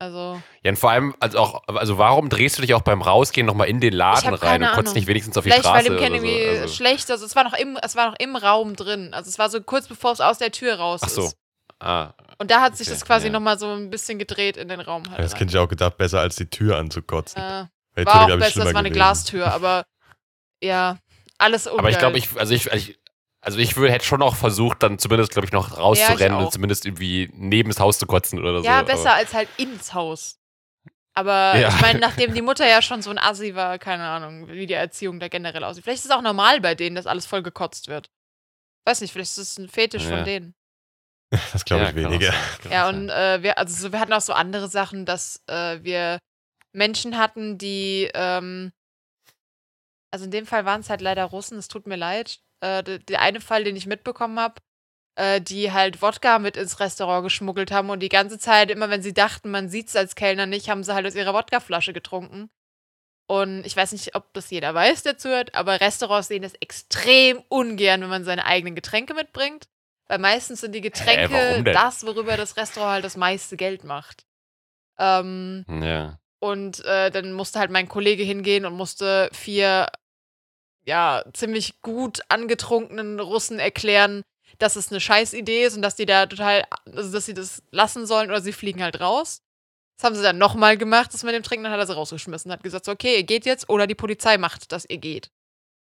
Also, 0.00 0.40
Ja, 0.62 0.70
und 0.70 0.76
vor 0.76 0.90
allem, 0.90 1.14
also 1.18 1.38
auch, 1.40 1.62
also 1.66 1.98
warum 1.98 2.28
drehst 2.28 2.56
du 2.56 2.62
dich 2.62 2.72
auch 2.74 2.82
beim 2.82 3.02
Rausgehen 3.02 3.46
nochmal 3.46 3.68
in 3.68 3.80
den 3.80 3.92
Laden 3.92 4.32
rein 4.34 4.62
und 4.62 4.70
kotzt 4.72 4.94
nicht 4.94 5.08
wenigstens 5.08 5.36
auf 5.36 5.42
die 5.44 5.50
vielleicht 5.50 5.64
weil 5.64 5.82
Straße 5.82 5.90
dem 5.90 5.98
Kind 5.98 6.10
oder 6.12 6.20
so? 6.20 6.26
irgendwie 6.26 6.58
Also, 6.60 6.74
schlecht, 6.74 7.10
also 7.10 7.24
es 7.26 7.34
war 7.34 7.42
noch 7.44 7.54
im, 7.54 7.76
es 7.82 7.96
war 7.96 8.10
noch 8.10 8.16
im 8.20 8.36
Raum 8.36 8.76
drin. 8.76 9.12
Also 9.12 9.28
es 9.28 9.38
war 9.40 9.50
so 9.50 9.60
kurz 9.60 9.88
bevor 9.88 10.12
es 10.12 10.20
aus 10.20 10.38
der 10.38 10.52
Tür 10.52 10.76
raus 10.76 11.00
ach 11.02 11.08
so. 11.08 11.24
ist. 11.24 11.36
Ah, 11.80 12.12
Und 12.38 12.50
da 12.50 12.60
hat 12.60 12.76
sich 12.76 12.86
Okay, 12.88 12.94
das 12.94 13.04
quasi 13.04 13.26
ja. 13.26 13.32
nochmal 13.32 13.58
so 13.58 13.70
ein 13.72 13.90
bisschen 13.90 14.18
gedreht 14.20 14.56
in 14.56 14.68
den 14.68 14.80
Raum. 14.80 15.02
Halt 15.10 15.18
Das 15.18 15.32
rein. 15.32 15.38
Kind 15.38 15.50
ich 15.52 15.58
auch 15.58 15.68
gedacht, 15.68 15.96
besser 15.96 16.20
als 16.20 16.36
die 16.36 16.46
Tür 16.46 16.76
anzukotzen. 16.76 17.40
die 17.96 18.06
war 18.06 18.26
Tür, 18.26 18.34
auch 18.34 18.38
besser, 18.38 18.60
das 18.60 18.74
war 18.74 18.80
eine 18.80 18.90
gewesen. 18.90 18.92
Glastür, 18.94 19.52
aber 19.52 19.84
ja, 20.62 20.98
alles 21.38 21.66
ungeil. 21.66 21.78
aber 21.80 21.90
ich 21.90 21.98
glaube, 21.98 22.18
ich, 22.18 22.28
also 22.38 22.52
ich, 22.54 22.66
ich 22.72 22.97
also 23.40 23.58
ich 23.58 23.76
würde, 23.76 23.92
hätte 23.92 24.04
schon 24.04 24.22
auch 24.22 24.36
versucht, 24.36 24.82
dann 24.82 24.98
zumindest, 24.98 25.32
glaube 25.32 25.46
ich, 25.46 25.52
noch 25.52 25.76
rauszurennen 25.78 26.38
auch. 26.38 26.46
und 26.46 26.52
zumindest 26.52 26.84
irgendwie 26.86 27.30
neben 27.34 27.70
das 27.70 27.80
Haus 27.80 27.98
zu 27.98 28.06
kotzen 28.06 28.38
oder 28.38 28.58
so. 28.60 28.64
Ja, 28.64 28.82
besser 28.82 29.10
Aber, 29.10 29.14
als 29.14 29.32
halt 29.34 29.48
ins 29.56 29.94
Haus. 29.94 30.38
Aber 31.14 31.58
Ja. 31.58 31.68
ich 31.68 31.80
meine, 31.80 31.98
nachdem 31.98 32.34
die 32.34 32.42
Mutter 32.42 32.66
ja 32.68 32.82
schon 32.82 33.02
so 33.02 33.10
ein 33.10 33.18
Assi 33.18 33.54
war, 33.54 33.78
keine 33.78 34.04
Ahnung, 34.08 34.48
wie 34.48 34.66
die 34.66 34.74
Erziehung 34.74 35.18
da 35.20 35.28
generell 35.28 35.64
aussieht. 35.64 35.84
Vielleicht 35.84 36.00
ist 36.00 36.06
es 36.06 36.10
auch 36.10 36.22
normal 36.22 36.60
bei 36.60 36.74
denen, 36.74 36.94
dass 36.96 37.06
alles 37.06 37.26
voll 37.26 37.42
gekotzt 37.42 37.88
wird. 37.88 38.10
Weiß 38.86 39.00
nicht, 39.00 39.12
vielleicht 39.12 39.30
ist 39.32 39.38
es 39.38 39.58
ein 39.58 39.68
Fetisch 39.68 40.04
Ja. 40.04 40.16
von 40.16 40.24
denen. 40.24 40.54
Das 41.52 41.64
glaube 41.64 41.82
ja, 41.84 41.90
ich 41.90 41.94
weniger. 41.94 42.32
Ja, 42.70 42.88
und 42.88 43.10
äh, 43.10 43.42
wir, 43.42 43.58
also 43.58 43.74
so, 43.74 43.92
wir 43.92 44.00
hatten 44.00 44.14
auch 44.14 44.20
so 44.22 44.32
andere 44.32 44.68
Sachen, 44.68 45.04
dass 45.04 45.42
äh, 45.46 45.78
wir 45.82 46.18
Menschen 46.72 47.18
hatten, 47.18 47.58
die, 47.58 48.10
ähm, 48.14 48.72
also 50.10 50.24
in 50.24 50.30
dem 50.30 50.46
Fall 50.46 50.64
waren 50.64 50.80
es 50.80 50.88
halt 50.88 51.02
leider 51.02 51.24
Russen, 51.24 51.58
es 51.58 51.68
tut 51.68 51.86
mir 51.86 51.96
leid. 51.96 52.38
Äh, 52.60 52.82
der, 52.82 52.98
der 52.98 53.20
eine 53.22 53.40
Fall, 53.40 53.64
den 53.64 53.76
ich 53.76 53.86
mitbekommen 53.86 54.38
habe, 54.38 54.56
äh, 55.16 55.40
die 55.40 55.72
halt 55.72 56.02
Wodka 56.02 56.38
mit 56.38 56.56
ins 56.56 56.80
Restaurant 56.80 57.24
geschmuggelt 57.24 57.70
haben 57.70 57.90
und 57.90 58.00
die 58.00 58.08
ganze 58.08 58.38
Zeit, 58.38 58.70
immer 58.70 58.90
wenn 58.90 59.02
sie 59.02 59.14
dachten, 59.14 59.50
man 59.50 59.68
sieht 59.68 59.88
es 59.88 59.96
als 59.96 60.14
Kellner 60.14 60.46
nicht, 60.46 60.68
haben 60.70 60.82
sie 60.84 60.94
halt 60.94 61.06
aus 61.06 61.14
ihrer 61.14 61.34
Wodkaflasche 61.34 61.92
getrunken. 61.92 62.50
Und 63.30 63.66
ich 63.66 63.76
weiß 63.76 63.92
nicht, 63.92 64.14
ob 64.14 64.32
das 64.32 64.48
jeder 64.50 64.74
weiß, 64.74 65.02
der 65.02 65.18
zuhört, 65.18 65.54
aber 65.54 65.80
Restaurants 65.82 66.28
sehen 66.28 66.42
das 66.42 66.54
extrem 66.54 67.42
ungern, 67.48 68.00
wenn 68.00 68.08
man 68.08 68.24
seine 68.24 68.46
eigenen 68.46 68.74
Getränke 68.74 69.12
mitbringt. 69.14 69.68
Weil 70.06 70.18
meistens 70.18 70.62
sind 70.62 70.72
die 70.74 70.80
Getränke 70.80 71.62
denn? 71.62 71.74
das, 71.74 72.06
worüber 72.06 72.38
das 72.38 72.56
Restaurant 72.56 72.92
halt 72.94 73.04
das 73.04 73.18
meiste 73.18 73.58
Geld 73.58 73.84
macht. 73.84 74.24
Ähm, 74.98 75.64
Ja. 75.68 76.18
und 76.40 76.84
äh, 76.84 77.10
dann 77.10 77.32
musste 77.34 77.58
halt 77.58 77.70
mein 77.70 77.88
Kollege 77.88 78.22
hingehen 78.22 78.64
und 78.64 78.72
musste 78.74 79.28
vier, 79.32 79.88
ja, 80.88 81.22
ziemlich 81.34 81.82
gut 81.82 82.22
angetrunkenen 82.30 83.20
Russen 83.20 83.58
erklären, 83.58 84.22
dass 84.58 84.74
es 84.74 84.90
eine 84.90 85.00
Scheißidee 85.00 85.66
ist 85.66 85.76
und 85.76 85.82
dass 85.82 85.96
die 85.96 86.06
da 86.06 86.24
total, 86.24 86.64
also 86.86 87.12
dass 87.12 87.26
sie 87.26 87.34
das 87.34 87.62
lassen 87.70 88.06
sollen 88.06 88.30
oder 88.30 88.40
sie 88.40 88.54
fliegen 88.54 88.82
halt 88.82 88.98
raus. 88.98 89.42
Das 89.98 90.04
haben 90.04 90.16
sie 90.16 90.22
dann 90.22 90.38
nochmal 90.38 90.78
gemacht, 90.78 91.12
das 91.12 91.24
mit 91.24 91.34
dem 91.34 91.42
Trinken, 91.42 91.64
dann 91.64 91.72
hat 91.74 91.80
er 91.80 91.86
sie 91.86 91.94
rausgeschmissen, 91.94 92.50
hat 92.50 92.62
gesagt, 92.62 92.86
so, 92.86 92.92
okay, 92.92 93.16
ihr 93.16 93.24
geht 93.24 93.44
jetzt 93.44 93.68
oder 93.68 93.86
die 93.86 93.94
Polizei 93.94 94.38
macht, 94.38 94.72
dass 94.72 94.86
ihr 94.88 94.96
geht. 94.96 95.30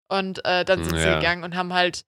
Und 0.10 0.44
äh, 0.44 0.66
dann 0.66 0.84
sind 0.84 0.98
sie 0.98 1.06
Ja. 1.08 1.16
gegangen 1.20 1.46
und 1.46 1.56
haben 1.56 1.72
halt 1.74 2.04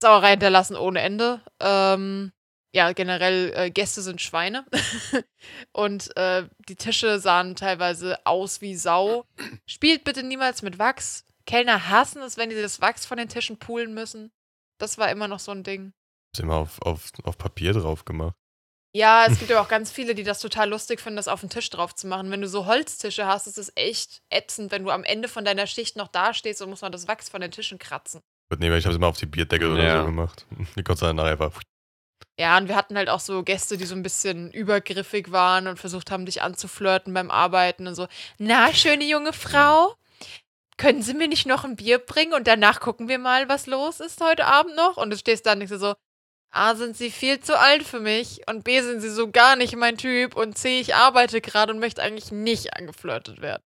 Sauerei 0.00 0.30
hinterlassen 0.30 0.76
ohne 0.76 1.00
Ende. 1.00 1.40
Ähm, 1.58 2.30
ja, 2.72 2.92
generell, 2.92 3.52
äh, 3.56 3.70
Gäste 3.70 4.00
sind 4.02 4.20
Schweine. 4.20 4.64
und 5.72 6.16
äh, 6.16 6.46
die 6.68 6.76
Tische 6.76 7.18
sahen 7.18 7.56
teilweise 7.56 8.24
aus 8.24 8.60
wie 8.60 8.76
Sau. 8.76 9.24
Spielt 9.66 10.04
bitte 10.04 10.22
niemals 10.22 10.62
mit 10.62 10.78
Wachs. 10.78 11.24
Kellner 11.48 11.88
hassen 11.88 12.20
es, 12.20 12.36
wenn 12.36 12.50
die 12.50 12.60
das 12.60 12.80
Wachs 12.82 13.06
von 13.06 13.16
den 13.16 13.28
Tischen 13.30 13.58
poolen 13.58 13.94
müssen. 13.94 14.30
Das 14.78 14.98
war 14.98 15.10
immer 15.10 15.28
noch 15.28 15.40
so 15.40 15.50
ein 15.50 15.64
Ding. 15.64 15.92
Ist 16.34 16.40
immer 16.40 16.56
auf, 16.56 16.80
auf, 16.82 17.10
auf 17.24 17.38
Papier 17.38 17.72
drauf 17.72 18.04
gemacht. 18.04 18.34
Ja, 18.94 19.24
es 19.26 19.38
gibt 19.38 19.50
aber 19.50 19.62
auch 19.62 19.68
ganz 19.68 19.90
viele, 19.90 20.14
die 20.14 20.24
das 20.24 20.40
total 20.40 20.68
lustig 20.68 21.00
finden, 21.00 21.16
das 21.16 21.26
auf 21.26 21.40
den 21.40 21.48
Tisch 21.48 21.70
drauf 21.70 21.94
zu 21.94 22.06
machen. 22.06 22.30
Wenn 22.30 22.42
du 22.42 22.48
so 22.48 22.66
Holztische 22.66 23.26
hast, 23.26 23.46
ist 23.46 23.56
es 23.56 23.72
echt 23.76 24.20
ätzend, 24.28 24.70
wenn 24.72 24.84
du 24.84 24.90
am 24.90 25.04
Ende 25.04 25.26
von 25.26 25.44
deiner 25.46 25.66
Schicht 25.66 25.96
noch 25.96 26.08
dastehst 26.08 26.60
und 26.60 26.68
musst 26.68 26.82
noch 26.82 26.90
das 26.90 27.08
Wachs 27.08 27.30
von 27.30 27.40
den 27.40 27.50
Tischen 27.50 27.78
kratzen. 27.78 28.20
Gut, 28.50 28.60
nee, 28.60 28.66
ich 28.76 28.84
habe 28.84 28.92
es 28.92 28.96
immer 28.98 29.08
auf 29.08 29.16
die 29.18 29.26
Bierdeckel 29.26 29.72
oder 29.72 29.82
Ja. 29.84 30.00
so 30.00 30.06
gemacht. 30.06 30.46
Die 30.76 30.82
konntest 30.82 31.00
du 31.02 31.06
dann 31.06 31.16
nachher 31.16 31.32
einfach. 31.32 31.62
Ja, 32.38 32.56
und 32.58 32.68
wir 32.68 32.76
hatten 32.76 32.96
halt 32.96 33.08
auch 33.08 33.20
so 33.20 33.42
Gäste, 33.42 33.76
die 33.78 33.84
so 33.86 33.94
ein 33.94 34.02
bisschen 34.02 34.52
übergriffig 34.52 35.32
waren 35.32 35.66
und 35.66 35.78
versucht 35.78 36.10
haben, 36.10 36.24
dich 36.26 36.40
anzuflirten 36.42 37.12
beim 37.14 37.30
Arbeiten 37.30 37.86
und 37.86 37.94
so. 37.94 38.06
Na, 38.38 38.72
schöne 38.72 39.04
junge 39.04 39.32
Frau, 39.32 39.94
können 40.78 41.02
Sie 41.02 41.14
mir 41.14 41.28
nicht 41.28 41.46
noch 41.46 41.64
ein 41.64 41.76
Bier 41.76 41.98
bringen 41.98 42.32
und 42.32 42.46
danach 42.46 42.80
gucken 42.80 43.08
wir 43.08 43.18
mal, 43.18 43.48
was 43.48 43.66
los 43.66 44.00
ist 44.00 44.22
heute 44.22 44.46
Abend 44.46 44.74
noch? 44.76 44.96
Und 44.96 45.10
du 45.10 45.18
stehst 45.18 45.44
da 45.44 45.52
und 45.52 45.60
denkst 45.60 45.74
so, 45.76 45.94
A, 46.50 46.74
sind 46.74 46.96
Sie 46.96 47.10
viel 47.10 47.40
zu 47.40 47.58
alt 47.58 47.82
für 47.82 48.00
mich 48.00 48.40
und 48.48 48.64
B, 48.64 48.80
sind 48.80 49.02
Sie 49.02 49.10
so 49.10 49.30
gar 49.30 49.56
nicht 49.56 49.76
mein 49.76 49.98
Typ 49.98 50.34
und 50.34 50.56
C, 50.56 50.80
ich 50.80 50.94
arbeite 50.94 51.42
gerade 51.42 51.74
und 51.74 51.78
möchte 51.78 52.02
eigentlich 52.02 52.32
nicht 52.32 52.74
angeflirtet 52.74 53.42
werden. 53.42 53.62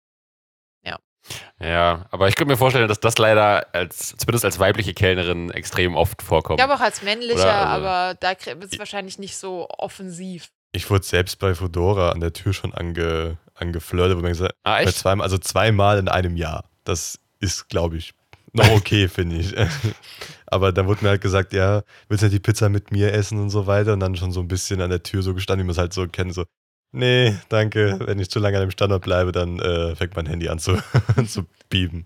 Ja, 1.60 2.06
aber 2.10 2.28
ich 2.28 2.34
könnte 2.34 2.52
mir 2.52 2.56
vorstellen, 2.56 2.88
dass 2.88 3.00
das 3.00 3.16
leider 3.18 3.72
als, 3.74 4.16
zumindest 4.16 4.44
als 4.44 4.58
weibliche 4.58 4.94
Kellnerin 4.94 5.50
extrem 5.50 5.94
oft 5.94 6.20
vorkommt. 6.22 6.58
Ich 6.58 6.64
glaube 6.64 6.80
auch 6.80 6.84
als 6.84 7.02
männlicher, 7.02 7.68
also- 7.68 7.86
aber 7.86 8.14
da 8.14 8.32
ist 8.32 8.72
es 8.72 8.78
wahrscheinlich 8.78 9.18
nicht 9.18 9.36
so 9.36 9.68
offensiv. 9.68 10.48
Ich 10.72 10.90
wurde 10.90 11.04
selbst 11.04 11.38
bei 11.38 11.54
Fedora 11.54 12.10
an 12.10 12.20
der 12.20 12.32
Tür 12.32 12.52
schon 12.52 12.74
ange, 12.74 13.36
angeflirtet, 13.54 14.16
wo 14.16 14.22
man 14.22 14.32
gesagt 14.32 14.54
ah, 14.64 14.80
echt? 14.80 14.96
zweimal, 14.96 15.24
also 15.24 15.38
zweimal 15.38 15.98
in 15.98 16.08
einem 16.08 16.36
Jahr. 16.36 16.64
Das 16.84 17.18
ist, 17.40 17.68
glaube 17.68 17.96
ich, 17.96 18.14
noch 18.52 18.70
okay, 18.70 19.08
finde 19.08 19.36
ich. 19.36 19.54
Aber 20.46 20.72
dann 20.72 20.86
wurde 20.86 21.04
mir 21.04 21.10
halt 21.10 21.22
gesagt, 21.22 21.52
ja, 21.52 21.82
willst 22.08 22.22
du 22.22 22.26
nicht 22.26 22.34
die 22.34 22.40
Pizza 22.40 22.68
mit 22.68 22.92
mir 22.92 23.12
essen 23.12 23.38
und 23.38 23.50
so 23.50 23.66
weiter? 23.66 23.94
Und 23.94 24.00
dann 24.00 24.16
schon 24.16 24.32
so 24.32 24.40
ein 24.40 24.48
bisschen 24.48 24.80
an 24.80 24.90
der 24.90 25.02
Tür 25.02 25.22
so 25.22 25.34
gestanden, 25.34 25.64
wie 25.64 25.68
man 25.68 25.72
es 25.72 25.78
halt 25.78 25.92
so 25.94 26.06
kennt, 26.06 26.34
so, 26.34 26.44
nee, 26.92 27.34
danke, 27.48 27.98
wenn 28.04 28.18
ich 28.18 28.30
zu 28.30 28.38
lange 28.38 28.58
an 28.58 28.64
dem 28.64 28.70
Standort 28.70 29.02
bleibe, 29.04 29.32
dann 29.32 29.58
äh, 29.60 29.96
fängt 29.96 30.14
mein 30.16 30.26
Handy 30.26 30.48
an 30.48 30.58
zu, 30.58 30.76
zu 31.26 31.46
bieben. 31.70 32.04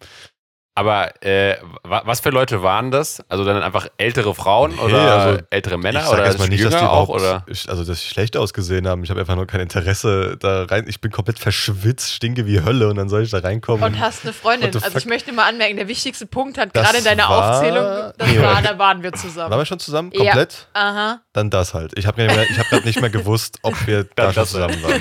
Aber 0.78 1.24
äh, 1.24 1.56
wa- 1.84 2.02
was 2.04 2.20
für 2.20 2.28
Leute 2.28 2.62
waren 2.62 2.90
das? 2.90 3.24
Also 3.30 3.44
dann 3.46 3.62
einfach 3.62 3.88
ältere 3.96 4.34
Frauen 4.34 4.72
Nee, 4.76 4.80
oder 4.82 5.14
also 5.18 5.42
ältere 5.48 5.78
Männer 5.78 6.00
ich 6.00 6.04
sag 6.04 6.12
oder 6.14 6.24
erstmal 6.26 6.48
nicht, 6.48 6.62
dass 6.62 6.74
die 6.74 6.78
jünger 6.80 6.92
auch? 6.92 7.08
Oder? 7.08 7.44
also 7.48 7.82
dass 7.82 8.00
sie 8.02 8.06
schlecht 8.08 8.36
ausgesehen 8.36 8.86
haben. 8.86 9.02
Ich 9.02 9.08
habe 9.08 9.18
einfach 9.20 9.36
nur 9.36 9.46
kein 9.46 9.60
Interesse 9.62 10.36
da 10.38 10.64
rein. 10.64 10.84
Ich 10.86 11.00
bin 11.00 11.10
komplett 11.10 11.38
verschwitzt, 11.38 12.12
stinke 12.12 12.44
wie 12.46 12.62
Hölle 12.62 12.88
und 12.90 12.96
dann 12.96 13.08
soll 13.08 13.22
ich 13.22 13.30
da 13.30 13.38
reinkommen. 13.38 13.82
Und 13.84 13.98
hast 14.00 14.24
eine 14.24 14.34
Freundin. 14.34 14.66
Also 14.74 14.86
ich 14.86 14.92
fuck? 14.92 15.06
möchte 15.06 15.32
mal 15.32 15.48
anmerken, 15.48 15.76
der 15.78 15.88
wichtigste 15.88 16.26
Punkt 16.26 16.58
hat 16.58 16.74
gerade 16.74 16.98
in 16.98 17.04
deiner 17.04 17.26
war- 17.28 17.52
Aufzählung, 17.56 18.12
das 18.18 18.28
Nee. 18.28 18.42
war, 18.42 18.60
da 18.60 18.78
waren 18.78 19.02
wir 19.02 19.12
Waren 19.12 19.18
zusammen. 19.20 19.56
wir 19.58 19.64
schon 19.64 19.78
zusammen? 19.78 20.10
Ja. 20.12 20.24
Komplett? 20.24 20.68
Aha. 20.74 21.20
Dann 21.32 21.48
das 21.48 21.72
halt. 21.72 21.96
Ich 21.98 22.06
habe 22.06 22.22
hab 22.28 22.68
gerade 22.68 22.84
nicht 22.86 23.00
mehr 23.00 23.08
gewusst, 23.10 23.58
ob 23.62 23.74
wir 23.86 24.04
da 24.14 24.30
schon 24.32 24.44
zusammen 24.46 24.82
waren. 24.82 25.00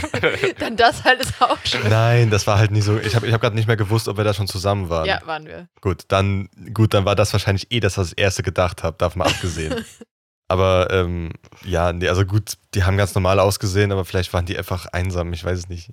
Dann 0.57 0.77
das 0.77 1.03
halt 1.03 1.19
ist 1.19 1.33
auch 1.41 1.57
schön. 1.65 1.81
Nein, 1.89 2.29
das 2.29 2.47
war 2.47 2.57
halt 2.59 2.71
nicht 2.71 2.85
so. 2.85 2.97
Ich 2.97 3.13
habe 3.13 3.27
ich 3.27 3.33
hab 3.33 3.41
gerade 3.41 3.55
nicht 3.57 3.67
mehr 3.67 3.75
gewusst, 3.77 4.07
ob 4.07 4.15
wir 4.15 4.23
da 4.23 4.33
schon 4.33 4.47
zusammen 4.47 4.89
waren. 4.89 5.05
Ja, 5.05 5.19
waren 5.25 5.45
wir. 5.45 5.64
Gut, 5.81 6.03
dann, 6.07 6.49
gut, 6.73 6.93
dann 6.93 7.05
war 7.05 7.15
das 7.15 7.33
wahrscheinlich 7.33 7.71
eh 7.71 7.79
das, 7.79 7.97
was 7.97 8.09
ich 8.09 8.15
das 8.15 8.23
erste 8.23 8.43
gedacht 8.43 8.83
habe, 8.83 8.97
davon 8.97 9.21
abgesehen. 9.21 9.85
aber 10.47 10.87
ähm, 10.91 11.31
ja, 11.63 11.93
nee, 11.93 12.07
also 12.07 12.25
gut, 12.25 12.53
die 12.73 12.83
haben 12.83 12.97
ganz 12.97 13.15
normal 13.15 13.39
ausgesehen, 13.39 13.91
aber 13.91 14.05
vielleicht 14.05 14.33
waren 14.33 14.45
die 14.45 14.57
einfach 14.57 14.85
einsam, 14.87 15.33
ich 15.33 15.43
weiß 15.43 15.59
es 15.59 15.69
nicht. 15.69 15.91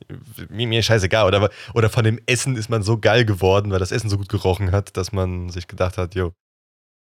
Mir, 0.49 0.67
mir 0.67 0.83
scheißegal. 0.83 1.27
Oder, 1.27 1.51
oder 1.75 1.91
von 1.91 2.05
dem 2.05 2.21
Essen 2.27 2.57
ist 2.57 2.69
man 2.69 2.83
so 2.83 2.99
geil 2.99 3.25
geworden, 3.25 3.71
weil 3.71 3.79
das 3.79 3.93
Essen 3.93 4.11
so 4.11 4.19
gut 4.19 4.29
gerochen 4.29 4.73
hat, 4.73 4.97
dass 4.97 5.13
man 5.13 5.49
sich 5.49 5.69
gedacht 5.69 5.99
hat, 5.99 6.15
jo. 6.15 6.33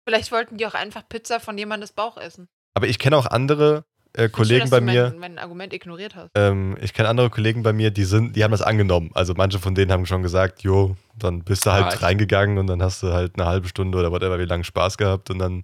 Vielleicht 0.07 0.33
wollten 0.33 0.59
die 0.59 0.67
auch 0.67 0.75
einfach 0.75 1.09
Pizza 1.09 1.41
von 1.41 1.57
jemandes 1.57 1.93
Bauch 1.93 2.17
essen. 2.19 2.49
Aber 2.75 2.89
ich 2.89 2.99
kenne 2.99 3.17
auch 3.17 3.27
andere 3.27 3.85
äh, 4.17 4.29
Kollegen 4.29 4.61
Schön, 4.61 4.61
dass 4.63 4.71
bei 4.71 4.81
du 4.81 4.87
mir. 4.87 5.09
Mein, 5.11 5.19
mein 5.19 5.39
Argument 5.39 5.73
ignoriert 5.73 6.15
hast. 6.15 6.31
Ähm, 6.35 6.77
ich 6.81 6.95
kenne 6.95 7.09
andere 7.09 7.31
Kollegen 7.31 7.63
bei 7.63 7.73
mir, 7.73 7.91
die 7.91 8.05
sind, 8.05 8.37
die 8.37 8.45
haben 8.45 8.53
das 8.53 8.63
angenommen. 8.63 9.11
Also 9.15 9.35
manche 9.37 9.59
von 9.59 9.75
denen 9.75 9.93
haben 9.93 10.07
schon 10.07 10.23
gesagt, 10.23 10.63
jo, 10.63 10.97
dann 11.17 11.43
bist 11.45 11.67
du 11.67 11.73
halt 11.73 11.87
Ah, 11.87 11.99
reingegangen 11.99 12.59
und 12.59 12.67
dann 12.67 12.83
hast 12.83 13.03
du 13.03 13.13
halt 13.13 13.33
eine 13.39 13.47
halbe 13.47 13.69
Stunde 13.69 13.99
oder 13.99 14.11
whatever, 14.13 14.39
wie 14.39 14.45
lange 14.45 14.65
Spaß 14.65 14.97
gehabt 14.99 15.31
und 15.31 15.39
dann 15.39 15.63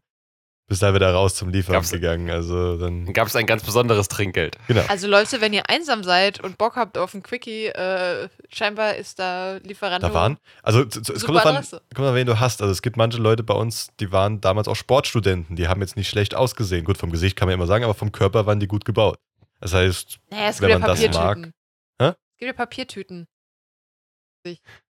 bist 0.70 0.82
halt 0.82 0.94
wieder 0.94 1.12
raus 1.12 1.34
zum 1.34 1.50
Liefern 1.50 1.74
Gab's- 1.74 1.90
gegangen. 1.90 2.30
Also 2.30 2.78
dann, 2.78 3.12
gab 3.12 3.26
es 3.26 3.36
ein 3.36 3.44
ganz 3.44 3.62
besonderes 3.62 4.08
Trinkgeld. 4.08 4.56
genau. 4.68 4.82
Also 4.88 5.06
Leute, 5.08 5.40
wenn 5.42 5.52
ihr 5.52 5.68
einsam 5.68 6.02
seid 6.04 6.40
und 6.40 6.56
Bock 6.56 6.76
habt 6.76 6.96
auf 6.96 7.12
ein 7.12 7.22
Quickie, 7.22 7.66
äh, 7.66 8.28
scheinbar 8.48 8.94
ist 8.94 9.18
da 9.18 9.56
Lieferando. 9.64 10.06
Da 10.06 10.14
waren, 10.14 10.38
also 10.62 10.82
es 10.82 11.24
kommt 11.24 11.38
Adresse. 11.44 11.82
kommt 11.94 12.06
davon, 12.06 12.14
wen 12.14 12.26
du 12.26 12.40
hast. 12.40 12.62
Also 12.62 12.72
es 12.72 12.80
gibt 12.82 12.96
manche 12.96 13.18
Leute 13.18 13.42
bei 13.42 13.52
uns, 13.54 13.88
die 14.00 14.12
waren 14.12 14.40
damals 14.40 14.68
auch 14.68 14.76
Sportstudenten, 14.76 15.56
die 15.56 15.68
haben 15.68 15.80
jetzt 15.82 15.96
nicht 15.96 16.08
schlecht 16.08 16.34
ausgesehen. 16.34 16.84
Gut, 16.84 16.96
vom 16.96 17.10
Gesicht 17.10 17.36
kann 17.36 17.46
man 17.48 17.54
immer 17.54 17.66
sagen, 17.66 17.84
aber 17.84 17.94
vom 17.94 18.12
Körper 18.12 18.46
waren 18.46 18.60
die 18.60 18.68
gut 18.68 18.84
gebaut. 18.84 19.18
Das 19.60 19.74
heißt, 19.74 20.18
Naja, 20.30 20.48
es 20.48 20.60
wenn 20.60 20.68
gibt 20.68 20.70
ja 20.70 20.78
man 20.78 20.88
das 20.88 21.00
Papiertüten. 21.02 21.40
mag. 21.42 21.52
Hä? 22.00 22.14
Es 22.14 22.38
gibt 22.38 22.46
ja 22.46 22.52
Papiertüten. 22.52 23.26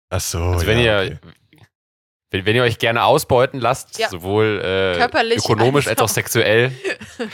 ach 0.09 0.21
so. 0.21 0.39
Also 0.43 0.65
wenn 0.67 0.79
ja, 0.79 1.01
ihr 1.03 1.17
okay. 1.17 1.19
Wenn, 2.31 2.45
wenn 2.45 2.55
ihr 2.55 2.63
euch 2.63 2.79
gerne 2.79 3.03
ausbeuten 3.03 3.59
lasst, 3.59 3.99
Ja. 3.99 4.09
sowohl 4.09 4.59
äh, 4.63 4.97
Körperlich 4.97 5.37
ökonomisch 5.37 5.87
als 5.87 5.99
auch 6.01 6.09
sexuell, 6.09 6.71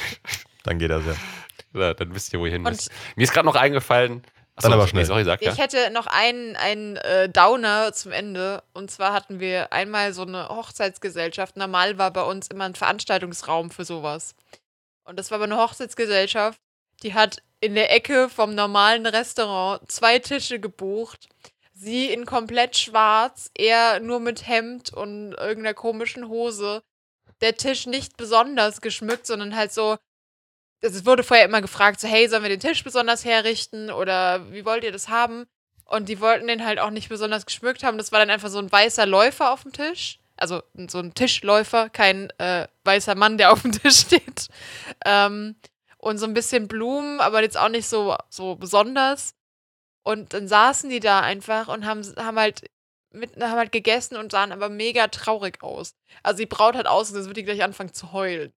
dann 0.63 0.79
geht 0.79 0.91
das 0.91 1.03
ja. 1.05 1.79
ja, 1.79 1.93
dann 1.93 2.13
wisst 2.13 2.33
ihr, 2.33 2.39
wohin 2.39 2.65
Und 2.65 2.71
müsst. 2.71 2.91
Mir 3.15 3.23
ist 3.23 3.31
gerade 3.31 3.45
noch 3.45 3.55
eingefallen. 3.55 4.23
Dann 4.59 4.73
aber 4.73 4.87
schnell. 4.87 5.05
Sorry, 5.05 5.23
sag 5.23 5.39
ja. 5.43 5.51
Ich 5.51 5.59
hätte 5.59 5.91
noch 5.91 6.07
einen, 6.07 6.55
einen 6.55 6.95
äh, 6.97 7.29
Downer 7.29 7.93
zum 7.93 8.11
Ende. 8.11 8.63
Und 8.73 8.89
zwar 8.89 9.13
hatten 9.13 9.39
wir 9.39 9.71
einmal 9.71 10.13
so 10.13 10.23
eine 10.23 10.49
Hochzeitsgesellschaft. 10.49 11.57
Normal 11.57 11.99
war 11.99 12.09
bei 12.11 12.23
uns 12.23 12.47
immer 12.47 12.65
ein 12.65 12.73
Veranstaltungsraum 12.73 13.69
für 13.69 13.85
sowas. 13.85 14.33
Und 15.03 15.19
das 15.19 15.29
war 15.29 15.35
aber 15.35 15.43
eine 15.45 15.57
Hochzeitsgesellschaft, 15.57 16.59
die 17.03 17.13
hat 17.13 17.37
in 17.61 17.75
der 17.75 17.93
Ecke 17.93 18.29
vom 18.29 18.55
normalen 18.55 19.05
Restaurant 19.05 19.91
zwei 19.91 20.17
Tische 20.17 20.59
gebucht. 20.59 21.29
Sie 21.79 22.11
in 22.11 22.25
komplett 22.25 22.75
schwarz, 22.75 23.51
er 23.55 23.99
nur 23.99 24.19
mit 24.19 24.47
Hemd 24.47 24.91
und 24.93 25.33
irgendeiner 25.33 25.75
komischen 25.75 26.27
Hose. 26.27 26.81
Der 27.41 27.55
Tisch 27.55 27.85
nicht 27.85 28.17
besonders 28.17 28.81
geschmückt, 28.81 29.27
sondern 29.27 29.55
halt 29.55 29.71
so, 29.71 29.97
es 30.81 31.05
wurde 31.05 31.23
vorher 31.23 31.45
immer 31.45 31.61
gefragt, 31.61 31.99
so, 31.99 32.07
hey, 32.07 32.27
sollen 32.27 32.41
wir 32.41 32.49
den 32.49 32.59
Tisch 32.59 32.83
besonders 32.83 33.25
herrichten 33.25 33.91
oder 33.91 34.51
wie 34.51 34.65
wollt 34.65 34.83
ihr 34.83 34.91
das 34.91 35.07
haben? 35.07 35.45
Und 35.85 36.09
die 36.09 36.19
wollten 36.19 36.47
den 36.47 36.65
halt 36.65 36.79
auch 36.79 36.89
nicht 36.89 37.09
besonders 37.09 37.45
geschmückt 37.45 37.83
haben. 37.83 37.99
Das 37.99 38.11
war 38.11 38.19
dann 38.19 38.31
einfach 38.31 38.49
so 38.49 38.57
ein 38.57 38.71
weißer 38.71 39.05
Läufer 39.05 39.51
auf 39.51 39.61
dem 39.61 39.71
Tisch. 39.71 40.19
Also 40.35 40.63
so 40.87 40.97
ein 40.97 41.13
Tischläufer, 41.13 41.89
kein 41.89 42.31
äh, 42.39 42.67
weißer 42.85 43.13
Mann, 43.13 43.37
der 43.37 43.51
auf 43.51 43.61
dem 43.61 43.71
Tisch 43.71 43.99
steht. 43.99 44.47
Ähm, 45.05 45.55
und 45.99 46.17
so 46.17 46.25
ein 46.25 46.33
bisschen 46.33 46.67
Blumen, 46.67 47.19
aber 47.19 47.43
jetzt 47.43 47.57
auch 47.57 47.69
nicht 47.69 47.87
so, 47.87 48.15
so 48.29 48.55
besonders. 48.55 49.36
Und 50.07 50.33
dann 50.33 50.47
saßen 50.47 50.89
die 50.89 51.01
da 51.01 51.19
einfach 51.19 51.67
und 51.67 51.85
haben, 51.85 52.01
haben 52.15 52.39
halt 52.39 52.61
mit, 53.13 53.35
haben 53.35 53.57
halt 53.57 53.73
gegessen 53.73 54.15
und 54.15 54.31
sahen 54.31 54.53
aber 54.53 54.69
mega 54.69 55.07
traurig 55.07 55.61
aus. 55.61 55.95
Also 56.23 56.37
die 56.37 56.45
Braut 56.45 56.75
hat 56.75 56.87
ausgesehen, 56.87 57.19
als 57.19 57.27
würde 57.27 57.41
die 57.41 57.45
gleich 57.45 57.61
anfangen 57.61 57.93
zu 57.93 58.13
heulen. 58.13 58.53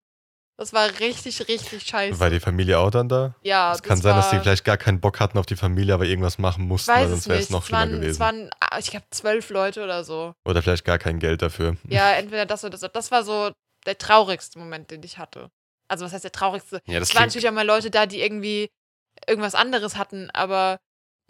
Das 0.57 0.71
war 0.71 0.87
richtig, 1.01 1.49
richtig 1.49 1.83
scheiße. 1.83 2.21
War 2.21 2.29
die 2.29 2.39
Familie 2.39 2.79
auch 2.79 2.89
dann 2.89 3.09
da? 3.09 3.35
ja, 3.41 3.73
Es 3.73 3.83
kann 3.83 3.97
sein, 3.97 4.15
dass 4.15 4.29
die 4.29 4.39
vielleicht 4.39 4.63
gar 4.63 4.77
keinen 4.77 5.01
Bock 5.01 5.19
hatten 5.19 5.37
auf 5.37 5.45
die 5.45 5.57
Familie, 5.57 5.93
aber 5.93 6.05
irgendwas 6.05 6.37
machen 6.37 6.65
mussten, 6.69 6.89
weil 6.89 7.03
weiß 7.03 7.09
sonst 7.09 7.27
wäre 7.27 7.39
es 7.39 7.49
noch 7.49 7.65
schlimmer 7.65 7.79
waren, 7.79 7.91
gewesen. 7.95 8.11
Es 8.11 8.19
waren, 8.21 8.49
ah, 8.61 8.79
ich 8.79 8.89
glaube, 8.89 9.07
zwölf 9.09 9.49
Leute 9.49 9.83
oder 9.83 10.05
so. 10.05 10.33
Oder 10.45 10.61
vielleicht 10.61 10.85
gar 10.85 10.99
kein 10.99 11.19
Geld 11.19 11.41
dafür. 11.41 11.75
Ja, 11.89 12.11
entweder 12.13 12.45
das 12.45 12.63
oder 12.63 12.77
das. 12.77 12.89
Das 12.93 13.11
war 13.11 13.25
so 13.25 13.51
der 13.85 13.97
traurigste 13.97 14.57
Moment, 14.57 14.89
den 14.89 15.03
ich 15.03 15.17
hatte. 15.17 15.49
Also, 15.89 16.05
was 16.05 16.13
heißt 16.13 16.23
der 16.23 16.31
traurigste? 16.31 16.81
Ja, 16.85 17.01
das 17.01 17.09
Es 17.09 17.15
waren 17.15 17.25
natürlich 17.25 17.49
auch 17.49 17.53
mal 17.53 17.67
Leute 17.67 17.91
da, 17.91 18.05
die 18.05 18.21
irgendwie 18.21 18.69
irgendwas 19.27 19.55
anderes 19.55 19.97
hatten, 19.97 20.29
aber 20.29 20.79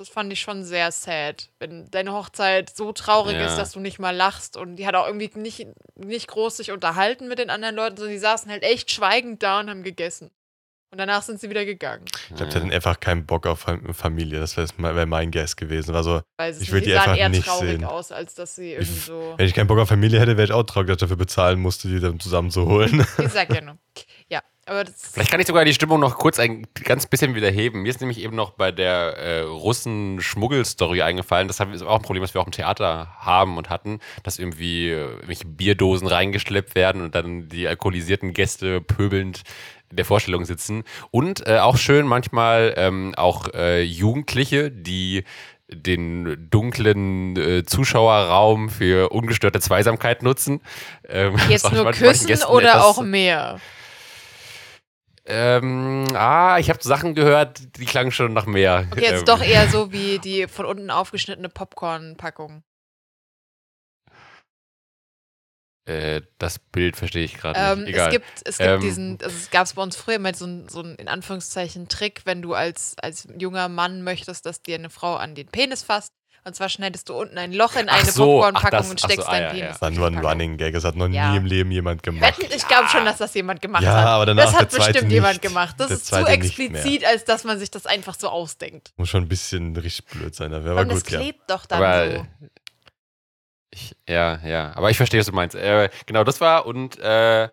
das 0.01 0.09
fand 0.09 0.31
ich 0.33 0.41
schon 0.41 0.63
sehr 0.63 0.91
sad. 0.91 1.49
Wenn 1.59 1.89
deine 1.91 2.13
Hochzeit 2.13 2.69
so 2.75 2.91
traurig 2.91 3.35
Ja. 3.35 3.45
ist, 3.47 3.55
dass 3.57 3.71
du 3.71 3.79
nicht 3.79 3.99
mal 3.99 4.15
lachst 4.15 4.57
und 4.57 4.75
die 4.75 4.85
hat 4.87 4.95
auch 4.95 5.05
irgendwie 5.07 5.31
nicht, 5.35 5.67
nicht 5.95 6.27
groß 6.27 6.57
sich 6.57 6.71
unterhalten 6.71 7.27
mit 7.27 7.39
den 7.39 7.49
anderen 7.49 7.75
Leuten, 7.75 7.97
sondern 7.97 8.13
die 8.13 8.19
saßen 8.19 8.51
halt 8.51 8.63
echt 8.63 8.91
schweigend 8.91 9.41
da 9.43 9.59
und 9.59 9.69
haben 9.69 9.83
gegessen. 9.83 10.31
Und 10.93 10.97
danach 10.97 11.21
sind 11.21 11.39
sie 11.39 11.49
wieder 11.49 11.63
gegangen. 11.63 12.03
Ich 12.29 12.35
glaube, 12.35 12.51
die 12.51 12.57
hatten 12.57 12.71
einfach 12.71 12.99
keinen 12.99 13.25
Bock 13.25 13.47
auf 13.47 13.61
Fam- 13.65 13.93
Familie. 13.93 14.41
Das 14.41 14.57
wäre 14.57 14.67
wär 14.77 15.05
mein 15.05 15.31
Guess 15.31 15.55
gewesen. 15.55 15.93
War 15.93 16.03
so, 16.03 16.21
Weiß 16.37 16.57
es 16.57 16.63
Ich 16.63 16.67
nicht. 16.67 16.73
würd 16.73 16.85
die 16.85 16.89
die 16.89 16.95
einfach 16.97 17.15
eher 17.15 17.29
nicht 17.29 17.45
traurig 17.47 17.69
sehen. 17.69 17.85
aus, 17.85 18.11
als 18.11 18.33
dass 18.35 18.55
sie 18.55 18.73
irgendwie 18.73 18.99
so. 18.99 19.35
wenn 19.37 19.45
ich 19.45 19.53
keinen 19.53 19.67
Bock 19.67 19.79
auf 19.79 19.87
Familie 19.87 20.19
hätte, 20.19 20.35
wäre 20.35 20.43
ich 20.43 20.51
auch 20.51 20.63
traurig, 20.63 20.87
dass 20.87 20.95
ich 20.95 20.99
dafür 20.99 21.15
bezahlen 21.15 21.61
musste, 21.61 21.87
die 21.87 22.01
dann 22.01 22.19
zusammenzuholen. 22.19 23.05
Ich 23.19 23.29
sag 23.29 23.53
ja 23.53 23.61
nur. 23.61 23.77
Ja. 24.29 24.41
Vielleicht 25.11 25.31
kann 25.31 25.39
ich 25.39 25.47
sogar 25.47 25.65
die 25.65 25.73
Stimmung 25.73 25.99
noch 25.99 26.17
kurz 26.17 26.39
ein 26.39 26.67
ganz 26.83 27.07
bisschen 27.07 27.33
wieder 27.35 27.49
heben. 27.49 27.81
Mir 27.81 27.89
ist 27.89 27.99
nämlich 27.99 28.19
eben 28.21 28.35
noch 28.35 28.51
bei 28.51 28.71
der 28.71 29.17
äh, 29.17 29.39
Russen-Schmuggel-Story 29.41 31.01
eingefallen. 31.01 31.47
Das 31.47 31.59
ist 31.59 31.81
auch 31.83 31.95
ein 31.95 32.01
Problem, 32.01 32.23
was 32.23 32.33
wir 32.33 32.41
auch 32.41 32.45
im 32.45 32.51
Theater 32.51 33.09
haben 33.19 33.57
und 33.57 33.69
hatten, 33.69 33.99
dass 34.23 34.39
irgendwie 34.39 34.89
äh, 34.89 35.01
irgendwelche 35.05 35.45
Bierdosen 35.45 36.07
reingeschleppt 36.07 36.75
werden 36.75 37.01
und 37.01 37.15
dann 37.15 37.49
die 37.49 37.67
alkoholisierten 37.67 38.33
Gäste 38.33 38.81
pöbelnd 38.81 39.41
in 39.89 39.97
der 39.97 40.05
Vorstellung 40.05 40.45
sitzen. 40.45 40.83
Und 41.09 41.45
äh, 41.47 41.57
auch 41.57 41.77
schön 41.77 42.05
manchmal 42.07 42.73
ähm, 42.77 43.13
auch 43.17 43.47
äh, 43.53 43.81
Jugendliche, 43.81 44.71
die 44.71 45.23
den 45.67 46.49
dunklen 46.49 47.35
äh, 47.37 47.63
Zuschauerraum 47.65 48.69
für 48.69 49.09
ungestörte 49.09 49.59
Zweisamkeit 49.59 50.21
nutzen. 50.21 50.61
Ähm, 51.07 51.35
Jetzt 51.49 51.71
nur 51.73 51.89
küssen 51.91 52.43
oder 52.43 52.69
etwas- 52.69 52.83
auch 52.83 53.01
mehr? 53.01 53.59
Ähm, 55.25 56.07
ah, 56.13 56.57
ich 56.59 56.69
habe 56.69 56.81
Sachen 56.81 57.15
gehört, 57.15 57.77
die 57.77 57.85
klangen 57.85 58.11
schon 58.11 58.33
nach 58.33 58.45
mehr. 58.45 58.87
Okay, 58.91 59.03
jetzt 59.03 59.19
ähm, 59.19 59.25
doch 59.25 59.41
eher 59.43 59.67
so 59.69 59.91
wie 59.91 60.19
die 60.19 60.47
von 60.47 60.65
unten 60.65 60.89
aufgeschnittene 60.89 61.49
Popcorn-Packung. 61.49 62.63
Äh, 65.85 66.21
das 66.37 66.59
Bild 66.59 66.95
verstehe 66.95 67.23
ich 67.23 67.37
gerade 67.37 67.59
Ähm, 67.59 67.79
nicht. 67.79 67.89
es 67.89 67.93
Egal. 67.95 68.09
gibt, 68.11 68.25
es 68.45 68.57
gibt 68.57 68.69
Ähm, 68.69 68.79
diesen, 68.81 69.11
also 69.21 69.35
es 69.35 69.49
gab 69.49 69.65
es 69.65 69.73
bei 69.73 69.81
uns 69.81 69.95
früher 69.95 70.15
immer 70.15 70.33
so 70.33 70.45
einen, 70.45 70.69
so 70.69 70.79
einen, 70.79 70.95
in 70.95 71.07
Anführungszeichen, 71.07 71.87
Trick, 71.87 72.21
wenn 72.25 72.41
du 72.41 72.53
als, 72.53 72.95
als 73.01 73.27
junger 73.37 73.67
Mann 73.67 74.03
möchtest, 74.03 74.45
dass 74.45 74.61
dir 74.61 74.75
eine 74.75 74.89
Frau 74.89 75.15
an 75.15 75.33
den 75.35 75.47
Penis 75.47 75.81
fasst. 75.83 76.13
Und 76.43 76.55
zwar 76.55 76.69
schneidest 76.69 77.07
du 77.07 77.13
unten 77.13 77.37
ein 77.37 77.53
Loch 77.53 77.75
in 77.75 77.87
eine 77.87 78.09
so, 78.09 78.25
Popcorn-Packung 78.25 78.89
und 78.89 78.99
ach 79.03 79.07
so, 79.07 79.07
steckst 79.07 79.27
ah, 79.27 79.31
deinen 79.31 79.43
ja, 79.43 79.49
Penis. 79.49 79.61
ja. 79.63 79.69
Das 79.71 79.81
war 79.81 79.91
nur 79.91 80.07
ein. 80.07 80.17
Running 80.25 80.57
Gag. 80.57 80.73
Das 80.73 80.83
hat 80.83 80.95
noch 80.95 81.07
Ja. 81.07 81.31
nie 81.31 81.37
im 81.37 81.45
Leben 81.45 81.69
jemand 81.69 82.01
gemacht. 82.01 82.33
Ich 82.39 82.67
glaube 82.67 82.87
schon, 82.89 83.05
dass 83.05 83.17
das 83.17 83.33
jemand 83.35 83.61
gemacht 83.61 83.83
Ja, 83.83 83.93
hat. 83.93 84.07
aber 84.07 84.25
danach 84.25 84.45
das 84.45 84.59
hat 84.59 84.71
bestimmt 84.71 85.11
jemand 85.11 85.33
nicht. 85.33 85.41
gemacht. 85.43 85.75
Das 85.77 85.89
Der 85.89 85.97
ist 85.97 86.07
zu 86.07 86.15
explizit, 86.25 87.05
als 87.05 87.25
dass 87.25 87.43
man 87.43 87.59
sich 87.59 87.69
das 87.69 87.85
einfach 87.85 88.15
so 88.17 88.27
ausdenkt. 88.29 88.91
Muss 88.97 89.09
schon 89.09 89.23
ein 89.23 89.29
bisschen 89.29 89.75
richtig 89.75 90.05
blöd 90.07 90.33
sein. 90.33 90.51
Aber 90.51 90.81
Und 90.81 90.91
es 90.91 91.03
gut, 91.03 91.11
ja. 91.11 91.19
klebt 91.19 91.41
doch 91.47 91.67
dann 91.67 91.83
aber 91.83 92.11
so. 92.11 92.27
ich, 93.69 93.95
ja, 94.09 94.39
ja. 94.43 94.71
Aber 94.75 94.89
ich 94.89 94.97
verstehe, 94.97 95.19
was 95.19 95.27
du 95.27 95.33
meinst. 95.33 95.55
Äh, 95.55 95.89
genau, 96.07 96.23
das 96.23 96.41
war 96.41 96.65
und 96.65 96.97
äh, 96.99 97.49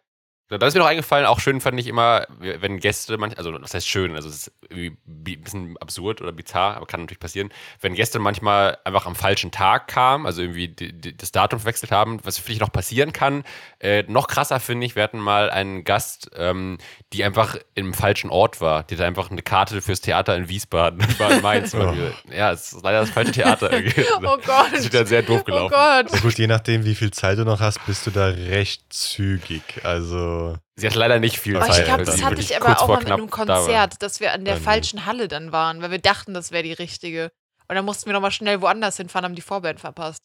Da 0.48 0.66
ist 0.66 0.72
mir 0.72 0.80
noch 0.80 0.86
eingefallen, 0.86 1.26
auch 1.26 1.40
schön 1.40 1.60
fand 1.60 1.78
ich 1.78 1.86
immer, 1.86 2.26
wenn 2.38 2.80
Gäste, 2.80 3.18
manch, 3.18 3.36
also 3.36 3.52
das 3.58 3.74
heißt 3.74 3.86
schön, 3.86 4.14
also 4.14 4.30
es 4.30 4.46
ist 4.46 4.52
irgendwie 4.70 4.96
ein 5.06 5.42
bisschen 5.42 5.76
absurd 5.76 6.22
oder 6.22 6.32
bizarr, 6.32 6.76
aber 6.76 6.86
kann 6.86 7.00
natürlich 7.00 7.20
passieren, 7.20 7.50
wenn 7.82 7.94
Gäste 7.94 8.18
manchmal 8.18 8.78
einfach 8.84 9.04
am 9.04 9.14
falschen 9.14 9.50
Tag 9.50 9.88
kamen, 9.88 10.24
also 10.24 10.40
irgendwie 10.40 10.68
die, 10.68 10.92
die, 10.92 11.14
das 11.14 11.32
Datum 11.32 11.60
verwechselt 11.60 11.92
haben, 11.92 12.20
was 12.24 12.38
vielleicht 12.38 12.62
noch 12.62 12.72
passieren 12.72 13.12
kann. 13.12 13.44
Äh, 13.78 14.04
noch 14.08 14.26
krasser 14.26 14.58
finde 14.58 14.86
ich, 14.86 14.96
wir 14.96 15.02
hatten 15.02 15.18
mal 15.18 15.50
einen 15.50 15.84
Gast, 15.84 16.30
ähm, 16.34 16.78
die 17.12 17.24
einfach 17.24 17.56
im 17.74 17.92
falschen 17.92 18.30
Ort 18.30 18.62
war. 18.62 18.84
Die 18.84 18.94
hatte 18.94 19.04
einfach 19.04 19.30
eine 19.30 19.42
Karte 19.42 19.82
fürs 19.82 20.00
Theater 20.00 20.34
in 20.34 20.48
Wiesbaden, 20.48 21.00
war 21.18 21.30
in 21.30 21.42
Mainz. 21.42 21.74
oh. 21.74 21.94
Ja, 22.32 22.52
es 22.52 22.72
ist 22.72 22.82
leider 22.82 23.00
das 23.00 23.10
falsche 23.10 23.32
Theater. 23.32 23.70
oh 24.22 24.38
Gott. 24.44 24.72
Das 24.72 24.80
ist 24.80 24.86
wieder 24.86 25.04
sehr 25.04 25.22
doof 25.22 25.44
gelaufen. 25.44 25.74
Oh 25.74 25.76
Gott. 25.76 26.12
Ja, 26.12 26.20
gut, 26.20 26.38
je 26.38 26.46
nachdem, 26.46 26.84
wie 26.86 26.94
viel 26.94 27.10
Zeit 27.10 27.38
du 27.38 27.44
noch 27.44 27.60
hast, 27.60 27.84
bist 27.84 28.06
du 28.06 28.10
da 28.10 28.28
recht 28.28 28.82
zügig. 28.88 29.62
Also. 29.82 30.37
Sie 30.76 30.86
hat 30.86 30.94
leider 30.94 31.18
nicht 31.18 31.38
viel 31.38 31.56
oh, 31.56 31.60
Zeit. 31.60 31.80
Ich 31.80 31.84
glaube, 31.84 32.04
das 32.04 32.22
hatte 32.22 32.40
ich 32.40 32.56
aber 32.56 32.80
auch 32.80 32.88
mal 32.88 32.98
mit 32.98 33.10
einem 33.10 33.30
Konzert, 33.30 33.94
da 33.94 33.96
dass 33.98 34.20
wir 34.20 34.32
an 34.32 34.44
der 34.44 34.56
ähm, 34.56 34.62
falschen 34.62 35.06
Halle 35.06 35.28
dann 35.28 35.52
waren, 35.52 35.82
weil 35.82 35.90
wir 35.90 35.98
dachten, 35.98 36.34
das 36.34 36.52
wäre 36.52 36.62
die 36.62 36.72
richtige. 36.72 37.30
Und 37.68 37.74
dann 37.74 37.84
mussten 37.84 38.06
wir 38.06 38.12
nochmal 38.14 38.30
schnell 38.30 38.60
woanders 38.60 38.96
hinfahren, 38.96 39.24
haben 39.24 39.34
die 39.34 39.42
Vorband 39.42 39.80
verpasst. 39.80 40.22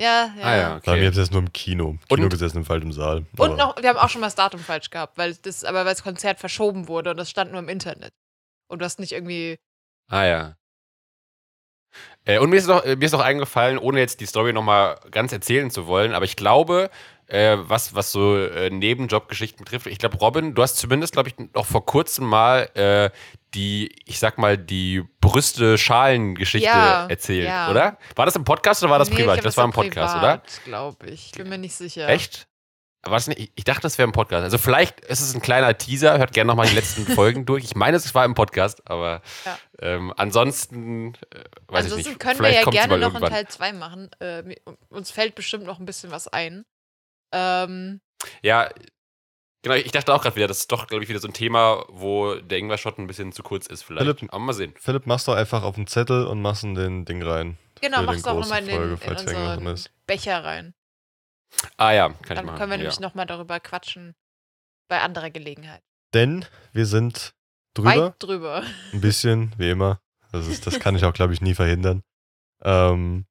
Ja, 0.00 0.34
ja. 0.36 0.42
Ah, 0.42 0.56
ja 0.56 0.76
okay. 0.76 0.82
Bei 0.86 0.96
mir 0.98 1.06
habt 1.06 1.16
das 1.16 1.30
nur 1.30 1.40
im 1.40 1.52
Kino. 1.52 1.90
Im 1.90 2.00
Kino 2.08 2.24
und, 2.24 2.30
gesessen 2.30 2.58
im 2.58 2.64
falschen 2.64 2.92
Saal. 2.92 3.26
Und 3.36 3.56
noch, 3.56 3.76
wir 3.80 3.88
haben 3.88 3.98
auch 3.98 4.10
schon 4.10 4.20
mal 4.20 4.26
das 4.26 4.34
Datum 4.34 4.60
falsch 4.60 4.90
gehabt, 4.90 5.16
weil 5.16 5.34
das, 5.34 5.64
aber 5.64 5.80
weil 5.80 5.92
das 5.92 6.02
Konzert 6.02 6.38
verschoben 6.38 6.88
wurde 6.88 7.10
und 7.10 7.16
das 7.16 7.30
stand 7.30 7.50
nur 7.52 7.60
im 7.60 7.68
Internet. 7.68 8.12
Und 8.68 8.80
du 8.80 8.84
hast 8.84 8.98
nicht 8.98 9.12
irgendwie. 9.12 9.58
Ah 10.08 10.24
ja. 10.24 10.56
Äh, 12.24 12.38
und 12.40 12.50
mir 12.50 12.56
ist, 12.56 12.66
noch, 12.66 12.84
mir 12.84 13.02
ist 13.02 13.12
noch 13.12 13.20
eingefallen, 13.20 13.78
ohne 13.78 14.00
jetzt 14.00 14.20
die 14.20 14.26
Story 14.26 14.52
nochmal 14.52 14.98
ganz 15.10 15.32
erzählen 15.32 15.70
zu 15.70 15.86
wollen, 15.86 16.12
aber 16.12 16.24
ich 16.24 16.36
glaube, 16.36 16.90
äh, 17.26 17.56
was, 17.60 17.94
was 17.94 18.12
so 18.12 18.36
äh, 18.36 18.70
Nebenjobgeschichten 18.70 19.64
betrifft. 19.64 19.86
Ich 19.86 19.98
glaube, 19.98 20.16
Robin, 20.18 20.54
du 20.54 20.62
hast 20.62 20.76
zumindest, 20.76 21.12
glaube 21.12 21.28
ich, 21.28 21.34
noch 21.54 21.66
vor 21.66 21.84
kurzem 21.84 22.26
mal 22.26 22.70
äh, 22.74 23.10
die, 23.54 23.94
ich 24.04 24.18
sag 24.18 24.38
mal, 24.38 24.56
die 24.58 25.02
Brüste-Schalen-Geschichte 25.20 26.68
ja, 26.68 27.06
erzählt, 27.06 27.48
ja. 27.48 27.70
oder? 27.70 27.98
War 28.14 28.26
das 28.26 28.36
im 28.36 28.44
Podcast 28.44 28.82
oder 28.82 28.92
war 28.92 28.98
das 28.98 29.10
nee, 29.10 29.16
privat? 29.16 29.36
Glaub, 29.36 29.44
das 29.44 29.56
war 29.56 29.64
im 29.64 29.72
Podcast, 29.72 30.14
privat, 30.14 30.42
oder? 30.42 30.64
glaube 30.64 31.06
ich. 31.06 31.26
Ich 31.26 31.32
bin 31.32 31.48
mir 31.48 31.58
nicht 31.58 31.74
sicher. 31.74 32.08
Echt? 32.08 32.46
Nicht, 33.28 33.52
ich 33.54 33.62
dachte, 33.62 33.82
das 33.82 33.98
wäre 33.98 34.06
im 34.06 34.12
Podcast. 34.12 34.42
Also 34.42 34.58
vielleicht 34.58 35.00
ist 35.00 35.20
es 35.20 35.32
ein 35.32 35.40
kleiner 35.40 35.78
Teaser, 35.78 36.18
hört 36.18 36.32
gerne 36.32 36.48
nochmal 36.48 36.66
die 36.66 36.74
letzten 36.74 37.06
Folgen 37.14 37.46
durch. 37.46 37.62
Ich 37.62 37.76
meine, 37.76 37.96
es 37.96 38.14
war 38.16 38.24
im 38.24 38.34
Podcast, 38.34 38.82
aber 38.90 39.22
ja. 39.44 39.58
ähm, 39.80 40.12
ansonsten 40.16 41.14
äh, 41.30 41.44
weiß 41.68 41.84
ansonsten 41.84 42.00
ich 42.00 42.06
nicht. 42.08 42.18
können 42.18 42.36
vielleicht 42.36 42.66
wir 42.66 42.72
ja 42.72 42.86
gerne 42.86 42.98
noch 42.98 43.14
einen 43.14 43.30
Teil 43.30 43.46
2 43.46 43.72
machen. 43.74 44.10
Äh, 44.18 44.56
uns 44.88 45.12
fällt 45.12 45.36
bestimmt 45.36 45.64
noch 45.66 45.78
ein 45.78 45.86
bisschen 45.86 46.10
was 46.10 46.26
ein. 46.26 46.64
Ähm, 47.36 48.00
ja, 48.42 48.70
genau, 49.62 49.74
ich 49.74 49.92
dachte 49.92 50.14
auch 50.14 50.22
gerade 50.22 50.36
wieder, 50.36 50.48
das 50.48 50.60
ist 50.60 50.72
doch, 50.72 50.86
glaube 50.86 51.04
ich, 51.04 51.10
wieder 51.10 51.18
so 51.18 51.28
ein 51.28 51.34
Thema, 51.34 51.84
wo 51.88 52.36
der 52.36 52.58
Ingwer-Shot 52.58 52.98
ein 52.98 53.06
bisschen 53.06 53.32
zu 53.32 53.42
kurz 53.42 53.66
ist 53.66 53.82
vielleicht. 53.82 54.18
Philipp, 54.18 54.32
Aber 54.32 54.38
mal 54.42 54.52
sehen. 54.54 54.72
Philipp, 54.78 55.06
machst 55.06 55.28
du 55.28 55.32
einfach 55.32 55.62
auf 55.62 55.74
den 55.74 55.86
Zettel 55.86 56.26
und 56.26 56.40
machst 56.40 56.64
in 56.64 56.74
den 56.74 57.04
Ding 57.04 57.22
rein. 57.22 57.58
Genau, 57.80 58.02
machst 58.02 58.24
du 58.24 58.30
auch 58.30 58.40
nochmal 58.40 58.60
in, 58.60 58.68
den, 58.68 58.74
in 58.74 58.80
Folge, 58.80 58.96
falls 58.96 59.22
irgendwas 59.24 59.58
unseren 59.58 59.74
ist. 59.74 59.90
Becher 60.06 60.44
rein. 60.44 60.74
Ah 61.76 61.92
ja, 61.92 62.08
kann 62.08 62.16
ich 62.20 62.28
Dann 62.28 62.46
machen. 62.46 62.58
können 62.58 62.70
wir 62.70 62.76
ja. 62.78 62.82
nämlich 62.84 63.00
nochmal 63.00 63.26
darüber 63.26 63.60
quatschen. 63.60 64.14
Bei 64.88 65.00
anderer 65.00 65.30
Gelegenheit. 65.30 65.82
Denn 66.14 66.44
wir 66.72 66.86
sind 66.86 67.34
drüber. 67.74 68.06
Weit 68.06 68.14
drüber. 68.18 68.62
Ein 68.92 69.00
bisschen, 69.00 69.52
wie 69.58 69.70
immer. 69.70 70.00
Das, 70.32 70.46
ist, 70.46 70.66
das 70.66 70.80
kann 70.80 70.96
ich 70.96 71.04
auch, 71.04 71.12
glaube 71.12 71.32
ich, 71.32 71.40
nie 71.40 71.54
verhindern. 71.54 72.02
Ähm, 72.62 73.26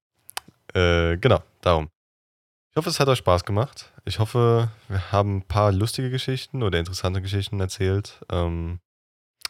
äh, 0.74 1.18
genau, 1.18 1.41
darum. 1.62 1.89
Ich 2.76 2.78
hoffe, 2.78 2.89
es 2.89 2.99
hat 2.99 3.07
euch 3.07 3.19
Spaß 3.19 3.45
gemacht. 3.45 3.93
Ich 4.03 4.19
hoffe, 4.19 4.69
wir 4.89 5.11
haben 5.13 5.38
ein 5.38 5.47
paar 5.47 5.71
lustige 5.71 6.09
Geschichten 6.09 6.61
oder 6.61 6.78
interessante 6.78 7.21
Geschichten 7.21 7.57
erzählt. 7.61 8.21
Ähm, 8.30 8.82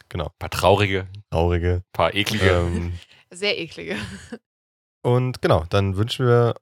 genau. 0.09 0.25
Ein 0.25 0.37
paar 0.37 0.51
traurige, 0.51 1.07
Traurige. 1.31 1.77
ein 1.77 1.91
paar 1.91 2.13
eklige. 2.13 2.51
Ähm, 2.51 2.93
Sehr 3.31 3.57
eklige. 3.59 3.97
und 5.01 5.41
genau, 5.41 5.65
dann 5.71 5.97
wünschen 5.97 6.27
wir 6.27 6.53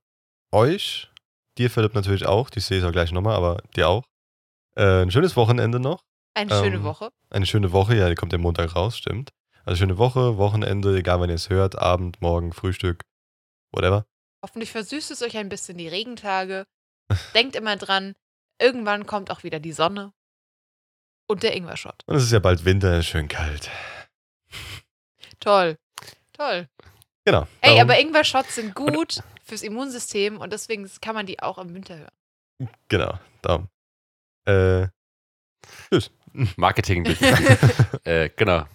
euch, 0.53 1.11
dir 1.57 1.69
Philipp 1.69 1.95
natürlich 1.95 2.25
auch, 2.27 2.49
die 2.49 2.61
sehe 2.61 2.77
ich 2.79 2.85
auch 2.85 2.93
gleich 2.93 3.11
nochmal, 3.11 3.35
aber 3.35 3.61
dir 3.75 3.89
auch, 3.89 4.05
äh, 4.77 5.01
ein 5.01 5.11
schönes 5.11 5.35
Wochenende 5.35 5.81
noch. 5.81 6.05
Eine 6.33 6.49
schöne 6.49 6.77
Ähm, 6.77 6.83
Woche. 6.85 7.09
Eine 7.29 7.45
schöne 7.45 7.73
Woche, 7.73 7.97
ja, 7.97 8.07
die 8.07 8.15
kommt 8.15 8.31
ja 8.31 8.37
Montag 8.39 8.73
raus, 8.73 8.97
stimmt. 8.97 9.31
Also 9.65 9.79
schöne 9.79 9.97
Woche, 9.97 10.37
Wochenende, 10.37 10.95
egal 10.97 11.19
wann 11.19 11.27
ihr 11.29 11.35
es 11.35 11.49
hört, 11.49 11.77
Abend, 11.77 12.21
Morgen, 12.21 12.53
Frühstück, 12.53 13.03
whatever. 13.73 14.05
Hoffentlich 14.43 14.71
versüßt 14.71 15.09
es 15.09 15.21
euch 15.21 15.37
ein 15.37 15.47
bisschen 15.47 15.77
die 15.77 15.87
Regentage. 15.87 16.67
Denkt 17.33 17.55
immer 17.55 17.77
dran, 17.77 18.13
irgendwann 18.59 19.05
kommt 19.05 19.31
auch 19.31 19.43
wieder 19.43 19.59
die 19.59 19.71
Sonne. 19.71 20.13
Und 21.27 21.43
der 21.43 21.55
Ingwer-Shot. 21.55 22.03
Und 22.05 22.17
es 22.17 22.23
ist 22.23 22.33
ja 22.33 22.39
bald 22.39 22.65
Winter, 22.65 23.01
schön 23.01 23.29
kalt. 23.29 23.71
Toll. 25.39 25.77
Toll. 26.33 26.67
Genau. 27.23 27.47
Ey, 27.61 27.79
aber 27.79 27.97
Ingwer-Shots 27.97 28.55
sind 28.55 28.75
gut 28.75 29.23
fürs 29.45 29.61
Immunsystem 29.61 30.37
und 30.37 30.51
deswegen 30.51 30.89
kann 30.99 31.15
man 31.15 31.25
die 31.25 31.39
auch 31.41 31.57
im 31.57 31.73
Winter 31.73 31.97
hören. 31.97 32.69
Genau, 32.89 33.17
darum. 33.41 33.69
Äh, 34.45 34.87
tschüss. 35.89 36.11
Marketing. 36.57 37.05
äh, 38.03 38.29
genau. 38.35 38.65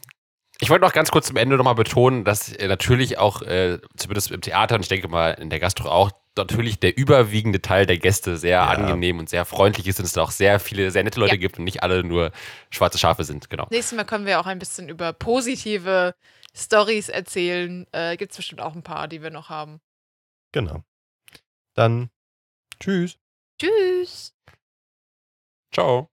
Ich 0.61 0.71
wollte 0.71 0.85
noch 0.85 0.93
ganz 0.93 1.11
kurz 1.11 1.29
zum 1.29 1.37
Ende 1.37 1.57
nochmal 1.57 1.75
betonen, 1.77 2.25
dass 2.25 2.53
äh, 2.53 2.67
natürlich 2.67 3.19
auch, 3.19 3.43
äh, 3.43 3.79
zumindest 3.97 4.31
im 4.33 4.41
Theater 4.41 4.75
und 4.75 4.81
ich 4.83 4.89
denke 4.89 5.07
mal 5.09 5.31
in 5.31 5.51
der 5.51 5.61
Gastro 5.61 5.89
auch, 5.89 6.11
natürlich 6.37 6.79
der 6.79 6.97
überwiegende 6.97 7.61
Teil 7.63 7.87
der 7.87 7.99
Gäste 7.99 8.37
sehr 8.37 8.59
Ja. 8.59 8.67
angenehm 8.67 9.19
und 9.19 9.29
sehr 9.29 9.45
freundlich 9.45 9.87
ist 9.89 9.99
und 9.99 10.05
es 10.05 10.13
da 10.13 10.23
auch 10.23 10.31
sehr 10.31 10.61
viele, 10.61 10.91
sehr 10.91 11.03
nette 11.05 11.19
Leute 11.21 11.35
Ja. 11.35 11.41
gibt 11.41 11.59
und 11.59 11.65
nicht 11.65 11.83
alle 11.83 12.03
nur 12.05 12.33
schwarze 12.71 12.99
Schafe 12.99 13.25
sind. 13.25 13.51
Genau. 13.51 13.67
Nächstes 13.71 13.97
Mal 13.97 14.05
können 14.05 14.27
wir 14.27 14.41
auch 14.41 14.47
ein 14.47 14.59
bisschen 14.59 14.89
über 14.89 15.13
positive 15.13 16.15
Stories 16.57 17.09
erzählen. 17.09 17.87
Äh, 17.93 18.17
Gibt 18.17 18.33
es 18.33 18.37
bestimmt 18.37 18.61
auch 18.61 18.75
ein 18.75 18.83
paar, 18.83 19.09
die 19.09 19.23
wir 19.23 19.31
noch 19.31 19.49
haben. 19.49 19.81
Genau. 20.53 20.83
Dann 21.75 22.11
tschüss. 22.81 23.17
Tschüss. 23.61 24.35
Ciao. 25.73 26.09